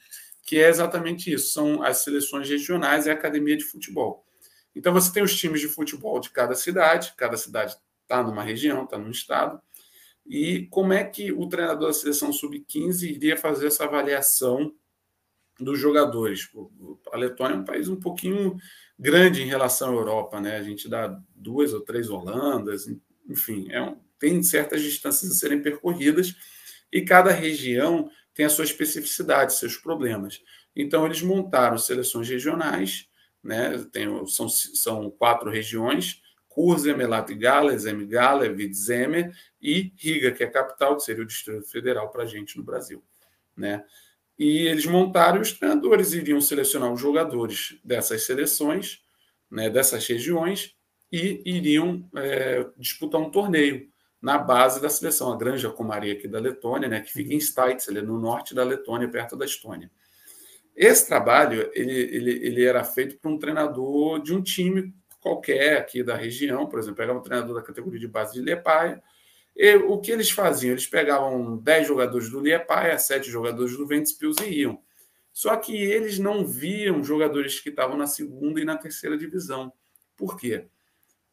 que 0.46 0.58
é 0.60 0.70
exatamente 0.70 1.34
isso: 1.34 1.52
são 1.52 1.84
as 1.84 1.98
seleções 1.98 2.48
regionais 2.48 3.06
e 3.06 3.10
a 3.10 3.14
academia 3.14 3.58
de 3.58 3.66
futebol. 3.66 4.24
Então 4.76 4.94
você 4.94 5.12
tem 5.12 5.24
os 5.24 5.36
times 5.36 5.60
de 5.60 5.68
futebol 5.68 6.20
de 6.20 6.30
cada 6.30 6.54
cidade, 6.54 7.14
cada 7.18 7.36
cidade 7.36 7.76
está 8.04 8.22
numa 8.22 8.44
região, 8.44 8.84
está 8.84 8.98
num 8.98 9.10
estado. 9.10 9.60
E 10.26 10.68
como 10.68 10.94
é 10.94 11.04
que 11.04 11.32
o 11.32 11.48
treinador 11.48 11.88
da 11.88 11.94
seleção 11.94 12.32
sub-15 12.32 13.04
iria 13.04 13.38
fazer 13.38 13.68
essa 13.68 13.86
avaliação 13.86 14.74
dos 15.60 15.80
jogadores? 15.80 16.50
A 17.12 17.18
Letônia 17.18 17.56
é 17.56 17.58
um 17.60 17.66
país 17.66 17.88
um 17.88 18.00
pouquinho 18.00 18.58
grande 18.98 19.42
em 19.42 19.48
relação 19.48 19.90
à 19.90 19.94
Europa, 19.94 20.42
né? 20.42 20.58
A 20.58 20.64
gente 20.64 20.90
dá 20.90 21.20
duas 21.34 21.74
ou 21.74 21.82
três 21.82 22.10
Holandas, 22.10 22.86
enfim, 23.30 23.68
é 23.72 23.82
um, 23.82 23.98
tem 24.20 24.42
certas 24.44 24.82
distâncias 24.82 25.32
a 25.32 25.36
serem 25.36 25.62
percorridas 25.62 26.36
e 26.92 27.02
cada 27.04 27.32
região 27.32 28.10
tem 28.36 28.46
a 28.46 28.50
sua 28.50 28.66
especificidade, 28.66 29.56
seus 29.56 29.78
problemas. 29.78 30.44
Então, 30.76 31.06
eles 31.06 31.22
montaram 31.22 31.78
seleções 31.78 32.30
regionais, 32.30 33.08
né? 33.42 33.84
tem, 33.92 34.08
são, 34.28 34.50
são 34.50 35.10
quatro 35.10 35.50
regiões, 35.50 36.22
Kurze, 36.50 36.94
Melat 36.94 37.34
Gala, 37.34 37.78
Zemgala, 37.78 38.48
Vidzeme 38.50 39.32
e 39.62 39.92
Riga, 39.98 40.32
que 40.32 40.44
é 40.44 40.48
a 40.48 40.52
capital, 40.52 40.96
que 40.98 41.04
seria 41.04 41.24
o 41.24 41.28
Distrito 41.28 41.68
Federal 41.68 42.10
para 42.10 42.24
a 42.24 42.26
gente 42.26 42.58
no 42.58 42.64
Brasil. 42.64 43.04
Né? 43.56 43.84
E 44.38 44.68
eles 44.68 44.86
montaram, 44.86 45.42
os 45.42 45.54
treinadores 45.54 46.14
iriam 46.14 46.42
selecionar 46.42 46.92
os 46.92 47.00
jogadores 47.00 47.78
dessas 47.84 48.26
seleções, 48.26 49.02
né, 49.50 49.70
dessas 49.70 50.06
regiões, 50.08 50.76
e 51.12 51.42
iriam 51.46 52.10
é, 52.16 52.66
disputar 52.78 53.22
um 53.22 53.30
torneio 53.30 53.90
na 54.26 54.40
base 54.40 54.82
da 54.82 54.90
seleção, 54.90 55.32
a 55.32 55.38
Granja 55.38 55.70
Comaria 55.70 56.14
aqui 56.14 56.28
da 56.28 56.40
Letônia, 56.40 56.90
né, 56.90 57.00
que 57.00 57.14
fica 57.14 57.32
em 57.32 57.38
Staitzel, 57.38 58.04
no 58.04 58.20
norte 58.20 58.56
da 58.56 58.64
Letônia, 58.64 59.08
perto 59.08 59.38
da 59.38 59.46
Estônia. 59.46 59.92
Esse 60.76 61.08
trabalho 61.08 61.70
ele, 61.76 61.94
ele, 61.94 62.32
ele 62.32 62.66
era 62.66 62.84
feito 62.84 63.20
por 63.20 63.32
um 63.32 63.38
treinador 63.38 64.20
de 64.24 64.34
um 64.34 64.42
time 64.42 64.92
qualquer 65.22 65.78
aqui 65.78 66.02
da 66.02 66.16
região, 66.16 66.66
por 66.66 66.80
exemplo, 66.80 66.96
pegava 66.96 67.20
um 67.20 67.22
treinador 67.22 67.54
da 67.54 67.62
categoria 67.62 68.00
de 68.00 68.08
base 68.08 68.34
de 68.34 68.42
Liepaia, 68.42 69.00
e 69.56 69.76
o 69.76 70.00
que 70.00 70.12
eles 70.12 70.32
faziam? 70.32 70.72
Eles 70.72 70.88
pegavam 70.88 71.58
10 71.58 71.88
jogadores 71.88 72.28
do 72.28 72.40
Liepaia, 72.40 72.98
7 72.98 73.30
jogadores 73.30 73.78
do 73.78 73.86
Ventspils 73.86 74.38
e 74.40 74.62
iam. 74.62 74.82
Só 75.32 75.56
que 75.56 75.78
eles 75.78 76.18
não 76.18 76.44
viam 76.44 77.04
jogadores 77.04 77.60
que 77.60 77.70
estavam 77.70 77.96
na 77.96 78.08
segunda 78.08 78.60
e 78.60 78.66
na 78.66 78.76
terceira 78.76 79.16
divisão. 79.16 79.72
Por 80.18 80.36
quê? 80.36 80.66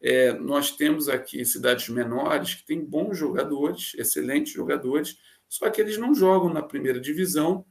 É, 0.02 0.32
nós 0.32 0.72
temos 0.72 1.08
aqui 1.08 1.44
cidades 1.44 1.88
menores 1.88 2.54
que 2.54 2.66
têm 2.66 2.84
bons 2.84 3.16
jogadores, 3.16 3.92
excelentes 3.96 4.52
jogadores, 4.52 5.16
só 5.48 5.70
que 5.70 5.80
eles 5.80 5.96
não 5.96 6.14
jogam 6.14 6.52
na 6.52 6.62
primeira 6.62 7.00
divisão 7.00 7.64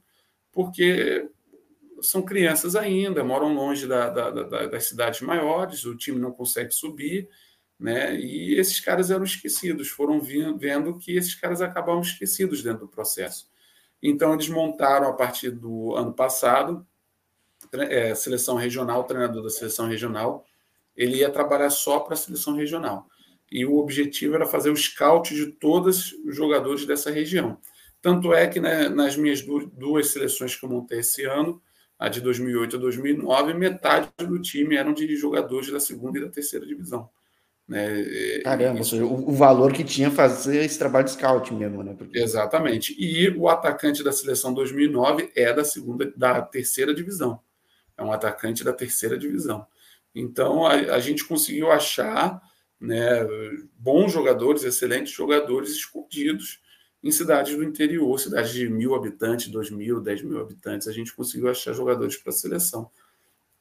porque 0.50 1.28
são 2.00 2.22
crianças 2.22 2.74
ainda, 2.74 3.22
moram 3.22 3.54
longe 3.54 3.86
da, 3.86 4.08
da, 4.08 4.30
da, 4.30 4.66
das 4.66 4.84
cidades 4.84 5.20
maiores, 5.20 5.84
o 5.84 5.96
time 5.96 6.18
não 6.18 6.32
consegue 6.32 6.72
subir, 6.72 7.28
né? 7.78 8.14
E 8.18 8.54
esses 8.58 8.80
caras 8.80 9.10
eram 9.10 9.24
esquecidos, 9.24 9.88
foram 9.88 10.20
vendo 10.20 10.98
que 10.98 11.16
esses 11.16 11.34
caras 11.34 11.60
acabavam 11.60 12.00
esquecidos 12.00 12.62
dentro 12.62 12.80
do 12.80 12.88
processo. 12.88 13.50
Então, 14.02 14.34
eles 14.34 14.48
montaram 14.48 15.08
a 15.08 15.12
partir 15.12 15.50
do 15.50 15.94
ano 15.94 16.12
passado, 16.12 16.86
é, 17.72 18.14
seleção 18.14 18.56
regional, 18.56 19.04
treinador 19.04 19.42
da 19.42 19.50
seleção 19.50 19.86
regional, 19.86 20.44
ele 20.96 21.18
ia 21.18 21.30
trabalhar 21.30 21.70
só 21.70 22.00
para 22.00 22.14
a 22.14 22.16
seleção 22.16 22.54
regional. 22.54 23.06
E 23.50 23.66
o 23.66 23.76
objetivo 23.76 24.34
era 24.34 24.46
fazer 24.46 24.70
o 24.70 24.76
scout 24.76 25.34
de 25.34 25.46
todos 25.46 26.12
os 26.24 26.34
jogadores 26.34 26.86
dessa 26.86 27.10
região. 27.10 27.58
Tanto 28.00 28.32
é 28.32 28.46
que 28.46 28.58
né, 28.58 28.88
nas 28.88 29.16
minhas 29.16 29.42
duas 29.42 30.08
seleções 30.08 30.56
que 30.56 30.64
eu 30.64 30.70
montei 30.70 31.00
esse 31.00 31.24
ano, 31.24 31.62
a 31.98 32.08
de 32.08 32.20
2008 32.20 32.76
a 32.76 32.78
2009, 32.80 33.54
metade 33.54 34.08
do 34.18 34.40
time 34.40 34.74
eram 34.76 34.92
de 34.92 35.14
jogadores 35.16 35.70
da 35.70 35.78
segunda 35.78 36.18
e 36.18 36.22
da 36.22 36.28
terceira 36.28 36.66
divisão. 36.66 37.08
Né? 37.68 38.40
Caramba, 38.42 38.80
Isso... 38.80 39.02
o, 39.04 39.30
o, 39.30 39.32
valor 39.32 39.72
que 39.72 39.84
tinha 39.84 40.10
fazer 40.10 40.64
esse 40.64 40.78
trabalho 40.78 41.04
de 41.04 41.12
scout 41.12 41.54
mesmo, 41.54 41.82
né? 41.82 41.94
Porque... 41.96 42.18
Exatamente. 42.18 42.94
E 42.98 43.30
o 43.36 43.48
atacante 43.48 44.02
da 44.02 44.10
seleção 44.10 44.52
2009 44.52 45.30
é 45.36 45.52
da 45.52 45.64
segunda, 45.64 46.12
da 46.16 46.42
terceira 46.42 46.92
divisão. 46.92 47.40
É 47.96 48.02
um 48.02 48.12
atacante 48.12 48.64
da 48.64 48.72
terceira 48.72 49.16
divisão. 49.16 49.64
Então, 50.14 50.66
a, 50.66 50.72
a 50.72 51.00
gente 51.00 51.24
conseguiu 51.24 51.70
achar 51.70 52.40
né, 52.80 53.26
bons 53.78 54.12
jogadores, 54.12 54.64
excelentes 54.64 55.12
jogadores 55.12 55.70
escondidos 55.70 56.60
em 57.02 57.10
cidades 57.10 57.56
do 57.56 57.64
interior, 57.64 58.18
cidades 58.18 58.52
de 58.52 58.68
mil 58.68 58.94
habitantes, 58.94 59.48
dois 59.48 59.70
mil, 59.70 60.00
dez 60.00 60.22
mil 60.22 60.40
habitantes. 60.40 60.86
A 60.86 60.92
gente 60.92 61.14
conseguiu 61.14 61.48
achar 61.48 61.72
jogadores 61.72 62.16
para 62.16 62.30
a 62.30 62.34
seleção. 62.34 62.90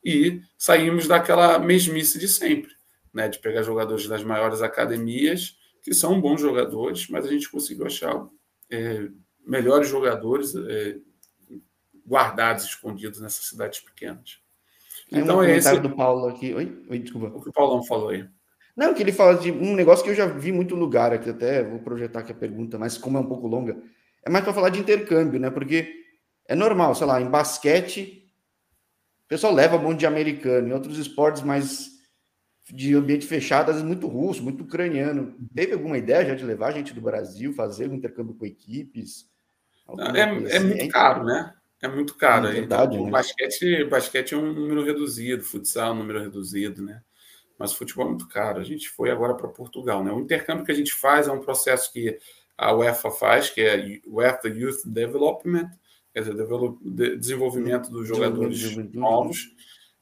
E 0.03 0.41
saímos 0.57 1.07
daquela 1.07 1.59
mesmice 1.59 2.19
de 2.19 2.27
sempre, 2.27 2.71
né, 3.13 3.27
de 3.29 3.39
pegar 3.39 3.63
jogadores 3.63 4.07
das 4.07 4.23
maiores 4.23 4.61
academias, 4.61 5.57
que 5.83 5.93
são 5.93 6.19
bons 6.21 6.41
jogadores, 6.41 7.07
mas 7.07 7.25
a 7.25 7.29
gente 7.29 7.49
conseguiu 7.49 7.85
achar 7.85 8.27
é, 8.69 9.07
melhores 9.45 9.89
jogadores 9.89 10.55
é, 10.55 10.97
guardados, 12.05 12.65
escondidos 12.65 13.19
nessas 13.19 13.45
cidades 13.45 13.79
pequenas. 13.79 14.39
Então 15.11 15.39
um 15.39 15.43
é 15.43 15.57
esse. 15.57 15.79
do 15.79 15.89
Paulo 15.89 16.27
aqui. 16.27 16.53
Oi? 16.53 16.83
Oi, 16.89 16.99
desculpa. 16.99 17.27
O 17.35 17.41
que 17.41 17.49
o 17.49 17.53
Paulão 17.53 17.83
falou 17.83 18.09
aí. 18.09 18.25
Não, 18.75 18.93
que 18.93 19.03
ele 19.03 19.11
fala 19.11 19.35
de 19.35 19.51
um 19.51 19.75
negócio 19.75 20.03
que 20.03 20.09
eu 20.09 20.15
já 20.15 20.25
vi 20.25 20.51
muito 20.51 20.75
lugar 20.75 21.11
aqui, 21.11 21.29
até 21.29 21.61
vou 21.61 21.79
projetar 21.79 22.19
aqui 22.19 22.31
a 22.31 22.35
pergunta, 22.35 22.79
mas 22.79 22.97
como 22.97 23.17
é 23.17 23.21
um 23.21 23.27
pouco 23.27 23.45
longa, 23.47 23.77
é 24.23 24.29
mais 24.29 24.45
para 24.45 24.53
falar 24.53 24.69
de 24.69 24.79
intercâmbio, 24.79 25.39
né? 25.39 25.49
Porque 25.49 25.93
é 26.47 26.55
normal, 26.55 26.95
sei 26.95 27.05
lá, 27.05 27.21
em 27.21 27.29
basquete, 27.29 28.31
o 29.25 29.27
pessoal 29.27 29.53
leva 29.53 29.75
um 29.75 29.81
monte 29.81 29.99
de 29.99 30.05
americano, 30.05 30.69
em 30.69 30.73
outros 30.73 30.97
esportes 30.97 31.41
mais 31.41 31.89
de 32.69 32.95
ambiente 32.95 33.25
fechado, 33.25 33.69
às 33.69 33.75
vezes 33.75 33.87
muito 33.87 34.07
russo, 34.07 34.41
muito 34.41 34.63
ucraniano. 34.63 35.35
Teve 35.53 35.73
alguma 35.73 35.97
ideia 35.97 36.25
já 36.25 36.35
de 36.35 36.45
levar 36.45 36.71
gente 36.71 36.93
do 36.93 37.01
Brasil, 37.01 37.53
fazer 37.53 37.89
um 37.89 37.95
intercâmbio 37.95 38.35
com 38.35 38.45
equipes? 38.45 39.29
É, 40.15 40.19
é, 40.19 40.55
assim? 40.55 40.67
muito 40.67 40.87
caro, 40.87 41.25
né? 41.25 41.53
É 41.81 41.87
muito 41.87 42.15
caro. 42.15 42.47
É 42.47 42.51
verdade, 42.51 42.93
então, 42.93 43.05
né? 43.05 43.11
basquete, 43.11 43.83
basquete 43.85 44.33
é 44.33 44.37
um 44.37 44.53
número 44.53 44.83
reduzido, 44.83 45.43
futsal 45.43 45.89
é 45.89 45.91
um 45.93 45.97
número 45.97 46.21
reduzido, 46.21 46.81
né? 46.83 47.01
Mas 47.57 47.73
o 47.73 47.77
futebol 47.77 48.05
é 48.05 48.09
muito 48.09 48.27
caro. 48.27 48.59
A 48.59 48.63
gente 48.63 48.89
foi 48.89 49.09
agora 49.09 49.33
para 49.33 49.47
Portugal, 49.47 50.03
né? 50.03 50.11
O 50.11 50.19
intercâmbio 50.19 50.65
que 50.65 50.71
a 50.71 50.75
gente 50.75 50.93
faz 50.93 51.27
é 51.27 51.31
um 51.31 51.39
processo 51.39 51.91
que 51.91 52.17
a 52.57 52.73
UEFA 52.73 53.09
faz, 53.09 53.49
que 53.49 53.61
é 53.61 53.99
UEFA 54.05 54.47
Youth 54.47 54.85
Development, 54.85 55.69
quer 56.13 56.21
dizer, 56.21 56.35
desenvolvimento 57.17 57.89
dos 57.89 58.07
jogadores 58.07 58.75
novos, 58.93 59.49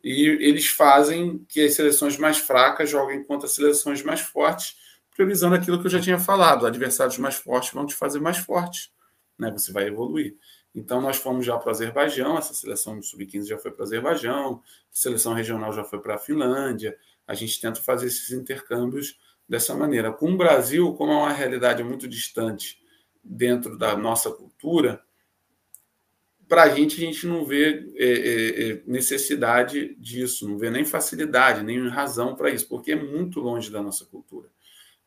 e 0.03 0.25
eles 0.27 0.67
fazem 0.67 1.45
que 1.47 1.61
as 1.61 1.73
seleções 1.73 2.17
mais 2.17 2.37
fracas 2.37 2.89
joguem 2.89 3.23
contra 3.23 3.45
as 3.47 3.53
seleções 3.53 4.01
mais 4.01 4.21
fortes, 4.21 4.75
priorizando 5.13 5.55
aquilo 5.55 5.79
que 5.79 5.87
eu 5.87 5.91
já 5.91 5.99
tinha 5.99 6.19
falado: 6.19 6.65
adversários 6.65 7.17
mais 7.17 7.35
fortes 7.35 7.71
vão 7.71 7.85
te 7.85 7.95
fazer 7.95 8.19
mais 8.19 8.37
forte, 8.37 8.91
né? 9.37 9.51
você 9.51 9.71
vai 9.71 9.87
evoluir. 9.87 10.35
Então, 10.73 11.01
nós 11.01 11.17
fomos 11.17 11.45
já 11.45 11.57
para 11.57 11.69
o 11.69 11.71
Azerbaijão, 11.71 12.37
essa 12.37 12.53
seleção 12.53 13.01
sub-15 13.01 13.47
já 13.47 13.57
foi 13.57 13.71
para 13.71 13.81
o 13.81 13.83
Azerbaijão, 13.83 14.55
a 14.55 14.61
seleção 14.91 15.33
regional 15.33 15.73
já 15.73 15.83
foi 15.83 15.99
para 15.99 16.15
a 16.15 16.19
Finlândia. 16.19 16.97
A 17.27 17.33
gente 17.33 17.59
tenta 17.59 17.81
fazer 17.81 18.07
esses 18.07 18.31
intercâmbios 18.31 19.19
dessa 19.47 19.75
maneira. 19.75 20.11
Com 20.11 20.31
o 20.31 20.37
Brasil, 20.37 20.93
como 20.93 21.11
é 21.11 21.15
uma 21.15 21.33
realidade 21.33 21.83
muito 21.83 22.07
distante 22.07 22.79
dentro 23.23 23.77
da 23.77 23.97
nossa 23.97 24.31
cultura, 24.31 25.03
para 26.49 26.63
a 26.63 26.69
gente, 26.69 26.95
a 26.97 27.05
gente 27.05 27.27
não 27.27 27.45
vê 27.45 27.91
é, 27.95 28.05
é, 28.05 28.71
é, 28.71 28.83
necessidade 28.87 29.95
disso, 29.99 30.49
não 30.49 30.57
vê 30.57 30.71
nem 30.71 30.83
facilidade, 30.83 31.63
nem 31.63 31.87
razão 31.87 32.35
para 32.35 32.49
isso, 32.49 32.67
porque 32.67 32.93
é 32.93 32.95
muito 32.95 33.39
longe 33.39 33.69
da 33.71 33.83
nossa 33.83 34.03
cultura. 34.03 34.49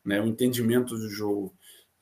Né? 0.05 0.21
O 0.21 0.25
entendimento 0.25 0.95
do 0.97 1.09
jogo. 1.09 1.53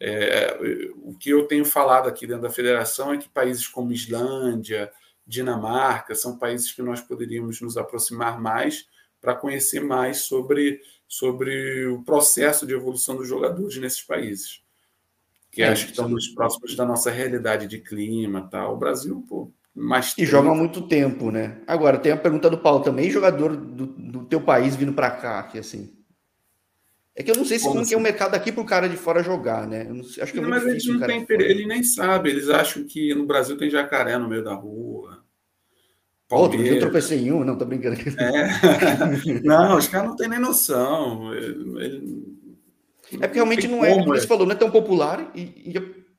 É, 0.03 0.57
o 1.03 1.13
que 1.13 1.29
eu 1.29 1.45
tenho 1.45 1.63
falado 1.63 2.09
aqui 2.09 2.25
dentro 2.25 2.41
da 2.41 2.49
federação 2.49 3.13
é 3.13 3.19
que 3.19 3.29
países 3.29 3.67
como 3.67 3.93
Islândia, 3.93 4.91
Dinamarca, 5.27 6.15
são 6.15 6.39
países 6.39 6.71
que 6.71 6.81
nós 6.81 7.01
poderíamos 7.01 7.61
nos 7.61 7.77
aproximar 7.77 8.41
mais 8.41 8.87
para 9.21 9.35
conhecer 9.35 9.79
mais 9.79 10.21
sobre, 10.21 10.81
sobre 11.07 11.85
o 11.85 12.01
processo 12.01 12.65
de 12.65 12.73
evolução 12.73 13.15
dos 13.15 13.27
jogadores 13.27 13.77
nesses 13.77 14.01
países. 14.01 14.63
Que 15.51 15.61
é, 15.61 15.67
acho 15.67 15.85
que 15.85 15.91
estão 15.91 16.09
nos 16.09 16.29
próximos 16.29 16.75
da 16.75 16.83
nossa 16.83 17.11
realidade 17.11 17.67
de 17.67 17.77
clima 17.77 18.49
tal. 18.49 18.73
O 18.73 18.77
Brasil, 18.77 19.23
pô, 19.29 19.51
mais. 19.75 20.15
E 20.17 20.25
joga 20.25 20.49
há 20.49 20.55
muito 20.55 20.81
tempo, 20.87 21.29
né? 21.29 21.61
Agora, 21.67 21.99
tem 21.99 22.11
a 22.11 22.17
pergunta 22.17 22.49
do 22.49 22.57
Paulo 22.57 22.83
também: 22.83 23.11
jogador 23.11 23.55
do, 23.55 23.85
do 23.85 24.25
teu 24.25 24.41
país 24.41 24.75
vindo 24.75 24.93
para 24.93 25.11
cá, 25.11 25.43
que 25.43 25.59
assim. 25.59 26.00
É 27.15 27.23
que 27.23 27.29
eu 27.29 27.35
não 27.35 27.43
sei 27.43 27.57
se 27.57 27.65
como, 27.65 27.75
como 27.75 27.85
assim? 27.85 27.93
é 27.93 27.97
o 27.97 28.01
mercado 28.01 28.35
aqui 28.35 28.51
para 28.51 28.61
o 28.61 28.65
cara 28.65 28.87
de 28.87 28.95
fora 28.95 29.21
jogar, 29.21 29.67
né? 29.67 29.85
Eu 29.87 29.95
não, 29.95 30.01
acho 30.01 30.31
que 30.31 30.39
é 30.39 30.41
não, 30.41 30.49
muito 30.49 30.63
mas 30.63 30.63
difícil. 30.63 30.93
Ele, 30.93 30.99
não 30.99 31.25
tem, 31.25 31.41
ele 31.41 31.65
nem 31.65 31.83
sabe, 31.83 32.29
eles 32.29 32.49
acham 32.49 32.85
que 32.85 33.13
no 33.13 33.25
Brasil 33.25 33.57
tem 33.57 33.69
jacaré 33.69 34.17
no 34.17 34.29
meio 34.29 34.43
da 34.43 34.53
rua. 34.53 35.21
Outro, 36.29 36.61
eu 36.61 36.79
tropecei 36.79 37.19
em 37.19 37.31
um, 37.33 37.43
não, 37.43 37.57
tô 37.57 37.65
brincando. 37.65 37.97
É. 38.17 39.41
não, 39.43 39.77
os 39.77 39.89
caras 39.89 40.07
não 40.07 40.15
têm 40.15 40.29
nem 40.29 40.39
noção. 40.39 41.33
Ele, 41.33 42.31
é 43.13 43.27
porque 43.27 43.35
realmente 43.35 43.67
não, 43.67 43.83
é, 43.83 43.93
como 43.93 44.05
você 44.05 44.25
falou, 44.25 44.45
não 44.45 44.53
é 44.53 44.57
tão 44.57 44.71
popular 44.71 45.29
e, 45.35 45.41
e 45.41 45.73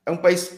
é 0.05 0.11
um 0.11 0.17
país 0.17 0.55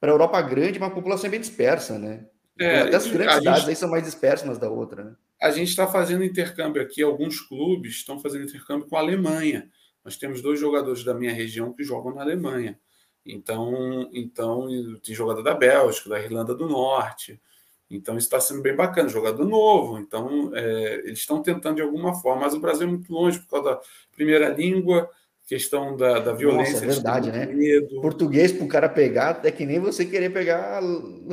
para 0.00 0.10
a 0.10 0.14
Europa 0.14 0.40
grande, 0.40 0.78
mas 0.78 0.90
a 0.90 0.94
população 0.94 1.26
é 1.26 1.30
bem 1.30 1.40
dispersa, 1.40 1.98
né? 1.98 2.24
É, 2.58 2.80
Até 2.80 2.96
as 2.96 3.06
grandes 3.06 3.34
cidades 3.34 3.60
gente, 3.60 3.70
aí 3.70 3.76
são 3.76 3.90
mais 3.90 4.04
dispersas 4.04 4.46
umas 4.46 4.58
da 4.58 4.70
outra, 4.70 5.04
né? 5.04 5.12
A 5.44 5.50
gente 5.50 5.68
está 5.68 5.86
fazendo 5.86 6.24
intercâmbio 6.24 6.80
aqui, 6.80 7.02
alguns 7.02 7.38
clubes 7.38 7.96
estão 7.96 8.18
fazendo 8.18 8.44
intercâmbio 8.44 8.88
com 8.88 8.96
a 8.96 9.00
Alemanha. 9.00 9.70
Nós 10.02 10.16
temos 10.16 10.40
dois 10.40 10.58
jogadores 10.58 11.04
da 11.04 11.12
minha 11.12 11.34
região 11.34 11.70
que 11.70 11.84
jogam 11.84 12.14
na 12.14 12.22
Alemanha. 12.22 12.80
Então, 13.26 14.08
então 14.10 14.66
tem 15.02 15.14
jogador 15.14 15.42
da 15.42 15.52
Bélgica, 15.52 16.08
da 16.08 16.18
Irlanda 16.18 16.54
do 16.54 16.66
Norte. 16.66 17.38
Então, 17.90 18.16
isso 18.16 18.26
está 18.26 18.40
sendo 18.40 18.62
bem 18.62 18.74
bacana. 18.74 19.06
Jogador 19.06 19.44
novo. 19.44 19.98
Então, 19.98 20.50
é, 20.54 21.00
eles 21.04 21.18
estão 21.18 21.42
tentando 21.42 21.76
de 21.76 21.82
alguma 21.82 22.14
forma, 22.14 22.46
mas 22.46 22.54
o 22.54 22.60
Brasil 22.60 22.88
é 22.88 22.90
muito 22.90 23.12
longe 23.12 23.38
por 23.40 23.48
causa 23.48 23.70
da 23.72 23.80
primeira 24.12 24.48
língua, 24.48 25.10
questão 25.46 25.96
da, 25.96 26.18
da 26.18 26.32
violência. 26.32 26.74
Nossa, 26.74 26.84
é 26.84 26.88
verdade, 26.88 27.30
né? 27.30 27.46
Medo. 27.46 28.00
Português 28.00 28.50
para 28.50 28.64
o 28.64 28.68
cara 28.68 28.88
pegar 28.88 29.40
é 29.44 29.50
que 29.50 29.66
nem 29.66 29.78
você 29.78 30.04
querer 30.04 30.30
pegar 30.30 30.80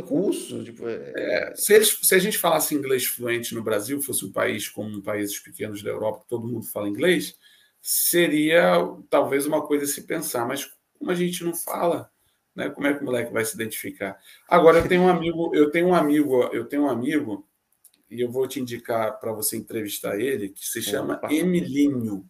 russo. 0.03 0.63
Tipo, 0.63 0.87
é... 0.87 1.13
É, 1.15 1.53
se, 1.55 1.73
eles, 1.73 1.97
se 2.01 2.13
a 2.13 2.19
gente 2.19 2.37
falasse 2.37 2.75
inglês 2.75 3.05
fluente 3.05 3.55
no 3.55 3.63
Brasil, 3.63 4.01
fosse 4.01 4.25
um 4.25 4.31
país 4.31 4.67
como 4.67 5.01
países 5.01 5.39
pequenos 5.39 5.81
da 5.81 5.89
Europa, 5.89 6.21
que 6.23 6.29
todo 6.29 6.47
mundo 6.47 6.65
fala 6.65 6.89
inglês, 6.89 7.35
seria 7.81 8.75
talvez 9.09 9.45
uma 9.45 9.65
coisa 9.65 9.85
a 9.85 9.87
se 9.87 10.03
pensar. 10.03 10.45
Mas 10.45 10.69
como 10.99 11.09
a 11.09 11.15
gente 11.15 11.43
não 11.43 11.55
fala, 11.55 12.11
né? 12.53 12.69
Como 12.69 12.87
é 12.87 12.93
que 12.93 13.01
o 13.01 13.05
moleque 13.05 13.31
vai 13.31 13.45
se 13.45 13.55
identificar? 13.55 14.17
Agora 14.47 14.79
eu 14.79 14.87
tenho 14.87 15.03
um 15.03 15.09
amigo, 15.09 15.55
eu 15.55 15.71
tenho 15.71 15.87
um 15.87 15.95
amigo, 15.95 16.43
eu 16.51 16.65
tenho 16.65 16.83
um 16.83 16.89
amigo 16.89 17.47
e 18.09 18.19
eu 18.19 18.29
vou 18.29 18.45
te 18.45 18.59
indicar 18.59 19.19
para 19.21 19.31
você 19.31 19.55
entrevistar 19.55 20.19
ele, 20.19 20.49
que 20.49 20.67
se 20.67 20.81
chama 20.81 21.13
Opa. 21.13 21.33
Emilinho. 21.33 22.25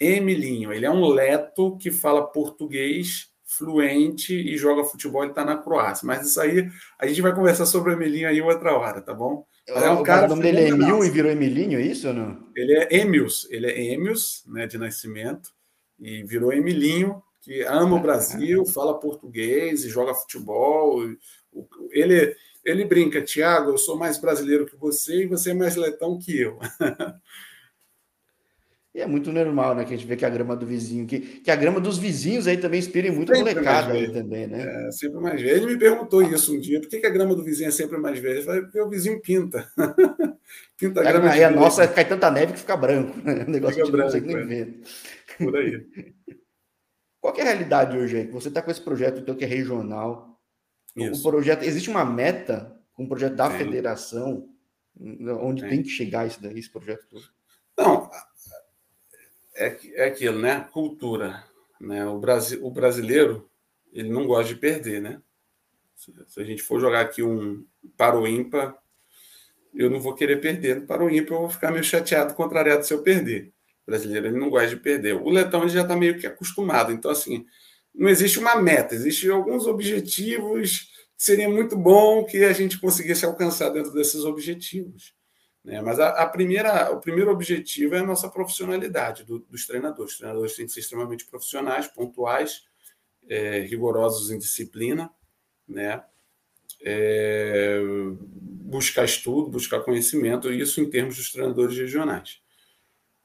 Emilinho, 0.00 0.72
ele 0.72 0.86
é 0.86 0.90
um 0.90 1.06
leto 1.08 1.76
que 1.76 1.90
fala 1.90 2.26
português 2.26 3.28
fluente 3.48 4.34
e 4.34 4.56
joga 4.58 4.84
futebol, 4.84 5.22
ele 5.22 5.32
está 5.32 5.44
na 5.44 5.56
Croácia. 5.56 6.06
Mas 6.06 6.26
isso 6.26 6.40
aí, 6.40 6.68
a 6.98 7.06
gente 7.06 7.22
vai 7.22 7.34
conversar 7.34 7.64
sobre 7.64 7.90
o 7.90 7.94
Emilinho 7.94 8.28
aí 8.28 8.40
outra 8.42 8.76
hora, 8.76 9.00
tá 9.00 9.14
bom? 9.14 9.46
Mas 9.68 9.82
é 9.82 9.90
um 9.90 10.00
o 10.00 10.02
cara 10.02 10.26
o 10.26 10.28
nome 10.28 10.42
dele 10.42 10.60
é 10.60 10.68
Emil 10.68 11.02
e 11.02 11.10
virou 11.10 11.30
Emilinho, 11.30 11.78
é 11.78 11.82
isso 11.82 12.08
ou 12.08 12.14
não? 12.14 12.46
Ele 12.54 12.74
é 12.74 12.96
Emils, 12.98 13.46
ele 13.50 13.66
é 13.66 13.92
Emils, 13.92 14.44
né, 14.46 14.66
de 14.66 14.76
nascimento, 14.76 15.50
e 15.98 16.22
virou 16.24 16.52
Emilinho, 16.52 17.22
que 17.40 17.62
ama 17.62 17.96
o 17.96 18.00
Brasil, 18.00 18.66
fala 18.66 19.00
português 19.00 19.82
e 19.84 19.88
joga 19.88 20.14
futebol. 20.14 21.02
Ele, 21.90 22.36
ele 22.64 22.84
brinca, 22.84 23.22
Tiago, 23.22 23.70
eu 23.70 23.78
sou 23.78 23.96
mais 23.96 24.18
brasileiro 24.18 24.66
que 24.66 24.76
você 24.76 25.22
e 25.22 25.26
você 25.26 25.50
é 25.50 25.54
mais 25.54 25.74
letão 25.74 26.18
que 26.18 26.38
eu. 26.38 26.58
E 28.98 29.00
é 29.00 29.06
muito 29.06 29.32
normal, 29.32 29.76
né? 29.76 29.84
Que 29.84 29.94
a 29.94 29.96
gente 29.96 30.08
vê 30.08 30.16
que 30.16 30.24
a 30.24 30.28
grama 30.28 30.56
do 30.56 30.66
vizinho, 30.66 31.06
que, 31.06 31.20
que 31.20 31.52
a 31.52 31.54
grama 31.54 31.78
dos 31.78 31.98
vizinhos 31.98 32.48
aí 32.48 32.56
também 32.56 32.80
inspira 32.80 33.12
muito 33.12 33.32
sempre 33.32 33.54
molecada 33.54 33.92
aí 33.92 34.12
também, 34.12 34.48
né? 34.48 34.88
É, 34.88 34.90
sempre 34.90 35.20
mais 35.20 35.40
velho. 35.40 35.56
Ele 35.56 35.66
me 35.66 35.78
perguntou 35.78 36.20
isso 36.20 36.52
um 36.52 36.58
dia: 36.58 36.80
por 36.80 36.88
que, 36.88 36.98
que 36.98 37.06
a 37.06 37.10
grama 37.10 37.32
do 37.36 37.44
vizinho 37.44 37.68
é 37.68 37.70
sempre 37.70 37.96
mais 37.96 38.18
velha? 38.18 38.40
Eu 38.40 38.44
falei, 38.44 38.62
porque 38.62 38.80
o 38.80 38.88
vizinho 38.88 39.20
pinta. 39.20 39.70
pinta 40.76 41.00
a 41.00 41.04
grama. 41.04 41.30
Aí 41.30 41.44
a 41.44 41.50
nossa 41.50 41.86
cai 41.86 42.08
tanta 42.08 42.28
neve 42.28 42.54
que 42.54 42.58
fica 42.58 42.76
branco, 42.76 43.16
né? 43.22 43.44
O 43.46 43.50
negócio 43.52 43.76
fica 43.76 43.88
branco, 43.88 44.18
não 44.18 44.36
é. 44.36 44.44
ver. 44.44 44.80
Por 45.38 45.56
aí. 45.56 45.86
Qual 47.22 47.36
é 47.36 47.42
a 47.42 47.44
realidade 47.44 47.96
hoje 47.96 48.16
aí? 48.16 48.26
Você 48.26 48.48
está 48.48 48.60
com 48.60 48.70
esse 48.72 48.80
projeto 48.80 49.20
então, 49.20 49.36
que 49.36 49.44
é 49.44 49.48
regional. 49.48 50.40
Isso. 50.96 51.20
O 51.20 51.30
projeto, 51.30 51.62
existe 51.62 51.88
uma 51.88 52.04
meta, 52.04 52.76
um 52.98 53.06
projeto 53.06 53.36
da 53.36 53.48
federação, 53.48 54.48
onde 55.40 55.60
tem. 55.60 55.70
tem 55.70 55.82
que 55.84 55.88
chegar 55.88 56.28
daí, 56.40 56.58
esse 56.58 56.68
projeto 56.70 57.06
todo? 57.08 57.22
Não, 57.78 58.10
é, 59.58 59.78
é 59.94 60.04
aquilo, 60.06 60.38
né? 60.38 60.66
Cultura. 60.72 61.44
Né? 61.80 62.06
O, 62.06 62.18
Brasil, 62.18 62.64
o 62.64 62.70
brasileiro 62.70 63.48
ele 63.92 64.08
não 64.08 64.26
gosta 64.26 64.54
de 64.54 64.60
perder, 64.60 65.00
né? 65.00 65.20
Se, 65.94 66.12
se 66.26 66.40
a 66.40 66.44
gente 66.44 66.62
for 66.62 66.80
jogar 66.80 67.00
aqui 67.00 67.22
um 67.22 67.64
para 67.96 68.18
o 68.18 68.26
ímpar, 68.26 68.76
eu 69.74 69.90
não 69.90 70.00
vou 70.00 70.14
querer 70.14 70.40
perder. 70.40 70.86
Para 70.86 71.04
o 71.04 71.10
ímpar, 71.10 71.34
eu 71.34 71.40
vou 71.40 71.50
ficar 71.50 71.70
meio 71.70 71.84
chateado, 71.84 72.34
contrariado 72.34 72.84
se 72.84 72.92
eu 72.92 73.02
perder. 73.02 73.52
O 73.86 73.90
brasileiro 73.90 74.26
ele 74.26 74.38
não 74.38 74.50
gosta 74.50 74.68
de 74.68 74.76
perder. 74.76 75.14
O 75.14 75.30
letão 75.30 75.62
ele 75.62 75.70
já 75.70 75.82
está 75.82 75.96
meio 75.96 76.18
que 76.18 76.26
acostumado. 76.26 76.92
Então, 76.92 77.10
assim, 77.10 77.44
não 77.94 78.08
existe 78.08 78.38
uma 78.38 78.56
meta, 78.56 78.94
existem 78.94 79.30
alguns 79.30 79.66
objetivos 79.66 80.90
que 81.16 81.24
seria 81.24 81.48
muito 81.48 81.76
bom 81.76 82.24
que 82.24 82.44
a 82.44 82.52
gente 82.52 82.78
conseguisse 82.78 83.24
alcançar 83.24 83.70
dentro 83.70 83.92
desses 83.92 84.24
objetivos. 84.24 85.12
Né? 85.64 85.80
Mas 85.82 85.98
a, 85.98 86.08
a, 86.10 86.26
primeira, 86.26 86.90
o 86.92 87.00
primeiro 87.00 87.30
objetivo 87.30 87.94
é 87.94 87.98
a 87.98 88.06
nossa 88.06 88.28
profissionalidade 88.28 89.24
do, 89.24 89.40
dos 89.40 89.66
treinadores. 89.66 90.12
Os 90.12 90.18
treinadores 90.18 90.56
têm 90.56 90.66
que 90.66 90.72
ser 90.72 90.80
extremamente 90.80 91.26
profissionais, 91.26 91.86
pontuais, 91.86 92.64
é, 93.28 93.60
rigorosos 93.60 94.30
em 94.30 94.38
disciplina, 94.38 95.10
né? 95.68 96.02
É, 96.80 97.80
buscar 98.68 99.04
estudo, 99.04 99.50
buscar 99.50 99.80
conhecimento, 99.80 100.52
isso 100.52 100.80
em 100.80 100.88
termos 100.88 101.16
dos 101.16 101.32
treinadores 101.32 101.76
regionais. 101.76 102.40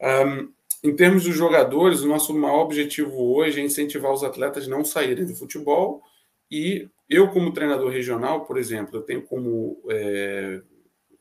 Um, 0.02 0.52
em 0.84 0.96
termos 0.96 1.24
dos 1.24 1.36
jogadores, 1.36 2.02
o 2.02 2.08
nosso 2.08 2.34
maior 2.34 2.62
objetivo 2.62 3.36
hoje 3.36 3.62
é 3.62 3.64
incentivar 3.64 4.12
os 4.12 4.24
atletas 4.24 4.68
a 4.68 4.70
não 4.70 4.84
saírem 4.84 5.26
do 5.26 5.36
futebol 5.36 6.02
e 6.52 6.90
eu, 7.10 7.30
como 7.30 7.54
treinador 7.54 7.92
regional, 7.92 8.46
por 8.46 8.58
exemplo, 8.58 8.98
eu 8.98 9.02
tenho 9.02 9.22
como 9.22 9.82
é, 9.90 10.62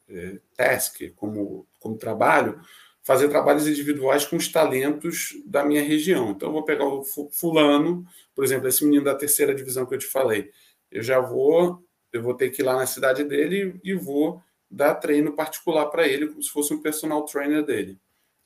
é, 0.09 0.39
task, 0.57 1.01
como, 1.17 1.67
como 1.79 1.97
trabalho, 1.97 2.61
fazer 3.03 3.29
trabalhos 3.29 3.67
individuais 3.67 4.25
com 4.25 4.37
os 4.37 4.49
talentos 4.49 5.35
da 5.45 5.65
minha 5.65 5.83
região. 5.83 6.31
Então, 6.31 6.49
eu 6.49 6.53
vou 6.53 6.65
pegar 6.65 6.85
o 6.85 7.05
fulano, 7.05 8.05
por 8.35 8.45
exemplo, 8.45 8.69
esse 8.69 8.85
menino 8.85 9.05
da 9.05 9.15
terceira 9.15 9.55
divisão 9.55 9.85
que 9.85 9.95
eu 9.95 9.99
te 9.99 10.07
falei. 10.07 10.51
Eu 10.91 11.03
já 11.03 11.19
vou, 11.19 11.85
eu 12.13 12.23
vou 12.23 12.35
ter 12.35 12.51
que 12.51 12.63
ir 12.63 12.65
lá 12.65 12.77
na 12.77 12.87
cidade 12.87 13.25
dele 13.25 13.81
e 13.83 13.95
vou 13.95 14.41
dar 14.71 14.95
treino 14.95 15.33
particular 15.33 15.87
para 15.87 16.07
ele, 16.07 16.29
como 16.29 16.43
se 16.43 16.51
fosse 16.51 16.73
um 16.73 16.81
personal 16.81 17.25
trainer 17.25 17.65
dele. 17.65 17.99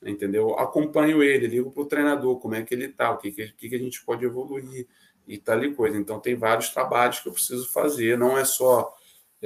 Entendeu? 0.02 0.58
Acompanho 0.58 1.22
ele, 1.22 1.46
ligo 1.46 1.70
para 1.70 1.82
o 1.82 1.86
treinador, 1.86 2.38
como 2.38 2.54
é 2.54 2.62
que 2.62 2.74
ele 2.74 2.86
está, 2.86 3.10
o 3.10 3.18
que, 3.18 3.30
que, 3.30 3.68
que 3.68 3.74
a 3.74 3.78
gente 3.78 4.04
pode 4.04 4.24
evoluir 4.24 4.86
e 5.26 5.38
tal 5.38 5.62
e 5.62 5.74
coisa. 5.74 5.98
Então, 5.98 6.18
tem 6.18 6.34
vários 6.34 6.70
trabalhos 6.70 7.20
que 7.20 7.28
eu 7.28 7.32
preciso 7.32 7.70
fazer, 7.72 8.16
não 8.16 8.38
é 8.38 8.44
só 8.44 8.95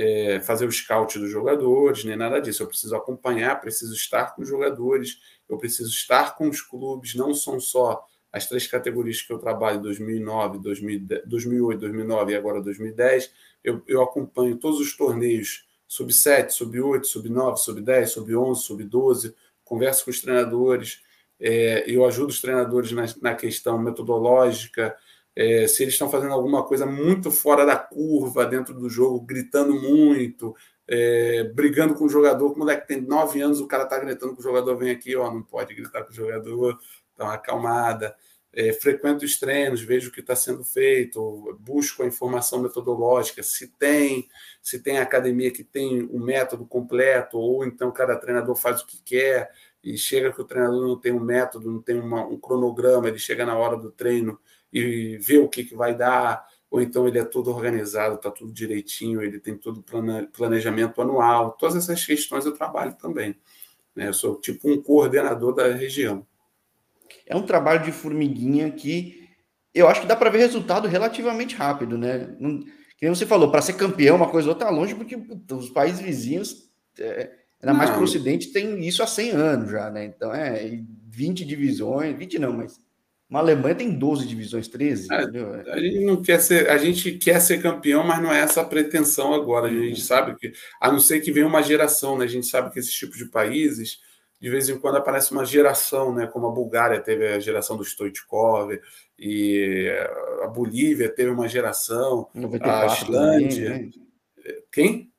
é, 0.01 0.41
fazer 0.41 0.65
o 0.65 0.73
scout 0.73 1.19
dos 1.19 1.31
jogadores, 1.31 2.05
nem 2.05 2.17
nada 2.17 2.41
disso. 2.41 2.63
Eu 2.63 2.67
preciso 2.67 2.97
acompanhar, 2.97 3.61
preciso 3.61 3.93
estar 3.95 4.35
com 4.35 4.41
os 4.41 4.49
jogadores, 4.49 5.21
eu 5.47 5.59
preciso 5.59 5.91
estar 5.91 6.37
com 6.37 6.49
os 6.49 6.63
clubes, 6.63 7.15
não 7.15 7.35
são 7.35 7.61
só 7.61 8.03
as 8.33 8.47
três 8.47 8.67
categorias 8.67 9.21
que 9.21 9.31
eu 9.31 9.39
trabalho, 9.39 9.83
2009, 9.83 10.59
2008, 11.27 11.81
2009 11.81 12.33
e 12.33 12.37
agora 12.37 12.63
2010, 12.63 13.31
eu, 13.63 13.83
eu 13.87 14.01
acompanho 14.03 14.57
todos 14.57 14.81
os 14.81 14.97
torneios 14.97 15.69
sub 15.87 16.13
7, 16.13 16.55
sub 16.55 16.81
8, 16.81 17.07
sub 17.07 17.29
9, 17.29 17.59
sub 17.59 17.81
10, 17.83 18.11
sub 18.11 18.37
11, 18.37 18.63
sub 18.63 18.85
12, 18.85 19.35
converso 19.65 20.05
com 20.05 20.11
os 20.13 20.21
treinadores, 20.21 21.03
é, 21.39 21.85
eu 21.87 22.07
ajudo 22.07 22.31
os 22.31 22.41
treinadores 22.41 22.93
na, 22.93 23.05
na 23.21 23.35
questão 23.35 23.77
metodológica, 23.79 24.97
é, 25.41 25.67
se 25.67 25.83
eles 25.83 25.95
estão 25.95 26.11
fazendo 26.11 26.35
alguma 26.35 26.63
coisa 26.67 26.85
muito 26.85 27.31
fora 27.31 27.65
da 27.65 27.75
curva 27.75 28.45
dentro 28.45 28.75
do 28.75 28.91
jogo, 28.91 29.23
gritando 29.23 29.73
muito, 29.73 30.55
é, 30.87 31.45
brigando 31.45 31.95
com 31.95 32.05
o 32.05 32.11
jogador, 32.11 32.53
como 32.53 32.69
é 32.69 32.77
que 32.77 32.87
tem 32.87 33.01
nove 33.01 33.41
anos, 33.41 33.59
o 33.59 33.67
cara 33.67 33.85
está 33.85 33.99
gritando 33.99 34.35
com 34.35 34.41
o 34.41 34.43
jogador, 34.43 34.77
vem 34.77 34.91
aqui, 34.91 35.17
ó, 35.17 35.33
não 35.33 35.43
pode 35.43 35.75
gritar 35.75 36.05
com 36.05 36.11
o 36.11 36.15
jogador, 36.15 36.79
dá 37.17 37.25
uma 37.25 37.35
acalmada. 37.35 38.15
É, 38.53 38.71
frequento 38.75 39.25
os 39.25 39.39
treinos, 39.39 39.81
vejo 39.81 40.11
o 40.11 40.13
que 40.13 40.21
está 40.21 40.37
sendo 40.37 40.63
feito, 40.63 41.57
busco 41.59 42.03
a 42.03 42.07
informação 42.07 42.61
metodológica, 42.61 43.43
se 43.43 43.69
tem, 43.79 44.29
se 44.61 44.83
tem 44.83 44.99
academia 44.99 45.51
que 45.51 45.65
tem 45.65 46.03
um 46.13 46.21
método 46.23 46.67
completo, 46.67 47.39
ou 47.39 47.65
então 47.65 47.91
cada 47.91 48.15
treinador 48.15 48.57
faz 48.57 48.83
o 48.83 48.87
que 48.87 49.01
quer, 49.03 49.51
e 49.83 49.97
chega 49.97 50.33
que 50.33 50.43
o 50.43 50.45
treinador 50.45 50.87
não 50.87 51.01
tem 51.01 51.13
um 51.13 51.21
método, 51.21 51.71
não 51.71 51.81
tem 51.81 51.99
uma, 51.99 52.27
um 52.27 52.39
cronograma, 52.39 53.09
ele 53.09 53.19
chega 53.19 53.47
na 53.47 53.57
hora 53.57 53.79
do 53.79 53.91
treino 53.91 54.39
e 54.73 55.19
vê 55.19 55.39
o 55.39 55.49
que, 55.49 55.65
que 55.65 55.75
vai 55.75 55.95
dar, 55.95 56.47
ou 56.71 56.81
então 56.81 57.09
ele 57.09 57.19
é 57.19 57.25
todo 57.25 57.51
organizado, 57.51 58.15
está 58.15 58.31
tudo 58.31 58.53
direitinho, 58.53 59.21
ele 59.21 59.41
tem 59.41 59.57
todo 59.57 59.85
planejamento 60.33 61.03
anual. 61.03 61.53
Todas 61.53 61.77
essas 61.77 62.05
questões 62.05 62.47
eu 62.47 62.53
trabalho 62.53 62.95
também. 62.95 63.37
Né? 63.95 64.09
Eu 64.09 64.15
sou 64.15 64.41
tipo 64.41 64.71
um 64.71 64.81
coordenador 64.81 65.53
da 65.53 65.67
região. 65.75 66.25
É 67.27 67.35
um 67.35 67.43
trabalho 67.43 67.83
de 67.83 67.91
formiguinha 67.91 68.71
que 68.71 69.29
eu 69.75 69.89
acho 69.89 70.01
que 70.01 70.07
dá 70.07 70.15
para 70.15 70.31
ver 70.31 70.39
resultado 70.39 70.87
relativamente 70.87 71.57
rápido, 71.57 71.99
né? 71.99 72.35
Não, 72.39 72.61
que 72.97 73.09
você 73.09 73.25
falou, 73.25 73.51
para 73.51 73.63
ser 73.63 73.73
campeão, 73.75 74.17
uma 74.17 74.29
coisa 74.29 74.49
ou 74.49 74.55
outra 74.55 74.69
tá 74.69 74.73
longe, 74.73 74.95
porque 74.95 75.17
os 75.53 75.71
países 75.71 76.01
vizinhos, 76.01 76.71
é, 76.99 77.31
ainda 77.63 77.73
mais 77.73 77.89
para 77.89 78.01
o 78.01 78.05
Ocidente, 78.05 78.53
tem 78.53 78.87
isso 78.87 79.03
há 79.03 79.07
100 79.07 79.31
anos 79.31 79.71
já, 79.71 79.91
né? 79.91 80.05
Então 80.05 80.35
é 80.35 80.83
20 81.09 81.45
divisões, 81.45 82.17
20 82.17 82.39
não, 82.39 82.53
mas 82.53 82.79
uma 83.31 83.39
Alemanha 83.39 83.77
tem 83.77 83.97
12 83.97 84.27
divisões, 84.27 84.67
13. 84.67 85.07
É, 85.13 85.17
a 85.73 85.79
gente 85.79 86.05
não 86.05 86.21
quer 86.21 86.41
ser, 86.41 86.69
a 86.69 86.77
gente 86.77 87.13
quer 87.13 87.41
ser 87.41 87.63
campeão, 87.63 88.03
mas 88.03 88.21
não 88.21 88.33
é 88.33 88.41
essa 88.41 88.61
a 88.61 88.65
pretensão 88.65 89.33
agora. 89.33 89.69
A 89.69 89.71
gente 89.71 90.01
uhum. 90.01 90.07
sabe 90.07 90.35
que, 90.35 90.53
a 90.81 90.91
não 90.91 90.99
ser 90.99 91.21
que 91.21 91.31
venha 91.31 91.47
uma 91.47 91.63
geração, 91.63 92.19
né? 92.19 92.25
A 92.25 92.29
gente 92.29 92.49
sabe 92.49 92.73
que 92.73 92.81
esses 92.81 92.93
tipos 92.93 93.17
de 93.17 93.27
países, 93.27 94.01
de 94.41 94.51
vez 94.51 94.69
em 94.69 94.77
quando 94.77 94.97
aparece 94.97 95.31
uma 95.31 95.45
geração, 95.45 96.13
né? 96.13 96.27
Como 96.27 96.49
a 96.49 96.51
Bulgária 96.51 96.99
teve 96.99 97.29
a 97.29 97.39
geração 97.39 97.77
do 97.77 97.85
Stoichkov, 97.85 98.77
e 99.17 99.89
a 100.43 100.49
Bolívia 100.49 101.09
teve 101.09 101.31
uma 101.31 101.47
geração, 101.47 102.27
94 102.35 102.91
a 102.91 102.95
Islândia. 102.97 103.71
Também, 103.71 103.85
né? 103.85 104.53
Quem? 104.73 105.13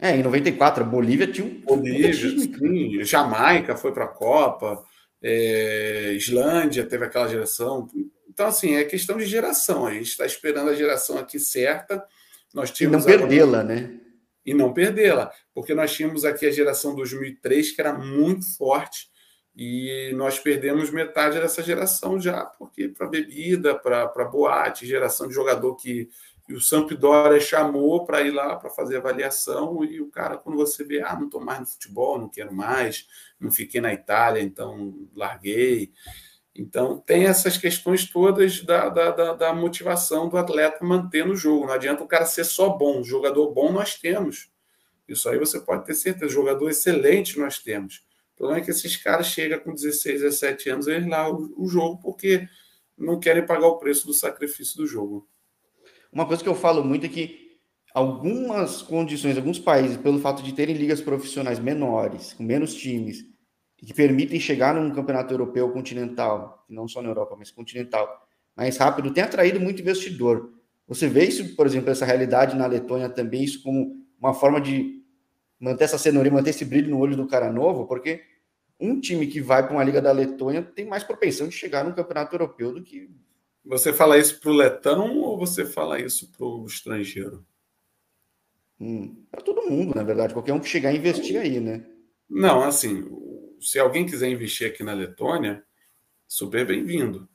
É, 0.00 0.16
em 0.16 0.22
94, 0.22 0.82
a 0.82 0.86
Bolívia 0.86 1.28
tinha 1.28 1.46
um. 1.46 1.60
Bolívia, 1.60 2.12
sim. 2.12 3.04
Jamaica 3.04 3.76
foi 3.76 3.92
para 3.92 4.06
a 4.06 4.08
Copa 4.08 4.84
é, 5.28 6.12
Islândia 6.12 6.86
teve 6.86 7.04
aquela 7.04 7.26
geração. 7.26 7.88
Então, 8.28 8.46
assim, 8.46 8.76
é 8.76 8.84
questão 8.84 9.16
de 9.16 9.26
geração. 9.26 9.84
A 9.84 9.92
gente 9.92 10.10
está 10.10 10.24
esperando 10.24 10.70
a 10.70 10.74
geração 10.74 11.18
aqui 11.18 11.40
certa. 11.40 12.06
Nós 12.54 12.70
tínhamos 12.70 13.04
e 13.04 13.10
não 13.10 13.18
perdê-la, 13.18 13.64
né? 13.64 14.00
E 14.44 14.54
não 14.54 14.72
perdê-la, 14.72 15.32
porque 15.52 15.74
nós 15.74 15.92
tínhamos 15.92 16.24
aqui 16.24 16.46
a 16.46 16.52
geração 16.52 16.94
2003, 16.94 17.72
que 17.72 17.80
era 17.80 17.92
muito 17.92 18.46
forte, 18.56 19.10
e 19.56 20.12
nós 20.14 20.38
perdemos 20.38 20.90
metade 20.90 21.40
dessa 21.40 21.60
geração 21.60 22.20
já, 22.20 22.44
porque 22.44 22.88
para 22.88 23.08
bebida, 23.08 23.74
para 23.74 24.24
boate, 24.26 24.86
geração 24.86 25.26
de 25.26 25.34
jogador 25.34 25.74
que 25.74 26.08
e 26.48 26.54
o 26.54 26.60
Sampdoria 26.60 27.40
chamou 27.40 28.04
para 28.04 28.22
ir 28.22 28.30
lá 28.30 28.56
para 28.56 28.70
fazer 28.70 28.98
avaliação 28.98 29.84
e 29.84 30.00
o 30.00 30.08
cara, 30.08 30.36
quando 30.36 30.56
você 30.56 30.84
vê, 30.84 31.02
ah, 31.02 31.16
não 31.16 31.26
estou 31.26 31.40
mais 31.40 31.60
no 31.60 31.66
futebol, 31.66 32.18
não 32.18 32.28
quero 32.28 32.54
mais, 32.54 33.06
não 33.40 33.50
fiquei 33.50 33.80
na 33.80 33.92
Itália, 33.92 34.40
então 34.40 35.08
larguei. 35.14 35.92
Então, 36.54 36.98
tem 36.98 37.26
essas 37.26 37.58
questões 37.58 38.08
todas 38.08 38.62
da, 38.62 38.88
da, 38.88 39.10
da, 39.10 39.32
da 39.34 39.52
motivação 39.52 40.28
do 40.28 40.38
atleta 40.38 40.84
manter 40.84 41.26
no 41.26 41.36
jogo. 41.36 41.66
Não 41.66 41.74
adianta 41.74 42.02
o 42.02 42.08
cara 42.08 42.24
ser 42.24 42.44
só 42.44 42.70
bom. 42.70 43.02
Jogador 43.02 43.52
bom 43.52 43.70
nós 43.70 43.96
temos. 43.96 44.48
Isso 45.06 45.28
aí 45.28 45.38
você 45.38 45.60
pode 45.60 45.84
ter 45.84 45.94
certeza. 45.94 46.32
Jogador 46.32 46.70
excelente 46.70 47.38
nós 47.38 47.58
temos. 47.58 48.06
O 48.34 48.36
problema 48.38 48.60
é 48.60 48.64
que 48.64 48.70
esses 48.70 48.96
caras 48.96 49.26
chegam 49.26 49.58
com 49.58 49.74
16, 49.74 50.22
17 50.22 50.70
anos, 50.70 50.86
eles 50.86 51.06
o, 51.10 51.64
o 51.64 51.68
jogo 51.68 52.00
porque 52.00 52.48
não 52.96 53.20
querem 53.20 53.44
pagar 53.44 53.66
o 53.66 53.78
preço 53.78 54.06
do 54.06 54.14
sacrifício 54.14 54.76
do 54.76 54.86
jogo. 54.86 55.28
Uma 56.16 56.24
coisa 56.24 56.42
que 56.42 56.48
eu 56.48 56.54
falo 56.54 56.82
muito 56.82 57.04
é 57.04 57.10
que 57.10 57.58
algumas 57.92 58.80
condições, 58.80 59.36
alguns 59.36 59.58
países, 59.58 59.98
pelo 59.98 60.18
fato 60.18 60.42
de 60.42 60.54
terem 60.54 60.74
ligas 60.74 60.98
profissionais 60.98 61.58
menores, 61.58 62.32
com 62.32 62.42
menos 62.42 62.74
times, 62.74 63.22
que 63.76 63.92
permitem 63.92 64.40
chegar 64.40 64.74
num 64.74 64.90
campeonato 64.94 65.34
europeu 65.34 65.70
continental, 65.72 66.64
não 66.70 66.88
só 66.88 67.02
na 67.02 67.10
Europa, 67.10 67.36
mas 67.38 67.50
continental, 67.50 68.08
mais 68.56 68.78
rápido, 68.78 69.12
tem 69.12 69.24
atraído 69.24 69.60
muito 69.60 69.82
investidor. 69.82 70.54
Você 70.88 71.06
vê 71.06 71.26
isso, 71.26 71.54
por 71.54 71.66
exemplo, 71.66 71.90
essa 71.90 72.06
realidade 72.06 72.56
na 72.56 72.66
Letônia 72.66 73.10
também, 73.10 73.44
isso 73.44 73.62
como 73.62 74.02
uma 74.18 74.32
forma 74.32 74.58
de 74.58 75.04
manter 75.60 75.84
essa 75.84 75.98
cenourinha, 75.98 76.32
manter 76.32 76.48
esse 76.48 76.64
brilho 76.64 76.88
no 76.88 76.98
olho 76.98 77.14
do 77.14 77.26
cara 77.26 77.52
novo, 77.52 77.86
porque 77.86 78.22
um 78.80 78.98
time 78.98 79.26
que 79.26 79.42
vai 79.42 79.62
para 79.62 79.74
uma 79.74 79.84
liga 79.84 80.00
da 80.00 80.12
Letônia 80.12 80.62
tem 80.62 80.86
mais 80.86 81.04
propensão 81.04 81.46
de 81.46 81.54
chegar 81.54 81.84
num 81.84 81.92
campeonato 81.92 82.34
europeu 82.34 82.72
do 82.72 82.82
que 82.82 83.10
você 83.66 83.92
fala 83.92 84.16
isso 84.16 84.40
para 84.40 84.50
o 84.50 84.54
letão 84.54 85.18
ou 85.18 85.36
você 85.36 85.66
fala 85.66 86.00
isso 86.00 86.30
para 86.30 86.46
o 86.46 86.64
estrangeiro? 86.66 87.44
Hum, 88.80 89.24
para 89.30 89.42
todo 89.42 89.68
mundo, 89.68 89.94
na 89.94 90.02
verdade. 90.02 90.32
Qualquer 90.32 90.52
um 90.52 90.60
que 90.60 90.68
chegar 90.68 90.92
e 90.92 90.98
investir 90.98 91.40
aí, 91.40 91.58
né? 91.58 91.84
Não, 92.28 92.62
assim, 92.62 93.04
se 93.60 93.78
alguém 93.78 94.06
quiser 94.06 94.28
investir 94.28 94.68
aqui 94.68 94.84
na 94.84 94.92
Letônia, 94.92 95.64
super 96.26 96.64
bem-vindo. 96.66 97.28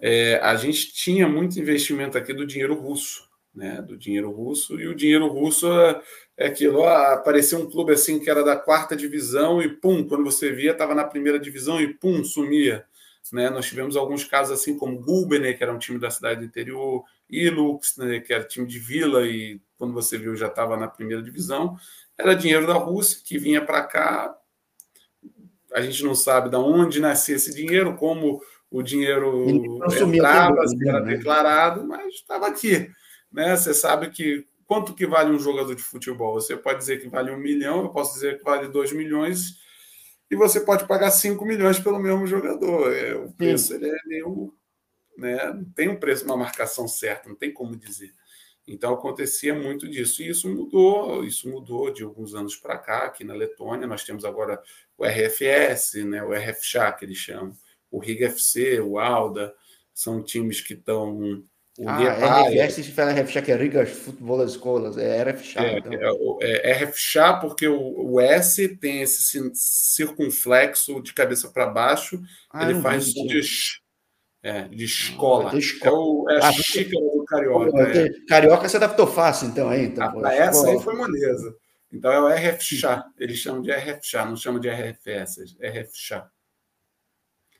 É, 0.00 0.36
a 0.36 0.54
gente 0.54 0.92
tinha 0.92 1.28
muito 1.28 1.58
investimento 1.58 2.16
aqui 2.16 2.32
do 2.32 2.46
dinheiro 2.46 2.74
russo, 2.74 3.28
né? 3.52 3.82
Do 3.82 3.96
dinheiro 3.96 4.30
russo, 4.30 4.80
e 4.80 4.86
o 4.86 4.94
dinheiro 4.94 5.26
russo 5.26 5.66
é, 5.72 6.02
é 6.36 6.46
aquilo, 6.46 6.84
ah, 6.84 7.14
apareceu 7.14 7.58
um 7.58 7.68
clube 7.68 7.92
assim 7.92 8.20
que 8.20 8.30
era 8.30 8.44
da 8.44 8.56
quarta 8.56 8.94
divisão 8.94 9.60
e 9.60 9.68
pum, 9.68 10.06
quando 10.06 10.24
você 10.24 10.52
via, 10.52 10.72
estava 10.72 10.94
na 10.94 11.04
primeira 11.04 11.38
divisão 11.38 11.80
e 11.80 11.94
pum, 11.94 12.22
sumia. 12.22 12.86
Né? 13.32 13.50
Nós 13.50 13.66
tivemos 13.66 13.96
alguns 13.96 14.24
casos 14.24 14.58
assim 14.58 14.76
como 14.76 15.00
Gulbener, 15.00 15.56
que 15.56 15.62
era 15.62 15.72
um 15.72 15.78
time 15.78 15.98
da 15.98 16.10
cidade 16.10 16.40
do 16.40 16.46
interior, 16.46 17.04
Ilux, 17.28 17.96
né, 17.98 18.20
que 18.20 18.32
era 18.32 18.44
time 18.44 18.66
de 18.66 18.78
vila 18.78 19.26
e 19.26 19.60
quando 19.76 19.92
você 19.92 20.16
viu 20.16 20.34
já 20.34 20.46
estava 20.46 20.76
na 20.76 20.88
primeira 20.88 21.22
divisão. 21.22 21.76
Era 22.16 22.34
dinheiro 22.34 22.66
da 22.66 22.74
Rússia 22.74 23.20
que 23.24 23.38
vinha 23.38 23.64
para 23.64 23.82
cá. 23.82 24.34
A 25.72 25.80
gente 25.80 26.02
não 26.02 26.14
sabe 26.14 26.48
de 26.48 26.56
onde 26.56 27.00
nascia 27.00 27.36
esse 27.36 27.54
dinheiro, 27.54 27.96
como 27.96 28.40
o 28.70 28.82
dinheiro 28.82 29.46
entrava, 29.48 30.66
se 30.66 30.88
era 30.88 31.00
né? 31.00 31.16
declarado, 31.16 31.86
mas 31.86 32.14
estava 32.14 32.48
aqui. 32.48 32.90
Né? 33.30 33.56
Você 33.56 33.72
sabe 33.74 34.10
que 34.10 34.46
quanto 34.66 34.94
que 34.94 35.06
vale 35.06 35.30
um 35.30 35.38
jogador 35.38 35.74
de 35.74 35.82
futebol? 35.82 36.34
Você 36.34 36.56
pode 36.56 36.78
dizer 36.78 37.00
que 37.00 37.08
vale 37.08 37.30
um 37.30 37.38
milhão, 37.38 37.82
eu 37.82 37.88
posso 37.90 38.14
dizer 38.14 38.38
que 38.38 38.44
vale 38.44 38.68
dois 38.68 38.92
milhões 38.92 39.58
e 40.30 40.36
você 40.36 40.60
pode 40.60 40.86
pagar 40.86 41.10
5 41.10 41.44
milhões 41.44 41.78
pelo 41.78 41.98
mesmo 41.98 42.26
jogador. 42.26 42.94
É, 42.94 43.14
o 43.14 43.32
preço 43.32 43.74
ele 43.74 43.88
é 43.88 43.98
meio. 44.06 44.54
Né, 45.16 45.52
não 45.52 45.64
tem 45.72 45.88
um 45.88 45.98
preço, 45.98 46.24
uma 46.24 46.36
marcação 46.36 46.86
certa, 46.86 47.28
não 47.28 47.34
tem 47.34 47.52
como 47.52 47.74
dizer. 47.74 48.12
Então 48.66 48.92
acontecia 48.92 49.54
muito 49.54 49.88
disso. 49.88 50.22
E 50.22 50.28
isso 50.28 50.48
mudou, 50.48 51.24
isso 51.24 51.48
mudou 51.48 51.90
de 51.90 52.04
alguns 52.04 52.34
anos 52.34 52.54
para 52.56 52.78
cá, 52.78 53.06
aqui 53.06 53.24
na 53.24 53.34
Letônia. 53.34 53.86
Nós 53.86 54.04
temos 54.04 54.24
agora 54.24 54.62
o 54.96 55.04
RFS, 55.04 56.04
né, 56.04 56.22
o 56.22 56.32
RFCHA, 56.32 56.92
que 56.92 57.04
eles 57.04 57.16
chamam, 57.16 57.56
o 57.90 57.98
Riga 57.98 58.26
FC, 58.26 58.80
o 58.80 58.98
Alda, 58.98 59.54
são 59.94 60.22
times 60.22 60.60
que 60.60 60.74
estão 60.74 61.42
ah, 61.86 62.48
RFS 62.48 62.74
se 62.74 62.92
fala 62.92 63.12
RFCHA, 63.12 63.42
que 63.42 63.52
é 63.52 63.56
Riga 63.56 63.86
Futebol 63.86 64.44
Escolas, 64.44 64.98
é 64.98 65.22
RFCHA. 65.22 65.64
É, 65.64 65.78
então. 65.78 66.38
é, 66.42 66.70
é 66.70 66.72
RFCHA 66.72 67.34
porque 67.34 67.68
o, 67.68 68.12
o, 68.12 68.20
S 68.20 68.68
tem 68.76 69.02
esse 69.02 69.50
circunflexo 69.54 71.00
de 71.00 71.14
cabeça 71.14 71.48
para 71.48 71.66
baixo, 71.66 72.20
ah, 72.52 72.68
ele 72.68 72.80
faz 72.80 73.12
som 73.12 73.26
de, 73.26 73.40
é, 74.42 74.62
de 74.64 74.84
escola. 74.84 75.50
De 75.50 75.58
escola. 75.58 75.92
É, 75.92 75.98
o, 75.98 76.30
é 76.30 76.44
a 76.44 76.48
ah, 76.48 76.52
xícara 76.52 77.04
do 77.04 77.24
Carioca. 77.24 77.98
É. 77.98 78.08
Carioca 78.28 78.68
se 78.68 78.76
adaptou 78.76 79.06
fácil, 79.06 79.48
então, 79.48 79.68
aí. 79.68 79.84
Então, 79.84 80.24
ah, 80.24 80.34
essa 80.34 80.66
aí 80.68 80.80
foi 80.80 80.96
moleza. 80.96 81.54
Então 81.92 82.12
é 82.12 82.20
o 82.20 82.28
RFCHA, 82.28 83.04
eles 83.18 83.38
chamam 83.38 83.62
de 83.62 83.70
RFCHA, 83.70 84.24
não 84.26 84.36
chamam 84.36 84.60
de 84.60 84.68
RFS, 84.68 85.56
RFCHA. 85.60 86.30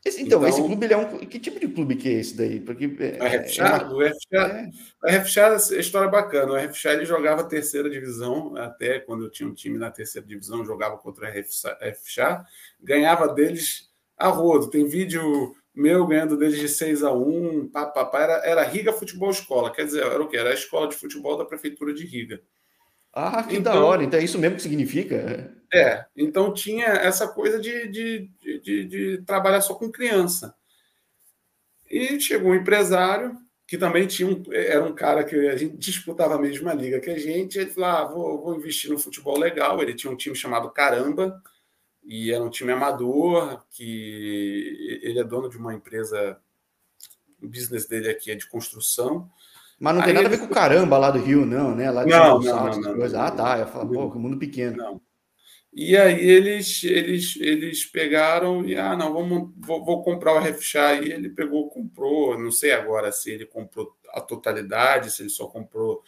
Esse, 0.05 0.23
então, 0.23 0.39
então, 0.39 0.49
esse 0.49 0.63
clube 0.63 0.87
ele 0.87 0.95
é 0.95 0.97
um. 0.97 1.19
Que 1.19 1.41
tipo 1.41 1.59
de 1.59 1.69
clube 1.69 1.97
que 1.97 2.09
é 2.09 2.13
esse 2.13 2.37
daí? 2.37 2.61
Porque. 2.61 2.85
É, 3.01 3.19
o 3.21 3.27
RFCHA, 3.27 3.65
é 3.65 3.85
uma... 3.85 3.95
o 3.95 4.03
RFCHA, 4.03 4.71
é. 5.05 5.17
RFCHA 5.17 5.75
é 5.77 5.81
história 5.81 6.09
bacana. 6.09 6.53
O 6.53 6.57
RFCHA 6.57 6.93
ele 6.93 7.05
jogava 7.05 7.45
terceira 7.45 7.91
divisão, 7.91 8.57
até 8.57 9.01
quando 9.01 9.25
eu 9.25 9.31
tinha 9.31 9.49
um 9.49 9.55
time 9.55 9.77
na 9.77 9.91
terceira 9.91 10.27
divisão, 10.27 10.65
jogava 10.65 10.97
contra 10.99 11.27
o 11.27 11.29
RFCHA, 11.29 12.45
ganhava 12.81 13.29
deles 13.35 13.91
a 14.17 14.29
rodo. 14.29 14.71
Tem 14.71 14.87
vídeo 14.87 15.55
meu 15.75 16.07
ganhando 16.07 16.37
deles 16.37 16.59
de 16.59 16.69
6 16.69 17.05
a 17.05 17.13
1 17.13 17.69
papapá, 17.69 18.21
era, 18.21 18.33
era 18.45 18.63
Riga 18.65 18.93
Futebol 18.93 19.31
Escola, 19.31 19.73
quer 19.73 19.85
dizer, 19.85 20.05
era 20.05 20.21
o 20.21 20.29
quê? 20.29 20.37
Era 20.37 20.51
a 20.51 20.55
escola 20.55 20.89
de 20.89 20.97
futebol 20.97 21.39
da 21.39 21.45
Prefeitura 21.45 21.95
de 21.95 22.05
Riga. 22.05 22.43
Ah, 23.13 23.43
que 23.43 23.57
então, 23.57 23.75
da 23.75 23.85
hora, 23.85 24.05
então 24.05 24.19
é 24.19 24.25
isso 24.25 24.39
mesmo 24.39 24.57
que 24.57 24.63
significa? 24.63 25.53
É, 25.73 26.07
então 26.17 26.53
tinha 26.53 26.87
essa 26.87 27.29
coisa 27.29 27.61
de, 27.61 27.89
de, 27.89 28.31
de, 28.41 28.85
de, 28.85 29.23
trabalhar 29.27 29.61
só 29.61 29.75
com 29.75 29.91
criança. 29.91 30.55
E 31.91 32.21
chegou 32.21 32.53
um 32.53 32.55
empresário, 32.55 33.37
que 33.67 33.77
também 33.77 34.07
tinha 34.07 34.29
um, 34.29 34.43
era 34.51 34.83
um 34.83 34.95
cara 34.95 35.25
que 35.25 35.37
a 35.49 35.57
gente 35.57 35.77
disputava 35.77 36.37
a 36.37 36.41
mesma 36.41 36.73
liga 36.73 37.01
que 37.01 37.11
a 37.11 37.19
gente, 37.19 37.59
ele 37.59 37.71
falou, 37.71 37.89
ah, 37.89 38.05
vou, 38.05 38.43
vou 38.43 38.57
investir 38.57 38.91
no 38.91 38.99
futebol 38.99 39.39
legal, 39.39 39.83
ele 39.83 39.95
tinha 39.95 40.13
um 40.13 40.17
time 40.17 40.35
chamado 40.35 40.71
Caramba, 40.71 41.43
e 42.03 42.33
era 42.33 42.43
um 42.43 42.49
time 42.49 42.73
amador, 42.73 43.63
que 43.71 45.01
ele 45.03 45.19
é 45.19 45.25
dono 45.25 45.51
de 45.51 45.59
uma 45.59 45.75
empresa, 45.75 46.41
o 47.43 47.47
business 47.47 47.87
dele 47.87 48.09
aqui 48.09 48.31
é 48.31 48.35
de 48.35 48.49
construção. 48.49 49.31
Mas 49.79 49.95
não 49.95 50.03
tem 50.03 50.13
nada 50.13 50.27
a 50.27 50.31
ver 50.31 50.39
com 50.39 50.49
caramba 50.49 50.99
lá 50.99 51.11
do 51.11 51.21
Rio, 51.21 51.47
não, 51.47 51.75
né? 51.75 51.91
Lá 51.91 52.05
de 52.05 52.11
não, 52.11 52.41
não, 52.41 52.81
não, 52.81 52.97
não, 52.97 53.21
Ah, 53.21 53.31
tá. 53.31 53.59
Eu 53.61 53.67
falo, 53.69 53.93
pô, 53.93 54.11
que 54.11 54.19
mundo 54.19 54.37
pequeno. 54.37 54.77
Não. 54.77 55.01
E 55.73 55.97
aí 55.97 56.29
eles, 56.29 56.83
eles, 56.83 57.37
eles 57.37 57.85
pegaram 57.85 58.65
e, 58.65 58.75
ah, 58.77 58.97
não, 58.97 59.13
vamos, 59.13 59.53
vou, 59.57 59.85
vou 59.85 60.03
comprar 60.03 60.35
o 60.35 60.39
RFXA. 60.39 60.95
E 60.95 61.13
ele 61.13 61.29
pegou, 61.29 61.69
comprou, 61.69 62.37
não 62.37 62.51
sei 62.51 62.73
agora 62.73 63.13
se 63.13 63.31
ele 63.31 63.47
comprou 63.47 63.95
a 64.13 64.21
totalidade, 64.21 65.13
se 65.13 65.23
ele 65.23 65.31
só 65.31 65.47
comprou 65.47 66.03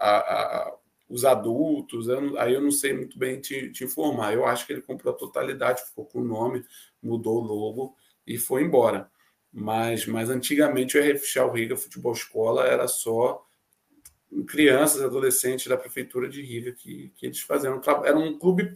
a, 0.00 0.16
a, 0.16 0.74
os 1.08 1.26
adultos, 1.26 2.08
eu, 2.08 2.38
aí 2.40 2.54
eu 2.54 2.62
não 2.62 2.70
sei 2.70 2.94
muito 2.94 3.18
bem 3.18 3.38
te, 3.38 3.70
te, 3.70 3.84
informar. 3.84 4.32
Eu 4.32 4.46
acho 4.46 4.66
que 4.66 4.72
ele 4.72 4.80
comprou 4.80 5.12
a 5.12 5.16
totalidade, 5.16 5.84
ficou 5.84 6.06
com 6.06 6.20
o 6.20 6.24
nome, 6.24 6.64
mudou 7.02 7.42
o 7.42 7.44
logo 7.44 7.94
e 8.26 8.38
foi 8.38 8.62
embora. 8.62 9.10
Mas, 9.52 10.06
mas 10.06 10.30
antigamente 10.30 10.96
o 10.96 11.00
RFX 11.00 11.34
Riga 11.52 11.76
Futebol 11.76 12.12
Escola 12.12 12.66
era 12.66 12.88
só 12.88 13.46
crianças, 14.46 15.02
adolescentes 15.02 15.66
da 15.66 15.76
prefeitura 15.76 16.28
de 16.28 16.40
Riga 16.40 16.72
que, 16.72 17.12
que 17.16 17.26
eles 17.26 17.40
faziam. 17.40 17.80
Era 18.04 18.16
um 18.16 18.38
clube 18.38 18.72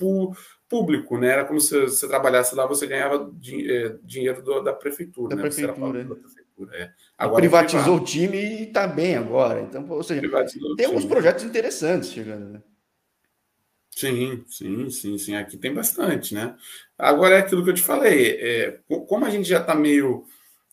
público, 0.69 1.17
né? 1.19 1.29
Era 1.29 1.45
como 1.45 1.59
se 1.59 1.81
você 1.81 2.07
trabalhasse 2.07 2.55
lá, 2.55 2.67
você 2.67 2.87
ganhava 2.87 3.33
é, 3.43 3.97
dinheiro 4.03 4.43
do, 4.43 4.61
da 4.61 4.75
prefeitura. 4.75 5.31
Da 5.31 5.37
né? 5.37 5.43
prefeitura. 5.43 6.05
Da 6.05 6.15
prefeitura 6.15 6.77
é. 6.77 6.93
agora, 7.17 7.41
privatizou 7.41 7.97
o 7.97 8.05
time 8.05 8.37
e 8.37 8.63
está 8.65 8.87
bem 8.87 9.17
agora. 9.17 9.63
Então, 9.63 9.89
ou 9.89 10.03
seja, 10.03 10.21
tem 10.77 10.89
uns 10.89 11.05
projetos 11.07 11.45
interessantes 11.45 12.11
chegando, 12.11 12.51
né? 12.51 12.63
Sim, 13.91 14.45
sim, 14.47 14.91
sim, 14.91 15.17
sim. 15.17 15.37
Aqui 15.37 15.57
tem 15.57 15.73
bastante, 15.73 16.35
né? 16.35 16.55
Agora 16.99 17.37
é 17.37 17.39
aquilo 17.39 17.65
que 17.65 17.71
eu 17.71 17.75
te 17.75 17.81
falei. 17.81 18.39
É, 18.39 18.81
como 19.09 19.25
a 19.25 19.31
gente 19.31 19.49
já 19.49 19.59
está 19.59 19.75
meio 19.75 20.27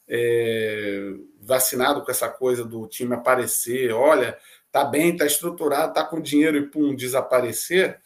é, 0.08 1.14
vacinado 1.42 2.04
com 2.04 2.12
essa 2.12 2.30
coisa 2.30 2.64
do 2.64 2.88
time 2.88 3.14
aparecer, 3.14 3.92
olha, 3.92 4.38
tá 4.72 4.84
bem, 4.84 5.16
tá 5.16 5.26
estruturado, 5.26 5.94
tá 5.94 6.04
com 6.04 6.22
dinheiro 6.22 6.58
e 6.58 6.68
pum, 6.68 6.96
desaparecer, 6.96 8.00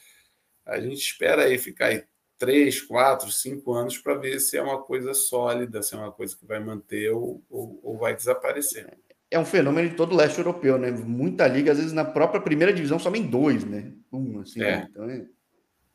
a 0.65 0.79
gente 0.79 0.97
espera 0.97 1.45
aí 1.45 1.57
ficar 1.57 1.87
aí 1.87 2.03
três, 2.37 2.81
quatro, 2.81 3.31
cinco 3.31 3.73
anos 3.73 3.97
para 3.97 4.15
ver 4.15 4.39
se 4.39 4.57
é 4.57 4.61
uma 4.61 4.81
coisa 4.81 5.13
sólida, 5.13 5.81
se 5.81 5.95
é 5.95 5.97
uma 5.97 6.11
coisa 6.11 6.35
que 6.35 6.45
vai 6.45 6.59
manter 6.59 7.09
ou, 7.11 7.41
ou, 7.49 7.79
ou, 7.81 7.97
vai 7.97 8.15
desaparecer. 8.15 8.97
É 9.31 9.39
um 9.39 9.45
fenômeno 9.45 9.89
de 9.89 9.95
todo 9.95 10.13
o 10.13 10.15
leste 10.15 10.37
europeu, 10.37 10.77
né? 10.77 10.91
Muita 10.91 11.47
liga, 11.47 11.71
às 11.71 11.77
vezes 11.77 11.93
na 11.93 12.05
própria 12.05 12.39
primeira 12.39 12.71
divisão, 12.71 12.99
somente 12.99 13.27
dois, 13.27 13.63
né? 13.63 13.91
Um, 14.11 14.39
assim. 14.41 14.61
É, 14.61 14.77
né? 14.77 14.87
então 14.89 15.09
é... 15.09 15.25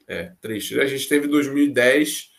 é 0.08 0.32
triste. 0.40 0.78
A 0.80 0.86
gente 0.86 1.08
teve 1.08 1.28
2010, 1.28 2.31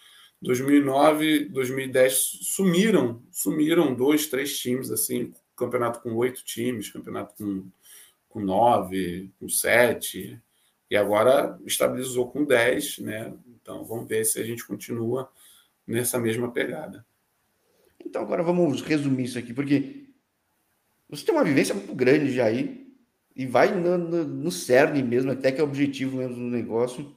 2009, 0.44 1.46
2010 1.46 2.14
sumiram, 2.42 3.24
sumiram 3.32 3.96
dois, 3.96 4.28
três 4.28 4.58
times 4.60 4.92
assim, 4.92 5.34
campeonato 5.56 6.02
com 6.02 6.14
oito 6.16 6.44
times, 6.44 6.90
campeonato 6.90 7.34
com 7.36 7.66
com 8.34 8.42
9, 8.42 9.32
com 9.40 9.48
7, 9.48 10.42
e 10.90 10.98
agora 10.98 11.58
estabilizou 11.66 12.32
com 12.32 12.44
10, 12.44 12.98
né? 13.00 13.32
Então 13.48 13.86
vamos 13.86 14.08
ver 14.08 14.26
se 14.26 14.40
a 14.40 14.44
gente 14.44 14.66
continua 14.66 15.32
nessa 15.86 16.20
mesma 16.20 16.52
pegada. 16.52 17.06
Então 18.04 18.24
agora 18.24 18.42
vamos 18.42 18.82
resumir 18.82 19.26
isso 19.26 19.38
aqui, 19.38 19.54
porque 19.54 20.08
você 21.08 21.24
tem 21.24 21.36
uma 21.36 21.44
vivência 21.44 21.76
muito 21.76 21.94
grande 21.94 22.34
já 22.34 22.46
aí, 22.46 22.92
e 23.36 23.46
vai 23.46 23.74
no, 23.74 23.98
no, 23.98 24.24
no 24.24 24.52
cerne 24.52 25.04
mesmo, 25.04 25.32
até 25.32 25.52
que 25.52 25.62
é 25.62 25.64
o 25.64 25.68
objetivo 25.68 26.18
mesmo 26.18 26.36
do 26.36 26.42
negócio. 26.42 27.16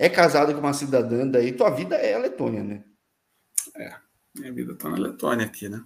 É 0.00 0.08
casado 0.08 0.54
com 0.54 0.60
uma 0.60 0.72
cidadã 0.72 1.26
daí, 1.26 1.50
tua 1.50 1.70
vida 1.70 1.96
é 1.96 2.14
a 2.14 2.18
Letônia, 2.18 2.62
né? 2.62 2.84
É, 3.76 3.92
minha 4.32 4.52
vida 4.52 4.76
tá 4.76 4.88
na 4.88 4.96
Letônia 4.96 5.44
aqui, 5.44 5.68
né? 5.68 5.82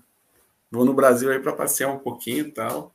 Vou 0.71 0.85
no 0.85 0.93
Brasil 0.93 1.33
aí 1.33 1.41
para 1.41 1.55
passear 1.55 1.89
um 1.89 1.99
pouquinho 1.99 2.47
e 2.47 2.53
tal. 2.53 2.95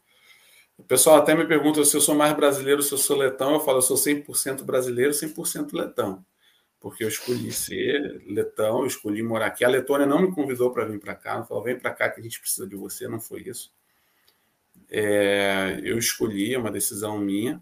O 0.77 0.83
pessoal 0.83 1.17
até 1.17 1.33
me 1.33 1.45
pergunta 1.47 1.83
se 1.83 1.97
eu 1.97 2.01
sou 2.01 2.13
mais 2.13 2.35
brasileiro, 2.35 2.83
se 2.83 2.91
eu 2.91 2.99
sou 2.99 3.17
letão. 3.17 3.53
Eu 3.53 3.59
falo, 3.59 3.79
eu 3.79 3.81
sou 3.81 3.97
100% 3.97 4.63
brasileiro, 4.63 5.11
100% 5.11 5.73
letão. 5.73 6.23
Porque 6.79 7.03
eu 7.03 7.07
escolhi 7.07 7.51
ser 7.51 8.21
letão, 8.27 8.81
eu 8.81 8.85
escolhi 8.85 9.23
morar 9.23 9.47
aqui. 9.47 9.65
A 9.65 9.69
Letônia 9.69 10.05
não 10.05 10.21
me 10.21 10.31
convidou 10.31 10.71
para 10.71 10.85
vir 10.85 10.99
para 10.99 11.15
cá, 11.15 11.37
não 11.37 11.45
falou, 11.45 11.63
vem 11.63 11.79
para 11.79 11.91
cá 11.91 12.09
que 12.09 12.19
a 12.19 12.23
gente 12.23 12.39
precisa 12.39 12.67
de 12.67 12.75
você, 12.75 13.07
não 13.07 13.19
foi 13.19 13.41
isso. 13.41 13.73
É, 14.89 15.81
eu 15.83 15.97
escolhi, 15.97 16.53
é 16.53 16.59
uma 16.59 16.71
decisão 16.71 17.17
minha. 17.17 17.59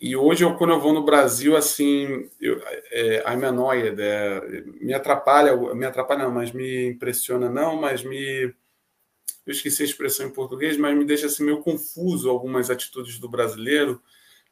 E 0.00 0.16
hoje, 0.16 0.44
eu, 0.44 0.56
quando 0.56 0.72
eu 0.72 0.80
vou 0.80 0.92
no 0.92 1.04
Brasil, 1.04 1.56
assim, 1.56 2.28
eu, 2.40 2.60
é, 2.90 3.22
I'm 3.32 3.44
annoyed, 3.44 4.00
é, 4.00 4.64
me 4.80 4.92
atrapalha, 4.92 5.54
me 5.74 5.86
atrapalha 5.86 6.24
não, 6.24 6.32
mas 6.32 6.52
me 6.52 6.88
impressiona 6.88 7.48
não, 7.48 7.76
mas 7.76 8.02
me 8.02 8.52
eu 9.46 9.52
esqueci 9.52 9.82
a 9.82 9.86
expressão 9.86 10.26
em 10.26 10.30
português, 10.30 10.76
mas 10.76 10.96
me 10.96 11.04
deixa 11.04 11.26
assim 11.26 11.44
meio 11.44 11.60
confuso 11.60 12.30
algumas 12.30 12.70
atitudes 12.70 13.18
do 13.18 13.28
brasileiro. 13.28 14.00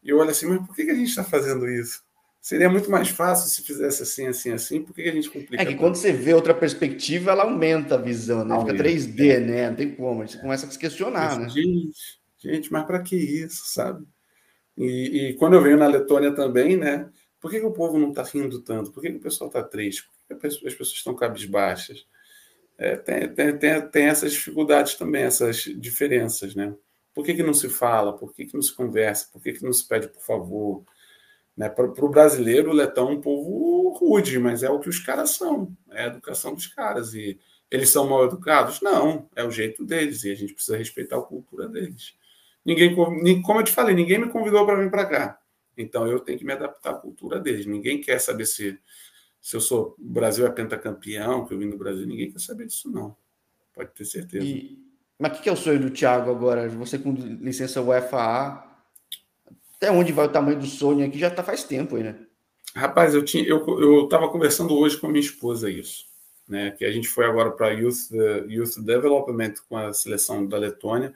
E 0.02 0.08
eu 0.08 0.18
olho 0.18 0.30
assim, 0.30 0.46
mas 0.46 0.66
por 0.66 0.74
que 0.74 0.82
a 0.82 0.94
gente 0.94 1.08
está 1.08 1.22
fazendo 1.22 1.68
isso? 1.68 2.02
Seria 2.40 2.70
muito 2.70 2.90
mais 2.90 3.08
fácil 3.08 3.48
se 3.48 3.62
fizesse 3.62 4.02
assim, 4.02 4.26
assim, 4.26 4.52
assim. 4.52 4.82
Por 4.82 4.94
que 4.94 5.02
a 5.02 5.12
gente 5.12 5.28
complica? 5.28 5.62
É 5.62 5.66
que 5.66 5.74
quando 5.74 5.96
você 5.96 6.12
vê 6.12 6.32
outra 6.32 6.54
perspectiva, 6.54 7.32
ela 7.32 7.44
aumenta 7.44 7.96
a 7.96 7.98
visão, 7.98 8.44
né? 8.44 8.54
Aumenta. 8.54 8.76
Fica 8.76 8.88
3D, 8.88 9.40
né? 9.40 9.68
Não 9.68 9.76
tem 9.76 9.94
como. 9.94 10.26
Você 10.26 10.38
começa 10.38 10.66
a 10.66 10.70
se 10.70 10.78
questionar, 10.78 11.38
mas, 11.38 11.54
né? 11.54 11.62
Gente, 11.62 12.20
gente, 12.38 12.72
mas 12.72 12.86
para 12.86 13.02
que 13.02 13.16
isso, 13.16 13.64
sabe? 13.66 14.06
E, 14.78 15.30
e, 15.30 15.34
quando 15.34 15.54
eu 15.54 15.62
venho 15.62 15.76
na 15.76 15.86
Letônia 15.86 16.34
também, 16.34 16.76
né? 16.76 17.10
Por 17.40 17.50
que, 17.50 17.60
que 17.60 17.66
o 17.66 17.72
povo 17.72 17.98
não 17.98 18.10
está 18.10 18.22
rindo 18.22 18.62
tanto? 18.62 18.92
Por 18.92 19.02
que, 19.02 19.10
que 19.10 19.18
o 19.18 19.20
pessoal 19.20 19.48
está 19.48 19.62
triste? 19.62 20.08
Por 20.28 20.38
que 20.38 20.46
as 20.46 20.56
pessoas 20.56 20.88
estão 20.88 21.14
cabisbaixas? 21.14 22.06
é, 22.78 22.96
tem, 22.96 23.28
tem, 23.34 23.58
tem, 23.58 23.88
tem, 23.88 24.06
essas 24.06 24.32
dificuldades 24.32 24.94
também, 24.94 25.24
essas 25.24 25.56
diferenças, 25.56 26.54
né? 26.54 26.72
Por 27.12 27.24
que, 27.24 27.34
que 27.34 27.42
não 27.42 27.52
se 27.52 27.68
fala? 27.68 28.16
Por 28.16 28.32
que, 28.32 28.46
que 28.46 28.54
não 28.54 28.62
se 28.62 28.72
conversa? 28.72 29.28
Por 29.32 29.42
que, 29.42 29.52
que 29.54 29.64
não 29.64 29.72
se 29.72 29.86
pede 29.86 30.06
por 30.06 30.22
favor? 30.22 30.84
Né? 31.56 31.68
Para 31.68 31.86
o 31.86 32.08
brasileiro, 32.08 32.70
o 32.70 32.72
letão 32.72 33.08
é 33.08 33.12
um 33.14 33.20
povo 33.20 33.88
rude, 33.98 34.38
mas 34.38 34.62
é 34.62 34.70
o 34.70 34.78
que 34.78 34.88
os 34.88 35.00
caras 35.00 35.30
são, 35.30 35.76
é 35.90 36.04
a 36.04 36.06
educação 36.06 36.54
dos 36.54 36.68
caras. 36.68 37.14
E 37.14 37.36
eles 37.68 37.90
são 37.90 38.08
mal 38.08 38.24
educados? 38.24 38.80
Não, 38.80 39.28
é 39.34 39.42
o 39.42 39.50
jeito 39.50 39.84
deles 39.84 40.22
e 40.22 40.30
a 40.30 40.36
gente 40.36 40.54
precisa 40.54 40.78
respeitar 40.78 41.18
a 41.18 41.22
cultura 41.22 41.68
deles. 41.68 42.14
Ninguém, 42.68 42.94
como 42.94 43.60
eu 43.60 43.64
te 43.64 43.72
falei, 43.72 43.94
ninguém 43.94 44.18
me 44.18 44.28
convidou 44.28 44.66
para 44.66 44.76
vir 44.76 44.90
para 44.90 45.06
cá. 45.06 45.38
Então 45.76 46.06
eu 46.06 46.20
tenho 46.20 46.38
que 46.38 46.44
me 46.44 46.52
adaptar 46.52 46.90
à 46.90 46.94
cultura 46.94 47.40
deles. 47.40 47.64
Ninguém 47.64 47.98
quer 47.98 48.20
saber 48.20 48.44
se 48.44 48.78
se 49.40 49.56
eu 49.56 49.60
sou. 49.60 49.94
Brasil 49.98 50.46
é 50.46 50.50
pentacampeão, 50.50 51.46
que 51.46 51.54
eu 51.54 51.58
vim 51.58 51.70
do 51.70 51.78
Brasil, 51.78 52.06
ninguém 52.06 52.30
quer 52.30 52.40
saber 52.40 52.66
disso, 52.66 52.90
não. 52.90 53.16
Pode 53.74 53.90
ter 53.92 54.04
certeza. 54.04 54.44
E, 54.44 54.78
mas 55.18 55.38
o 55.38 55.40
que 55.40 55.48
é 55.48 55.52
o 55.52 55.56
sonho 55.56 55.80
do 55.80 55.90
Thiago 55.90 56.30
agora? 56.30 56.68
Você 56.68 56.98
com 56.98 57.12
licença 57.12 57.80
UFA, 57.80 58.62
até 59.76 59.90
onde 59.90 60.12
vai 60.12 60.26
o 60.26 60.30
tamanho 60.30 60.58
do 60.58 60.66
sonho 60.66 61.06
aqui? 61.06 61.18
Já 61.18 61.30
tá 61.30 61.42
faz 61.42 61.64
tempo 61.64 61.96
aí, 61.96 62.02
né? 62.02 62.16
Rapaz, 62.74 63.14
eu 63.14 63.24
tinha, 63.24 63.44
eu, 63.44 63.64
eu 63.80 64.04
estava 64.04 64.28
conversando 64.28 64.76
hoje 64.76 64.98
com 64.98 65.06
a 65.06 65.10
minha 65.10 65.24
esposa 65.24 65.70
isso, 65.70 66.04
né? 66.46 66.72
Que 66.72 66.84
a 66.84 66.90
gente 66.90 67.08
foi 67.08 67.24
agora 67.24 67.50
para 67.50 67.70
Youth, 67.70 68.10
Youth 68.46 68.78
Development 68.84 69.54
com 69.66 69.76
a 69.78 69.92
seleção 69.94 70.46
da 70.46 70.58
Letônia. 70.58 71.14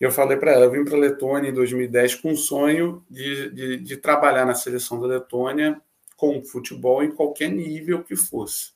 Eu 0.00 0.10
falei 0.10 0.38
para 0.38 0.52
ela, 0.52 0.64
eu 0.64 0.70
vim 0.70 0.82
para 0.82 0.96
a 0.96 0.98
Letônia 0.98 1.50
em 1.50 1.52
2010 1.52 2.14
com 2.16 2.32
o 2.32 2.36
sonho 2.36 3.04
de, 3.10 3.50
de, 3.50 3.76
de 3.76 3.96
trabalhar 3.98 4.46
na 4.46 4.54
seleção 4.54 4.98
da 4.98 5.06
Letônia 5.06 5.78
com 6.16 6.42
futebol 6.42 7.04
em 7.04 7.10
qualquer 7.10 7.50
nível 7.50 8.02
que 8.02 8.16
fosse. 8.16 8.72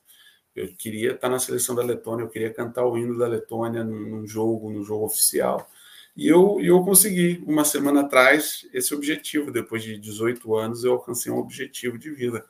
Eu 0.55 0.71
queria 0.77 1.13
estar 1.13 1.27
na 1.27 1.39
seleção 1.39 1.73
da 1.73 1.83
Letônia, 1.83 2.23
eu 2.23 2.29
queria 2.29 2.53
cantar 2.53 2.85
o 2.85 2.95
hino 2.95 3.17
da 3.17 3.27
Letônia 3.27 3.83
num 3.83 4.25
jogo, 4.27 4.69
no 4.69 4.83
jogo 4.83 5.05
oficial. 5.05 5.67
E 6.15 6.27
eu, 6.27 6.59
eu 6.61 6.81
consegui, 6.83 7.43
uma 7.45 7.65
semana 7.65 8.01
atrás, 8.01 8.65
esse 8.71 8.93
objetivo. 8.93 9.51
Depois 9.51 9.83
de 9.83 9.97
18 9.97 10.55
anos, 10.55 10.83
eu 10.83 10.93
alcancei 10.93 11.31
um 11.31 11.39
objetivo 11.39 11.97
de 11.97 12.09
vida. 12.11 12.45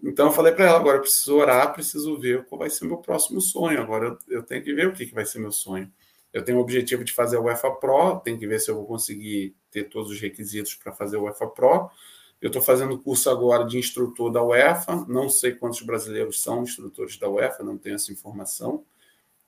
Então, 0.00 0.26
eu 0.26 0.32
falei 0.32 0.52
para 0.52 0.66
ela: 0.66 0.78
agora 0.78 1.00
preciso 1.00 1.34
orar, 1.34 1.72
preciso 1.72 2.18
ver 2.20 2.44
qual 2.44 2.60
vai 2.60 2.70
ser 2.70 2.84
meu 2.84 2.98
próximo 2.98 3.40
sonho. 3.40 3.80
Agora 3.80 4.06
eu, 4.28 4.36
eu 4.36 4.42
tenho 4.42 4.62
que 4.62 4.72
ver 4.72 4.86
o 4.86 4.92
que, 4.92 5.06
que 5.06 5.14
vai 5.14 5.24
ser 5.24 5.40
meu 5.40 5.50
sonho. 5.50 5.90
Eu 6.32 6.44
tenho 6.44 6.58
o 6.58 6.60
objetivo 6.60 7.04
de 7.04 7.12
fazer 7.12 7.36
o 7.36 7.44
UEFA 7.44 7.70
Pro, 7.72 8.20
tenho 8.20 8.38
que 8.38 8.46
ver 8.46 8.58
se 8.60 8.70
eu 8.70 8.76
vou 8.76 8.86
conseguir 8.86 9.54
ter 9.70 9.84
todos 9.84 10.10
os 10.10 10.20
requisitos 10.20 10.74
para 10.74 10.92
fazer 10.92 11.16
o 11.16 11.24
UEFA 11.24 11.46
Pro 11.46 11.90
Eu 12.40 12.48
estou 12.48 12.62
fazendo 12.62 12.98
curso 12.98 13.28
agora 13.28 13.64
de 13.64 13.78
instrutor 13.78 14.30
da 14.32 14.42
UEFA. 14.42 15.04
Não 15.08 15.28
sei 15.28 15.52
quantos 15.52 15.82
brasileiros 15.82 16.42
são 16.42 16.62
instrutores 16.62 17.16
da 17.18 17.28
UEFA, 17.28 17.62
não 17.62 17.76
tenho 17.76 17.96
essa 17.96 18.12
informação, 18.12 18.84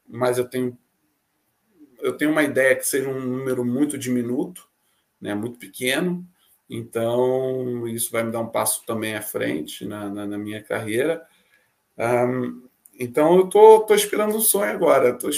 mas 0.07 0.39
eu 0.39 0.49
tenho 0.49 0.77
eu 2.01 2.15
tenho 2.15 2.31
uma 2.31 2.43
ideia 2.43 2.77
que 2.77 2.87
seja 2.87 3.09
um 3.09 3.19
número 3.19 3.65
muito 3.65 3.97
diminuto, 3.97 4.69
né, 5.19 5.35
muito 5.35 5.59
pequeno. 5.59 6.27
Então 6.69 7.89
isso 7.89 8.13
vai 8.13 8.23
me 8.23 8.31
dar 8.31 8.41
um 8.41 8.49
passo 8.49 8.85
também 8.85 9.15
à 9.15 9.23
frente 9.23 9.87
na, 9.87 10.11
na, 10.11 10.27
na 10.27 10.37
minha 10.37 10.63
carreira. 10.63 11.27
Um, 11.97 12.69
então 12.99 13.37
eu 13.37 13.49
tô, 13.49 13.81
tô 13.81 13.95
esperando 13.95 14.37
um 14.37 14.41
sonho 14.41 14.71
agora. 14.71 15.13
Tô, 15.19 15.29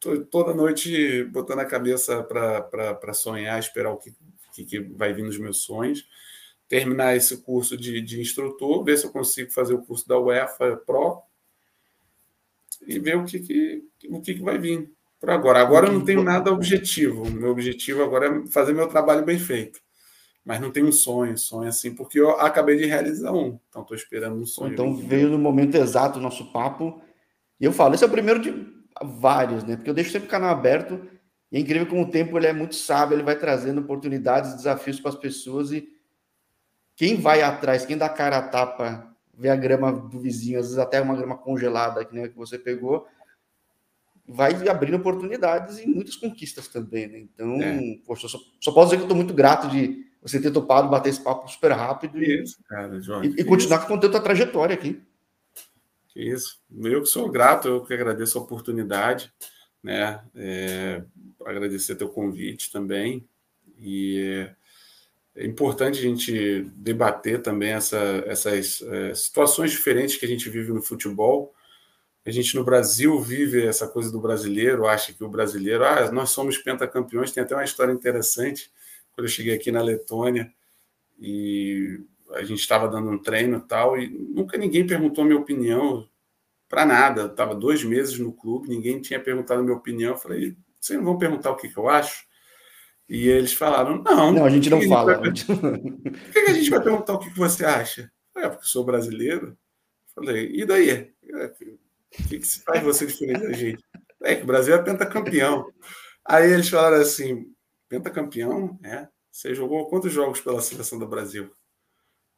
tô 0.00 0.20
toda 0.26 0.54
noite 0.54 1.24
botando 1.24 1.60
a 1.60 1.64
cabeça 1.64 2.22
para 2.22 3.12
sonhar, 3.14 3.58
esperar 3.58 3.92
o 3.92 3.96
que, 3.96 4.14
que, 4.52 4.64
que 4.64 4.80
vai 4.80 5.12
vir 5.12 5.24
nos 5.24 5.38
meus 5.38 5.62
sonhos 5.62 6.06
terminar 6.68 7.16
esse 7.16 7.36
curso 7.38 7.76
de, 7.76 8.00
de 8.00 8.20
instrutor, 8.20 8.82
ver 8.82 8.96
se 8.96 9.06
eu 9.06 9.12
consigo 9.12 9.50
fazer 9.50 9.74
o 9.74 9.82
curso 9.82 10.08
da 10.08 10.18
UEFA 10.18 10.76
Pro 10.78 11.22
e 12.86 12.98
ver 12.98 13.16
o 13.16 13.24
que, 13.24 13.38
que, 13.38 13.84
o 14.08 14.20
que, 14.20 14.34
que 14.34 14.42
vai 14.42 14.58
vir 14.58 14.90
por 15.20 15.30
agora. 15.30 15.60
Agora 15.60 15.86
eu 15.86 15.92
não 15.92 16.04
tenho 16.04 16.22
nada 16.22 16.52
objetivo. 16.52 17.30
Meu 17.30 17.50
objetivo 17.50 18.02
agora 18.02 18.26
é 18.26 18.46
fazer 18.48 18.72
meu 18.72 18.88
trabalho 18.88 19.24
bem 19.24 19.38
feito. 19.38 19.80
Mas 20.44 20.60
não 20.60 20.70
tenho 20.70 20.88
um 20.88 20.92
sonho, 20.92 21.38
sonho 21.38 21.68
assim, 21.68 21.94
porque 21.94 22.20
eu 22.20 22.30
acabei 22.38 22.76
de 22.76 22.84
realizar 22.84 23.32
um. 23.32 23.58
Então 23.68 23.82
estou 23.82 23.96
esperando 23.96 24.36
um 24.36 24.44
sonho. 24.44 24.72
Então 24.72 24.94
veio 24.94 25.30
no 25.30 25.38
momento 25.38 25.74
exato 25.76 26.18
o 26.18 26.22
nosso 26.22 26.52
papo. 26.52 27.00
E 27.58 27.64
eu 27.64 27.72
falo, 27.72 27.94
esse 27.94 28.04
é 28.04 28.06
o 28.06 28.10
primeiro 28.10 28.40
de 28.40 28.54
vários, 29.02 29.64
né? 29.64 29.76
Porque 29.76 29.88
eu 29.88 29.94
deixo 29.94 30.10
sempre 30.10 30.28
o 30.28 30.30
canal 30.30 30.50
aberto. 30.50 31.00
E 31.50 31.56
é 31.56 31.60
incrível 31.60 31.86
como 31.86 32.02
o 32.02 32.10
tempo 32.10 32.36
ele 32.36 32.46
é 32.46 32.52
muito 32.52 32.74
sábio, 32.74 33.14
ele 33.14 33.22
vai 33.22 33.38
trazendo 33.38 33.80
oportunidades, 33.80 34.54
desafios 34.54 35.00
para 35.00 35.10
as 35.10 35.16
pessoas 35.16 35.72
e 35.72 35.88
quem 36.96 37.16
vai 37.16 37.42
atrás, 37.42 37.86
quem 37.86 37.96
dá 37.96 38.08
cara 38.08 38.38
a 38.38 38.42
tapa, 38.42 39.14
vê 39.36 39.48
a 39.48 39.56
grama 39.56 39.92
do 39.92 40.20
vizinho, 40.20 40.58
às 40.58 40.66
vezes 40.66 40.78
até 40.78 41.00
uma 41.00 41.16
grama 41.16 41.36
congelada 41.36 42.04
que, 42.04 42.14
né, 42.14 42.28
que 42.28 42.36
você 42.36 42.58
pegou, 42.58 43.06
vai 44.26 44.68
abrindo 44.68 44.96
oportunidades 44.96 45.78
e 45.78 45.86
muitas 45.86 46.16
conquistas 46.16 46.68
também, 46.68 47.06
né? 47.06 47.18
Então, 47.18 47.60
é. 47.60 47.98
poxa, 48.06 48.28
só, 48.28 48.38
só, 48.60 48.72
posso 48.72 48.86
dizer 48.86 48.96
que 48.96 49.02
eu 49.02 49.06
estou 49.06 49.16
muito 49.16 49.34
grato 49.34 49.68
de 49.68 50.06
você 50.24 50.40
ter 50.40 50.50
topado 50.50 50.88
bater 50.88 51.10
esse 51.10 51.20
papo 51.20 51.46
super 51.48 51.70
rápido 51.72 52.20
isso, 52.22 52.56
e, 52.60 52.64
cara, 52.64 53.00
Jorge, 53.00 53.34
e, 53.36 53.42
e 53.42 53.44
continuar 53.44 53.78
isso. 53.78 53.86
contando 53.86 54.16
a 54.16 54.20
trajetória 54.20 54.74
aqui. 54.74 55.00
Isso, 56.16 56.60
eu 56.82 57.02
que 57.02 57.08
sou 57.08 57.30
grato, 57.30 57.68
eu 57.68 57.84
que 57.84 57.92
agradeço 57.92 58.38
a 58.38 58.40
oportunidade, 58.40 59.32
né? 59.82 60.22
É, 60.34 61.02
agradecer 61.44 61.96
teu 61.96 62.08
convite 62.08 62.72
também 62.72 63.28
e 63.78 64.48
é 65.36 65.44
importante 65.44 65.98
a 65.98 66.02
gente 66.02 66.62
debater 66.76 67.42
também 67.42 67.72
essa, 67.72 68.22
essas 68.26 68.80
é, 68.82 69.14
situações 69.14 69.72
diferentes 69.72 70.16
que 70.16 70.24
a 70.24 70.28
gente 70.28 70.48
vive 70.48 70.72
no 70.72 70.80
futebol. 70.80 71.52
A 72.24 72.30
gente 72.30 72.54
no 72.54 72.64
Brasil 72.64 73.20
vive 73.20 73.66
essa 73.66 73.88
coisa 73.88 74.10
do 74.12 74.20
brasileiro, 74.20 74.86
acha 74.86 75.12
que 75.12 75.24
o 75.24 75.28
brasileiro, 75.28 75.84
ah, 75.84 76.10
nós 76.10 76.30
somos 76.30 76.56
pentacampeões. 76.56 77.32
Tem 77.32 77.42
até 77.42 77.54
uma 77.54 77.64
história 77.64 77.92
interessante. 77.92 78.70
Quando 79.14 79.26
eu 79.26 79.32
cheguei 79.32 79.54
aqui 79.54 79.70
na 79.70 79.82
Letônia 79.82 80.52
e 81.18 82.00
a 82.32 82.42
gente 82.42 82.60
estava 82.60 82.88
dando 82.88 83.10
um 83.10 83.18
treino 83.18 83.58
e 83.58 83.68
tal, 83.68 83.98
e 83.98 84.08
nunca 84.08 84.58
ninguém 84.58 84.86
perguntou 84.86 85.24
minha 85.24 85.38
opinião 85.38 86.08
para 86.68 86.84
nada. 86.84 87.26
Estava 87.26 87.54
dois 87.54 87.84
meses 87.84 88.18
no 88.18 88.32
clube, 88.32 88.68
ninguém 88.68 89.00
tinha 89.00 89.20
perguntado 89.20 89.62
minha 89.62 89.76
opinião. 89.76 90.12
Eu 90.12 90.18
falei, 90.18 90.56
vocês 90.80 90.98
não 90.98 91.04
vão 91.04 91.18
perguntar 91.18 91.50
o 91.50 91.56
que, 91.56 91.68
que 91.68 91.76
eu 91.76 91.88
acho? 91.88 92.24
E 93.08 93.28
eles 93.28 93.52
falaram: 93.52 94.02
não. 94.02 94.32
Não, 94.32 94.44
a 94.44 94.50
gente 94.50 94.70
não 94.70 94.80
fala. 94.82 95.18
Vai... 95.18 95.30
Por 95.30 96.32
que 96.32 96.38
a 96.38 96.52
gente 96.52 96.70
vai 96.70 96.82
perguntar 96.82 97.14
o 97.14 97.18
que 97.18 97.30
você 97.30 97.64
acha? 97.64 98.10
É, 98.36 98.48
porque 98.48 98.66
sou 98.66 98.84
brasileiro. 98.84 99.56
Falei: 100.14 100.50
e 100.52 100.64
daí? 100.64 101.12
O 101.22 102.28
que, 102.28 102.38
que 102.38 102.46
se 102.46 102.62
faz 102.62 102.82
você 102.82 103.06
diferente 103.06 103.42
da 103.42 103.52
gente? 103.52 103.84
É 104.22 104.34
que 104.34 104.42
o 104.42 104.46
Brasil 104.46 104.74
é 104.74 104.82
pentacampeão. 104.82 105.70
Aí 106.24 106.50
eles 106.50 106.68
falaram 106.68 106.96
assim: 106.96 107.53
pentacampeão? 107.98 108.78
É. 108.82 109.08
Você 109.30 109.54
jogou 109.54 109.86
quantos 109.88 110.12
jogos 110.12 110.40
pela 110.40 110.60
seleção 110.60 110.98
do 110.98 111.06
Brasil? 111.06 111.50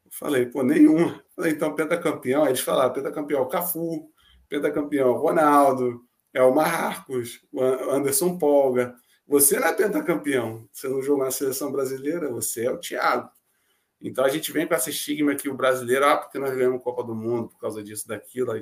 Eu 0.04 0.10
falei: 0.10 0.46
pô, 0.46 0.62
nenhum. 0.62 1.18
Falei: 1.34 1.52
então, 1.52 1.74
pentacampeão. 1.74 2.42
Aí 2.42 2.50
eles 2.50 2.60
falaram: 2.60 2.92
pentacampeão 2.92 3.48
Cafu, 3.48 4.10
pentacampeão 4.48 5.12
Ronaldo, 5.14 6.02
é 6.32 6.42
o 6.42 6.54
Marcos, 6.54 7.40
o 7.52 7.62
Anderson 7.62 8.38
Polga. 8.38 8.94
Você 9.26 9.58
não 9.58 9.68
é 9.68 9.72
pentacampeão. 9.72 10.68
Você 10.72 10.88
não 10.88 11.02
jogou 11.02 11.24
na 11.24 11.30
seleção 11.30 11.72
brasileira, 11.72 12.30
você 12.30 12.66
é 12.66 12.70
o 12.70 12.78
Thiago. 12.78 13.28
Então 14.00 14.24
a 14.24 14.28
gente 14.28 14.52
vem 14.52 14.66
com 14.66 14.74
esse 14.74 14.90
estigma 14.90 15.34
que 15.34 15.48
o 15.48 15.56
brasileiro, 15.56 16.04
ah, 16.04 16.16
porque 16.16 16.38
nós 16.38 16.54
ganhamos 16.54 16.82
Copa 16.82 17.02
do 17.02 17.14
Mundo 17.14 17.48
por 17.48 17.58
causa 17.58 17.82
disso, 17.82 18.06
daquilo, 18.06 18.52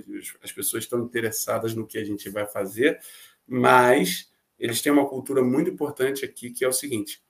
as 0.43 0.53
pessoas 0.53 0.85
estão 0.85 1.01
interessadas 1.01 1.75
no 1.75 1.87
que 1.87 1.99
a 1.99 2.05
gente 2.05 2.31
vai 2.31 2.47
fazer, 2.47 3.01
mas 3.47 4.33
eles 4.59 4.81
têm 4.81 4.93
uma 4.93 5.09
cultura 5.09 5.43
muito 5.43 5.71
importante 5.71 6.25
aqui 6.25 6.51
que 6.51 6.65
é 6.65 6.69
o 6.69 6.73
seguinte: 6.73 7.23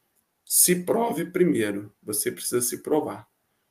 se 0.44 0.84
prove 0.84 1.26
primeiro. 1.26 1.92
Você 2.02 2.30
precisa 2.30 2.60
se 2.60 2.82
provar. 2.82 3.26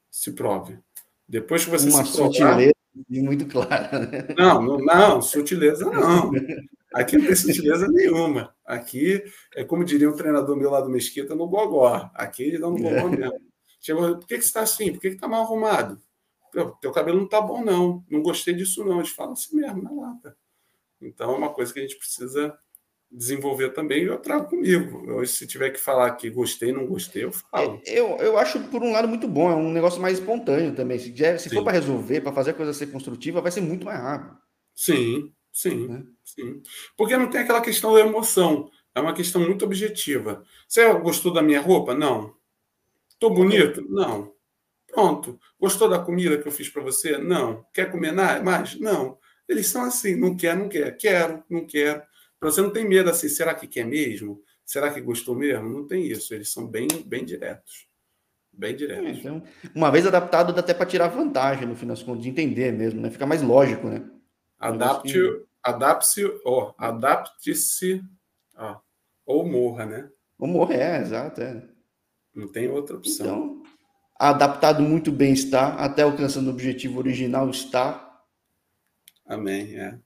Se 0.10 0.32
prove. 0.32 0.80
Depois 1.28 1.64
que 1.64 1.72
você 1.72 1.89
uma 1.89 2.06
se 2.06 2.14
provar. 2.14 2.32
Sutileza 2.34 2.74
muito 3.10 3.45
clara. 3.47 3.99
Né? 3.99 4.36
Não, 4.38 4.62
não, 4.62 4.78
não, 4.78 5.22
sutileza 5.22 5.89
não. 5.89 6.32
Aqui 6.93 7.18
não 7.18 7.26
tem 7.26 7.36
sutileza 7.36 7.88
nenhuma. 7.88 8.56
Aqui 8.66 9.24
é 9.56 9.64
como 9.64 9.84
diria 9.84 10.10
um 10.10 10.16
treinador 10.16 10.56
meu 10.56 10.70
lá 10.70 10.80
do 10.82 10.89
Mesquita, 10.89 11.34
no 11.34 11.47
gogó. 11.47 12.10
Aqui 12.14 12.43
eles 12.43 12.60
dão 12.60 12.72
no 12.72 12.78
gogó 12.78 13.08
é. 13.08 13.18
mesmo. 13.18 13.39
Chegou, 13.80 14.18
por 14.18 14.28
que, 14.28 14.36
que 14.36 14.41
você 14.41 14.47
está 14.47 14.62
assim? 14.62 14.91
Por 14.91 15.01
que, 15.01 15.10
que 15.10 15.16
está 15.16 15.28
mal 15.28 15.43
arrumado? 15.43 16.01
Teu 16.80 16.91
cabelo 16.91 17.18
não 17.18 17.26
está 17.26 17.41
bom, 17.41 17.64
não. 17.66 18.04
Não 18.10 18.22
gostei 18.22 18.54
disso, 18.54 18.86
não. 18.86 18.99
Eles 18.99 19.10
falam 19.10 19.34
assim 19.34 19.56
mesmo, 19.56 19.82
na 19.82 19.91
lata. 19.91 20.38
Então 21.01 21.34
é 21.34 21.38
uma 21.38 21.49
coisa 21.49 21.74
que 21.74 21.80
a 21.80 21.82
gente 21.82 21.97
precisa 21.97 22.58
desenvolver 23.14 23.70
também 23.70 24.03
eu 24.03 24.18
trago 24.18 24.49
comigo. 24.49 25.03
Eu, 25.07 25.26
se 25.26 25.45
tiver 25.45 25.70
que 25.70 25.80
falar 25.80 26.11
que 26.11 26.30
gostei, 26.30 26.72
não 26.72 26.88
gostei, 26.88 27.24
eu 27.24 27.32
falo. 27.32 27.80
É, 27.86 27.99
eu, 27.99 28.18
eu 28.18 28.38
acho, 28.38 28.59
por 28.64 28.82
um 28.82 28.91
lado, 28.91 29.07
muito 29.07 29.28
bom. 29.28 29.51
É 29.51 29.55
um 29.55 29.72
negócio 29.72 30.01
mais 30.01 30.18
espontâneo 30.18 30.76
também. 30.76 30.97
Se, 30.97 31.14
se 31.38 31.49
for 31.49 31.64
para 31.64 31.74
resolver, 31.74 32.22
para 32.22 32.34
fazer 32.34 32.51
a 32.51 32.55
coisa 32.55 32.74
ser 32.74 32.88
construtiva, 32.88 33.41
vai 33.41 33.51
ser 33.51 33.61
muito 33.61 33.86
mais 33.86 33.99
rápido. 33.99 34.38
Sim, 34.76 35.32
sim, 35.51 35.88
né? 35.88 36.03
sim. 36.24 36.61
Porque 36.97 37.16
não 37.16 37.30
tem 37.30 37.41
aquela 37.41 37.61
questão 37.61 37.93
da 37.93 37.99
emoção. 37.99 38.70
É 38.95 38.99
uma 38.99 39.14
questão 39.14 39.41
muito 39.41 39.66
objetiva. 39.66 40.43
Você 40.68 40.91
gostou 40.95 41.32
da 41.32 41.41
minha 41.41 41.61
roupa? 41.61 41.93
Não. 41.93 42.36
Estou 43.09 43.34
bonito? 43.34 43.84
Não. 43.89 44.34
Pronto. 44.88 45.39
Gostou 45.59 45.89
da 45.89 45.99
comida 45.99 46.38
que 46.38 46.47
eu 46.47 46.51
fiz 46.51 46.70
para 46.70 46.84
você? 46.84 47.18
Não. 47.18 47.66
Quer 47.74 47.91
comer 47.91 48.11
mais? 48.11 48.80
Não. 48.80 49.18
Eles 49.47 49.68
são 49.68 49.84
assim, 49.84 50.16
não 50.16 50.36
quer, 50.36 50.55
não 50.55 50.70
quer. 50.70 50.95
Quero, 50.97 51.43
não 51.49 51.66
quero. 51.66 52.01
Você 52.44 52.62
não 52.62 52.70
tem 52.70 52.88
medo 52.88 53.10
assim, 53.10 53.30
será 53.30 53.54
que 53.54 53.68
quer 53.68 53.86
mesmo? 53.86 54.41
Será 54.66 54.94
que 54.94 55.02
gostou 55.02 55.36
mesmo? 55.36 55.70
Não 55.70 55.88
tem 55.88 56.06
isso. 56.06 56.34
Eles 56.34 56.50
são 56.50 56.68
bem, 56.68 56.88
bem 57.06 57.26
diretos. 57.26 57.88
Bem 58.52 58.76
diretos. 58.76 59.08
É, 59.08 59.12
então, 59.12 59.44
uma 59.74 59.89
vez 59.89 60.06
adaptado, 60.06 60.54
dá 60.54 60.60
até 60.60 60.74
para 60.74 60.86
tirar 60.86 61.08
vantagem 61.08 61.68
no 61.68 61.76
final 61.76 61.96
das 61.96 62.04
contas, 62.04 62.24
de 62.24 62.30
entender 62.30 62.72
mesmo, 62.72 63.02
né? 63.02 63.10
Fica 63.10 63.26
mais 63.26 63.41
lógico, 63.41 63.88
né? 63.88 64.08
Adapte, 64.60 65.18
adapte-se, 65.62 66.24
ó, 66.46 66.74
adapte-se, 66.78 68.04
ó, 68.56 68.80
ou 69.26 69.46
morra, 69.46 69.86
né? 69.86 70.10
Ou 70.38 70.48
morra, 70.48 70.76
é, 70.76 71.02
exato, 71.02 71.41
é. 71.41 71.68
Não 72.34 72.48
tem 72.48 72.70
outra 72.70 72.96
opção. 72.96 73.26
Então, 73.26 73.64
adaptado 74.16 74.84
muito 74.84 75.12
bem 75.12 75.34
está, 75.34 75.74
até 75.76 76.04
alcançando 76.04 76.48
o 76.48 76.52
objetivo 76.52 77.00
original 77.00 77.50
está. 77.50 78.22
Amém, 79.26 79.76
é. 79.78 80.00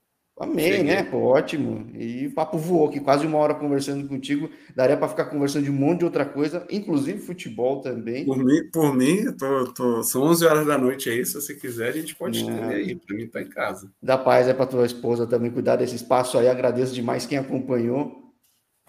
Cheguei. 0.46 0.82
né? 0.82 1.02
Pô, 1.02 1.18
ótimo. 1.18 1.90
E 1.94 2.26
o 2.26 2.34
papo 2.34 2.58
voou 2.58 2.88
aqui, 2.88 3.00
quase 3.00 3.26
uma 3.26 3.38
hora 3.38 3.54
conversando 3.54 4.06
contigo. 4.06 4.48
Daria 4.74 4.96
para 4.96 5.08
ficar 5.08 5.24
conversando 5.26 5.64
de 5.64 5.70
um 5.70 5.74
monte 5.74 6.00
de 6.00 6.04
outra 6.04 6.24
coisa, 6.24 6.66
inclusive 6.70 7.18
futebol 7.18 7.80
também. 7.80 8.24
Por 8.24 8.38
mim, 8.38 8.70
por 8.72 8.94
mim 8.94 9.32
tô, 9.36 9.72
tô... 9.72 10.02
são 10.02 10.22
11 10.22 10.46
horas 10.46 10.66
da 10.66 10.78
noite 10.78 11.10
aí. 11.10 11.24
Se 11.24 11.34
você 11.34 11.54
quiser, 11.54 11.88
a 11.88 11.92
gente 11.92 12.14
pode 12.14 12.38
estender 12.38 12.64
aí. 12.64 12.94
Para 12.94 13.16
mim, 13.16 13.26
tá 13.26 13.42
em 13.42 13.48
casa. 13.48 13.90
Da 14.02 14.16
paz 14.16 14.46
é 14.46 14.54
para 14.54 14.66
tua 14.66 14.86
esposa 14.86 15.26
também 15.26 15.50
cuidar 15.50 15.76
desse 15.76 15.96
espaço 15.96 16.38
aí. 16.38 16.48
Agradeço 16.48 16.94
demais 16.94 17.26
quem 17.26 17.38
acompanhou. 17.38 18.28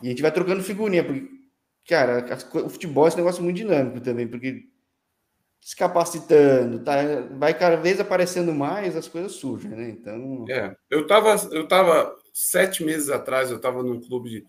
E 0.02 0.08
a 0.08 0.10
gente 0.10 0.22
vai 0.22 0.32
trocando 0.32 0.64
figurinha, 0.64 1.04
porque, 1.04 1.28
cara, 1.88 2.26
o 2.64 2.70
futebol 2.70 3.06
é 3.06 3.08
esse 3.10 3.18
negócio 3.18 3.43
muito 3.43 3.58
dinâmico 3.58 4.00
também, 4.00 4.28
porque 4.28 4.64
descapacitando, 5.62 6.80
tá? 6.80 6.95
vai 7.38 7.57
cada 7.57 7.76
vez 7.76 7.99
aparecendo 7.99 8.53
mais, 8.53 8.95
as 8.95 9.07
coisas 9.07 9.34
surgem, 9.34 9.72
né? 9.72 9.89
Então. 9.89 10.45
É, 10.49 10.76
eu 10.89 11.01
estava 11.01 11.36
eu 11.51 11.68
tava 11.68 12.16
sete 12.34 12.84
meses 12.84 13.10
atrás, 13.10 13.51
eu 13.51 13.57
estava 13.57 13.84
num 13.84 13.99
clube 13.99 14.30
de, 14.30 14.45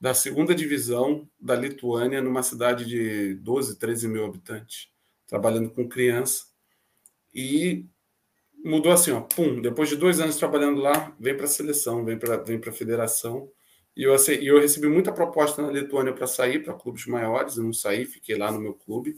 da 0.00 0.12
segunda 0.12 0.54
divisão 0.54 1.28
da 1.40 1.54
Lituânia, 1.54 2.20
numa 2.20 2.42
cidade 2.42 2.84
de 2.84 3.34
12, 3.36 3.78
13 3.78 4.08
mil 4.08 4.24
habitantes, 4.24 4.88
trabalhando 5.26 5.70
com 5.70 5.88
criança. 5.88 6.44
E 7.34 7.86
mudou 8.64 8.92
assim, 8.92 9.12
ó, 9.12 9.22
pum, 9.22 9.60
depois 9.60 9.88
de 9.88 9.96
dois 9.96 10.20
anos 10.20 10.36
trabalhando 10.36 10.80
lá, 10.80 11.14
vem 11.18 11.36
para 11.36 11.46
a 11.46 11.48
seleção, 11.48 12.04
vem 12.04 12.18
para 12.18 12.36
vem 12.36 12.60
a 12.64 12.72
federação. 12.72 13.50
E 13.96 14.02
eu, 14.02 14.14
eu 14.42 14.60
recebi 14.60 14.88
muita 14.88 15.12
proposta 15.12 15.62
na 15.62 15.70
Lituânia 15.70 16.12
para 16.12 16.26
sair 16.26 16.62
para 16.62 16.74
clubes 16.74 17.06
maiores, 17.06 17.56
eu 17.56 17.64
não 17.64 17.72
saí, 17.72 18.04
fiquei 18.04 18.36
lá 18.36 18.52
no 18.52 18.60
meu 18.60 18.74
clube 18.74 19.16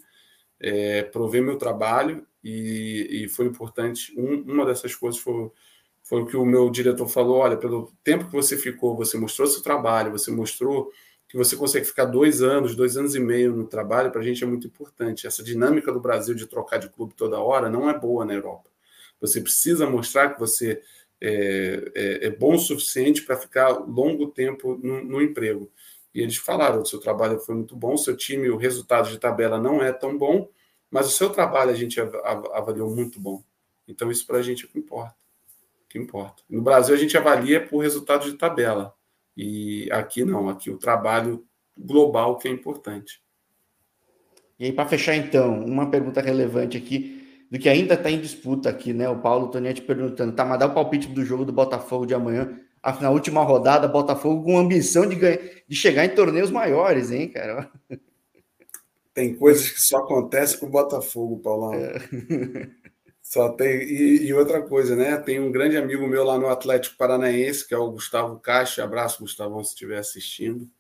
é, 0.61 1.03
prover 1.03 1.43
meu 1.43 1.57
trabalho 1.57 2.27
e, 2.43 3.25
e 3.25 3.29
foi 3.29 3.47
importante. 3.47 4.13
Um, 4.19 4.43
uma 4.43 4.65
dessas 4.67 4.95
coisas 4.95 5.21
foi, 5.21 5.51
foi 6.03 6.23
o 6.23 6.27
que 6.27 6.37
o 6.37 6.45
meu 6.45 6.71
diretor 6.71 7.09
falou: 7.09 7.39
olha, 7.39 7.57
pelo 7.57 7.93
tempo 8.03 8.27
que 8.27 8.33
você 8.33 8.57
ficou, 8.57 8.97
você 8.97 9.17
mostrou 9.19 9.47
seu 9.47 9.63
trabalho, 9.63 10.13
você 10.13 10.31
mostrou 10.31 10.91
que 11.29 11.37
você 11.37 11.57
consegue 11.57 11.85
ficar 11.85 12.05
dois 12.05 12.41
anos, 12.41 12.77
dois 12.77 12.97
anos 12.97 13.15
e 13.15 13.21
meio 13.21 13.55
no 13.55 13.67
trabalho, 13.67 14.11
para 14.13 14.21
a 14.21 14.25
gente 14.25 14.45
é 14.45 14.47
muito 14.47 14.67
importante. 14.67 15.27
Essa 15.27 15.43
dinâmica 15.43 15.93
do 15.93 16.01
Brasil 16.01 16.35
de 16.35 16.47
trocar 16.47 16.79
de 16.79 16.89
clube 16.89 17.15
toda 17.15 17.41
hora 17.41 17.69
não 17.69 17.91
é 17.91 17.99
boa 17.99 18.25
na 18.25 18.35
Europa. 18.35 18.71
Você 19.21 19.41
precisa 19.41 19.89
mostrar 19.89 20.35
que 20.35 20.41
você 20.41 20.81
é, 21.21 21.93
é, 21.95 22.27
é 22.27 22.31
bom 22.31 22.55
o 22.55 22.59
suficiente 22.59 23.23
para 23.23 23.37
ficar 23.37 23.71
longo 23.71 24.29
tempo 24.29 24.79
no, 24.83 25.03
no, 25.03 25.23
emprego. 25.23 25.71
E 26.17 26.23
eles 26.23 26.39
falaram: 26.39 26.81
o 26.81 26.87
seu 26.87 26.99
trabalho 26.99 27.39
foi 27.39 27.55
muito 27.55 27.77
bom, 27.77 27.95
seu 27.95 28.17
time, 28.17 28.49
o 28.49 28.57
resultado 28.57 29.11
de 29.11 29.19
tabela 29.19 29.61
não 29.61 29.83
é 29.83 29.93
tão 29.93 30.17
bom, 30.17 30.49
mas 30.91 31.07
o 31.07 31.11
seu 31.11 31.29
trabalho 31.29 31.71
a 31.71 31.75
gente 31.75 32.01
avaliou 32.55 32.89
muito 32.89 33.21
bom. 33.21 33.43
Então, 33.87 34.11
isso 34.11 34.27
para 34.27 34.39
a 34.39 34.43
gente 34.43 34.65
é 34.65 34.67
o 34.67 34.71
que 34.71 34.79
importa. 34.79 35.15
O 35.85 35.89
que 35.91 35.99
importa. 35.99 36.43
No 36.49 36.63
Brasil, 36.63 36.95
a 36.95 36.99
gente 36.99 37.19
avalia 37.19 37.65
por 37.65 37.81
resultado 37.81 38.25
de 38.25 38.39
tabela. 38.39 38.95
E 39.37 39.91
aqui 39.93 40.25
não, 40.25 40.49
aqui 40.49 40.71
o 40.71 40.79
trabalho 40.79 41.47
global 41.77 42.39
que 42.39 42.49
é 42.49 42.51
importante. 42.51 43.21
E 44.59 44.65
aí, 44.65 44.73
para 44.73 44.89
fechar, 44.89 45.15
então, 45.17 45.67
uma 45.67 45.91
pergunta 45.91 46.23
relevante 46.23 46.79
aqui, 46.79 47.45
do 47.51 47.59
que 47.59 47.69
ainda 47.69 47.93
está 47.93 48.11
em 48.11 48.19
disputa 48.19 48.71
aqui, 48.71 48.95
né? 48.95 49.07
O 49.07 49.21
Paulo 49.21 49.49
Tonietti 49.49 49.83
perguntando, 49.83 50.35
tá, 50.35 50.47
mas 50.47 50.59
dá 50.59 50.65
o 50.65 50.73
palpite 50.73 51.09
do 51.09 51.23
jogo 51.23 51.45
do 51.45 51.53
Botafogo 51.53 52.07
de 52.07 52.15
amanhã. 52.15 52.59
Afinal, 52.87 53.15
última 53.15 53.43
rodada, 53.43 53.89
Botafogo 53.89 54.45
com 54.45 54.57
ambição 54.57 55.09
de, 55.09 55.17
ganhar, 55.17 55.41
de 55.67 55.75
chegar 55.75 56.05
em 56.05 56.15
torneios 56.15 56.53
maiores, 56.53 57.11
hein, 57.11 57.29
cara? 57.29 57.69
Tem 59.13 59.35
coisas 59.35 59.69
que 59.69 59.83
só 59.83 59.99
acontecem 59.99 60.61
com 60.61 60.67
o 60.67 60.71
Botafogo, 60.71 61.41
Paulão. 61.41 61.75
É. 61.75 61.99
Só 63.21 63.49
tem. 63.49 63.83
E, 63.83 64.27
e, 64.29 64.33
outra 64.33 64.63
coisa, 64.63 64.95
né? 64.95 65.17
Tem 65.17 65.41
um 65.41 65.51
grande 65.51 65.77
amigo 65.77 66.07
meu 66.07 66.23
lá 66.23 66.39
no 66.39 66.47
Atlético 66.47 66.97
Paranaense, 66.97 67.67
que 67.67 67.75
é 67.75 67.77
o 67.77 67.91
Gustavo 67.91 68.39
Caixa. 68.39 68.85
Abraço, 68.85 69.21
Gustavão, 69.21 69.65
se 69.65 69.71
estiver 69.71 69.99
assistindo. 69.99 70.71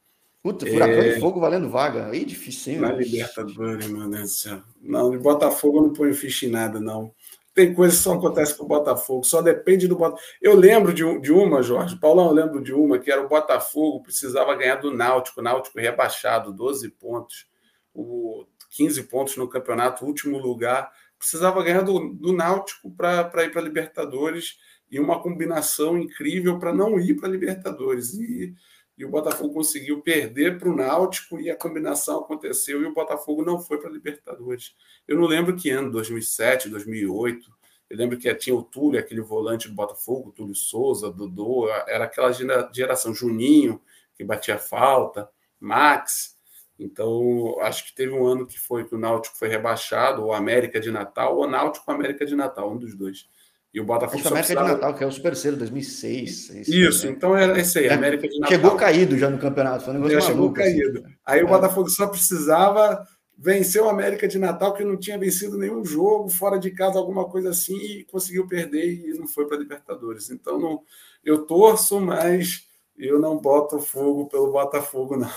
Puta, 0.40 0.64
furacão 0.64 1.02
é... 1.02 1.14
de 1.14 1.18
fogo 1.18 1.40
valendo 1.40 1.68
vaga. 1.68 2.06
Aí 2.06 2.24
difícil, 2.24 2.80
Na 2.80 2.92
Libertadores, 2.92 3.88
meu 3.88 4.08
Deus 4.08 4.22
do 4.22 4.28
céu. 4.28 4.62
Não, 4.80 5.10
de 5.10 5.18
Botafogo 5.18 5.78
eu 5.78 5.82
não 5.82 5.92
ponho 5.92 6.14
ficha 6.14 6.46
em 6.46 6.50
nada, 6.50 6.78
não. 6.78 7.12
Tem 7.56 7.72
coisa 7.72 7.96
que 7.96 8.02
só 8.02 8.12
acontece 8.12 8.54
com 8.54 8.64
o 8.64 8.68
Botafogo, 8.68 9.24
só 9.24 9.40
depende 9.40 9.88
do 9.88 9.96
Botafogo. 9.96 10.22
Eu 10.42 10.54
lembro 10.54 10.92
de, 10.92 11.20
de 11.20 11.32
uma, 11.32 11.62
Jorge. 11.62 11.98
Paulão, 11.98 12.26
eu 12.26 12.32
lembro 12.32 12.62
de 12.62 12.74
uma 12.74 12.98
que 12.98 13.10
era 13.10 13.24
o 13.24 13.28
Botafogo, 13.28 14.02
precisava 14.02 14.54
ganhar 14.54 14.76
do 14.76 14.92
Náutico, 14.92 15.40
Náutico 15.40 15.80
rebaixado, 15.80 16.52
12 16.52 16.90
pontos, 16.90 17.46
o 17.94 18.44
15 18.72 19.04
pontos 19.04 19.38
no 19.38 19.48
campeonato, 19.48 20.04
último 20.04 20.36
lugar 20.38 20.92
precisava 21.18 21.62
ganhar 21.62 21.80
do, 21.80 22.10
do 22.10 22.30
Náutico 22.30 22.90
para 22.90 23.44
ir 23.44 23.50
para 23.50 23.62
Libertadores 23.62 24.58
e 24.90 25.00
uma 25.00 25.20
combinação 25.22 25.98
incrível 25.98 26.58
para 26.58 26.74
não 26.74 27.00
ir 27.00 27.14
para 27.14 27.28
Libertadores. 27.28 28.12
E, 28.14 28.54
e 28.96 29.04
o 29.04 29.10
Botafogo 29.10 29.52
conseguiu 29.52 30.00
perder 30.00 30.58
para 30.58 30.68
o 30.68 30.74
Náutico 30.74 31.38
e 31.38 31.50
a 31.50 31.56
combinação 31.56 32.20
aconteceu 32.20 32.82
e 32.82 32.86
o 32.86 32.94
Botafogo 32.94 33.44
não 33.44 33.60
foi 33.60 33.78
para 33.78 33.90
a 33.90 33.92
Libertadores. 33.92 34.74
Eu 35.06 35.18
não 35.18 35.26
lembro 35.26 35.54
que 35.54 35.68
ano, 35.70 35.90
2007, 35.90 36.70
2008. 36.70 37.54
Eu 37.90 37.96
lembro 37.96 38.18
que 38.18 38.34
tinha 38.34 38.56
o 38.56 38.62
Túlio, 38.62 38.98
aquele 38.98 39.20
volante 39.20 39.68
do 39.68 39.74
Botafogo, 39.74 40.32
Túlio 40.32 40.54
Souza, 40.54 41.10
Dodô, 41.10 41.68
era 41.86 42.04
aquela 42.04 42.32
geração 42.72 43.14
Juninho, 43.14 43.80
que 44.14 44.24
batia 44.24 44.58
falta, 44.58 45.28
Max. 45.60 46.36
Então, 46.78 47.56
acho 47.60 47.86
que 47.86 47.94
teve 47.94 48.12
um 48.12 48.26
ano 48.26 48.46
que 48.46 48.58
foi 48.58 48.84
que 48.84 48.94
o 48.94 48.98
Náutico 48.98 49.36
foi 49.36 49.48
rebaixado, 49.48 50.24
ou 50.24 50.32
América 50.32 50.80
de 50.80 50.90
Natal, 50.90 51.36
ou 51.36 51.48
Náutico 51.48 51.90
América 51.90 52.26
de 52.26 52.34
Natal, 52.34 52.72
um 52.72 52.76
dos 52.76 52.94
dois. 52.94 53.28
E 53.76 53.80
o 53.80 53.84
Botafogo 53.84 54.20
acho 54.20 54.28
América 54.28 54.54
precisava... 54.54 54.68
de 54.68 54.74
Natal, 54.74 54.94
que 54.94 55.04
é 55.04 55.06
o 55.06 55.12
Super 55.12 55.36
Selo 55.36 55.58
2006. 55.58 56.50
Isso, 56.66 57.06
né? 57.06 57.12
então 57.12 57.36
era 57.36 57.60
esse 57.60 57.78
aí, 57.78 57.88
é, 57.88 57.92
América 57.92 58.26
de 58.26 58.40
Natal. 58.40 58.56
Chegou 58.56 58.74
caído 58.74 59.18
já 59.18 59.28
no 59.28 59.36
campeonato, 59.36 59.84
foi 59.84 59.92
um 59.92 59.98
negócio 59.98 60.18
já 60.18 60.28
maluco, 60.28 60.56
chegou 60.56 60.66
assim. 60.66 60.80
caído. 60.80 61.04
Assim. 61.04 61.16
Aí 61.26 61.40
é. 61.40 61.44
o 61.44 61.46
Botafogo 61.46 61.90
só 61.90 62.06
precisava 62.06 63.06
vencer 63.36 63.82
o 63.82 63.90
América 63.90 64.26
de 64.26 64.38
Natal, 64.38 64.72
que 64.72 64.82
não 64.82 64.96
tinha 64.96 65.18
vencido 65.18 65.58
nenhum 65.58 65.84
jogo, 65.84 66.30
fora 66.30 66.58
de 66.58 66.70
casa, 66.70 66.98
alguma 66.98 67.26
coisa 67.28 67.50
assim, 67.50 67.76
e 67.76 68.04
conseguiu 68.04 68.48
perder 68.48 69.10
e 69.10 69.12
não 69.12 69.28
foi 69.28 69.46
para 69.46 69.58
Libertadores. 69.58 70.30
Então, 70.30 70.58
não, 70.58 70.80
eu 71.22 71.44
torço, 71.44 72.00
mas 72.00 72.66
eu 72.96 73.20
não 73.20 73.36
boto 73.36 73.78
fogo 73.78 74.24
pelo 74.26 74.52
Botafogo, 74.52 75.18
não. 75.18 75.30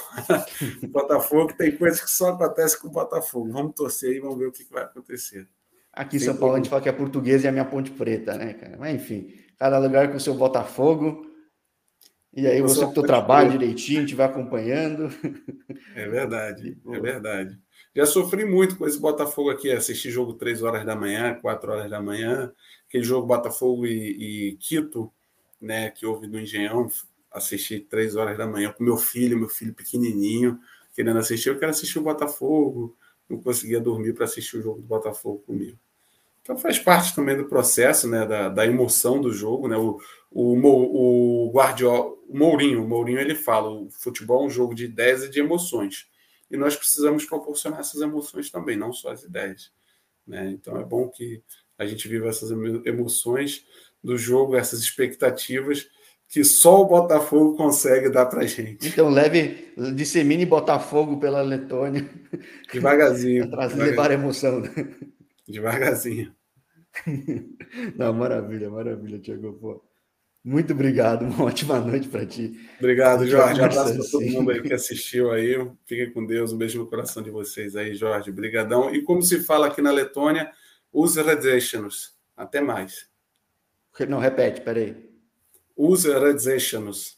o 0.81 0.87
Botafogo 0.87 1.51
tem 1.57 1.75
coisas 1.75 1.99
que 1.99 2.09
só 2.09 2.29
acontecem 2.29 2.79
com 2.79 2.87
o 2.87 2.91
Botafogo. 2.91 3.51
Vamos 3.51 3.75
torcer 3.75 4.15
e 4.15 4.21
vamos 4.21 4.37
ver 4.37 4.47
o 4.47 4.51
que 4.53 4.63
vai 4.71 4.83
acontecer. 4.83 5.45
Aqui 5.93 6.17
em 6.17 6.19
São 6.19 6.35
Paulo 6.35 6.55
a 6.55 6.57
gente 6.57 6.69
fala 6.69 6.81
que 6.81 6.89
é 6.89 6.91
português 6.91 7.43
e 7.43 7.47
é 7.47 7.49
a 7.49 7.51
minha 7.51 7.65
ponte 7.65 7.91
preta, 7.91 8.37
né, 8.37 8.53
cara? 8.53 8.77
Mas 8.79 8.95
enfim, 8.95 9.33
cada 9.57 9.77
lugar 9.79 10.09
com 10.09 10.17
o 10.17 10.19
seu 10.19 10.33
Botafogo. 10.33 11.25
E 12.33 12.45
aí 12.45 12.61
você 12.61 12.85
com 12.85 12.91
o 12.91 12.93
teu 12.93 13.03
trabalho 13.03 13.51
direitinho, 13.51 14.05
te 14.05 14.15
vai 14.15 14.27
acompanhando. 14.27 15.09
É 15.95 16.07
verdade, 16.07 16.77
é 16.87 16.99
verdade. 16.99 17.59
Já 17.95 18.05
sofri 18.05 18.45
muito 18.45 18.77
com 18.77 18.87
esse 18.87 18.99
Botafogo 18.99 19.49
aqui, 19.49 19.71
assistir 19.71 20.11
jogo 20.11 20.33
3 20.33 20.61
horas 20.61 20.85
da 20.85 20.95
manhã, 20.95 21.33
4 21.41 21.71
horas 21.71 21.89
da 21.89 21.99
manhã, 21.99 22.53
aquele 22.87 23.03
jogo 23.03 23.27
Botafogo 23.27 23.85
e, 23.85 24.51
e 24.51 24.57
Quito, 24.57 25.11
né, 25.59 25.89
que 25.89 26.05
houve 26.05 26.27
no 26.27 26.39
Engenhão, 26.39 26.87
assistir 27.31 27.81
três 27.81 28.15
horas 28.15 28.37
da 28.37 28.47
manhã 28.47 28.71
com 28.71 28.83
meu 28.83 28.97
filho, 28.97 29.37
meu 29.37 29.49
filho 29.49 29.73
pequenininho, 29.73 30.59
querendo 30.93 31.19
assistir. 31.19 31.49
Eu 31.49 31.59
quero 31.59 31.71
assistir 31.71 31.99
o 31.99 32.03
Botafogo, 32.03 32.95
não 33.29 33.39
conseguia 33.39 33.79
dormir 33.79 34.13
para 34.13 34.25
assistir 34.25 34.57
o 34.57 34.61
jogo 34.61 34.81
do 34.81 34.87
Botafogo 34.87 35.43
comigo. 35.45 35.77
Então 36.41 36.57
faz 36.57 36.79
parte 36.79 37.13
também 37.13 37.37
do 37.37 37.45
processo, 37.45 38.07
né, 38.07 38.25
da, 38.25 38.49
da 38.49 38.65
emoção 38.65 39.21
do 39.21 39.31
jogo, 39.31 39.67
né? 39.67 39.77
O, 39.77 39.99
o, 40.31 41.47
o 41.47 41.51
Guardiola, 41.51 42.15
o 42.27 42.37
Mourinho, 42.37 42.83
o 42.83 42.87
Mourinho 42.87 43.19
ele 43.19 43.35
fala, 43.35 43.69
o 43.69 43.89
futebol 43.91 44.43
é 44.43 44.47
um 44.47 44.49
jogo 44.49 44.73
de 44.73 44.85
ideias 44.85 45.23
e 45.23 45.29
de 45.29 45.39
emoções. 45.39 46.07
E 46.49 46.57
nós 46.57 46.75
precisamos 46.75 47.25
proporcionar 47.25 47.79
essas 47.79 48.01
emoções 48.01 48.49
também, 48.49 48.75
não 48.75 48.91
só 48.91 49.11
as 49.11 49.23
ideias. 49.23 49.71
Né? 50.25 50.49
Então 50.51 50.79
é 50.79 50.83
bom 50.83 51.07
que 51.07 51.43
a 51.77 51.85
gente 51.85 52.07
viva 52.07 52.27
essas 52.27 52.51
emoções 52.51 53.65
do 54.03 54.17
jogo, 54.17 54.55
essas 54.55 54.79
expectativas, 54.79 55.87
que 56.29 56.43
só 56.43 56.83
o 56.83 56.85
Botafogo 56.85 57.57
consegue 57.57 58.07
dar 58.07 58.27
para 58.27 58.45
gente. 58.45 58.87
Então 58.87 59.09
leve, 59.09 59.73
dissemine 59.95 60.45
Botafogo 60.45 61.19
pela 61.19 61.41
Letônia. 61.41 62.07
Devagarzinho. 62.71 63.49
Trazer 63.51 63.83
levar 63.83 64.11
emoção. 64.11 64.61
Devagarzinho. 65.47 66.31
Não, 67.97 68.13
maravilha, 68.13 68.69
maravilha, 68.69 69.17
Tiago. 69.17 69.53
Pô. 69.53 69.83
Muito 70.45 70.71
obrigado, 70.71 71.23
uma 71.25 71.45
ótima 71.45 71.79
noite 71.79 72.07
para 72.07 72.27
ti. 72.27 72.59
Obrigado, 72.77 73.25
Jorge. 73.25 73.59
Abraço 73.59 73.95
para 73.95 74.11
todo 74.11 74.25
mundo 74.27 74.51
aí 74.51 74.61
que 74.61 74.73
assistiu 74.73 75.31
aí. 75.31 75.55
Fiquem 75.87 76.13
com 76.13 76.23
Deus, 76.23 76.53
um 76.53 76.57
beijo 76.59 76.77
no 76.77 76.87
coração 76.87 77.23
de 77.23 77.31
vocês 77.31 77.75
aí, 77.75 77.95
Jorge. 77.95 78.29
Obrigadão. 78.29 78.93
E 78.93 79.01
como 79.01 79.23
se 79.23 79.39
fala 79.39 79.65
aqui 79.65 79.81
na 79.81 79.91
Letônia, 79.91 80.51
use 80.93 81.19
redeșinus. 81.19 82.15
Até 82.37 82.61
mais. 82.61 83.09
Não, 84.07 84.19
repete, 84.19 84.61
peraí 84.61 85.08
organizations. 85.79 87.17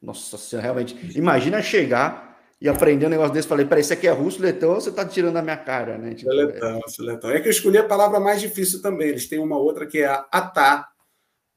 Nossa 0.00 0.38
senhora, 0.38 0.64
realmente. 0.64 1.18
Imagina 1.18 1.60
chegar 1.60 2.40
e 2.60 2.68
aprender 2.68 3.06
um 3.06 3.10
negócio 3.10 3.34
desse. 3.34 3.46
Falei, 3.46 3.66
peraí, 3.66 3.82
isso 3.82 3.92
aqui 3.92 4.08
é 4.08 4.10
russo, 4.10 4.40
letão, 4.40 4.74
você 4.74 4.88
está 4.88 5.04
tirando 5.04 5.36
a 5.36 5.42
minha 5.42 5.56
cara, 5.56 5.98
né? 5.98 6.14
Tipo, 6.14 6.32
é 6.32 6.34
letão, 6.34 6.78
é 6.78 7.02
letão. 7.02 7.30
É 7.30 7.40
que 7.40 7.48
eu 7.48 7.52
escolhi 7.52 7.76
a 7.76 7.86
palavra 7.86 8.18
mais 8.18 8.40
difícil 8.40 8.80
também. 8.80 9.08
Eles 9.08 9.28
têm 9.28 9.38
uma 9.38 9.58
outra 9.58 9.86
que 9.86 9.98
é 9.98 10.06
a 10.06 10.26
atá. 10.32 10.88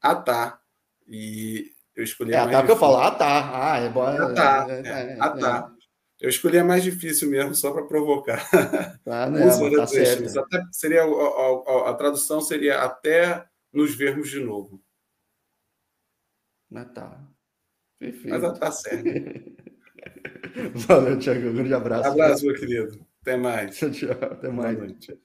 Atá. 0.02 0.60
E 1.08 1.72
eu 1.96 2.04
escolhi 2.04 2.34
é, 2.34 2.38
a 2.38 2.46
mais 2.46 2.58
atá 2.58 2.66
que 2.66 2.72
eu 2.72 2.78
falo, 2.78 2.98
atá. 2.98 3.52
Ah, 3.54 3.78
é 3.80 3.90
bom. 3.90 4.04
Atá. 4.04 4.68
É, 4.70 4.74
é, 4.74 5.14
é, 5.14 5.18
atá. 5.20 5.72
Eu 6.20 6.30
escolhi 6.30 6.60
a 6.60 6.64
mais 6.64 6.84
difícil 6.84 7.30
mesmo, 7.30 7.56
só 7.56 7.72
para 7.72 7.84
provocar. 7.86 8.48
Tá, 9.04 9.32
tá 9.32 9.88
certo. 9.88 10.40
Até 10.40 10.62
seria, 10.72 11.04
a, 11.04 11.06
a, 11.06 11.90
a 11.90 11.94
tradução 11.96 12.42
seria 12.42 12.80
até 12.84 13.44
nos 13.74 13.96
vermos 13.96 14.30
de 14.30 14.40
novo. 14.40 14.80
Tá. 16.94 17.28
Perfeito. 18.00 18.30
Mas 18.30 18.60
tá 18.60 18.72
certo. 18.72 19.06
Valeu, 20.88 21.20
Tiago. 21.20 21.50
Um 21.50 21.54
grande 21.54 21.74
abraço. 21.74 22.10
Abraço, 22.10 22.46
meu 22.46 22.56
querido. 22.56 23.06
Até 23.22 23.38
mais. 23.38 23.78
Tchau, 23.78 23.92
tchau. 23.92 24.12
Até 24.12 24.50
mais. 24.50 25.22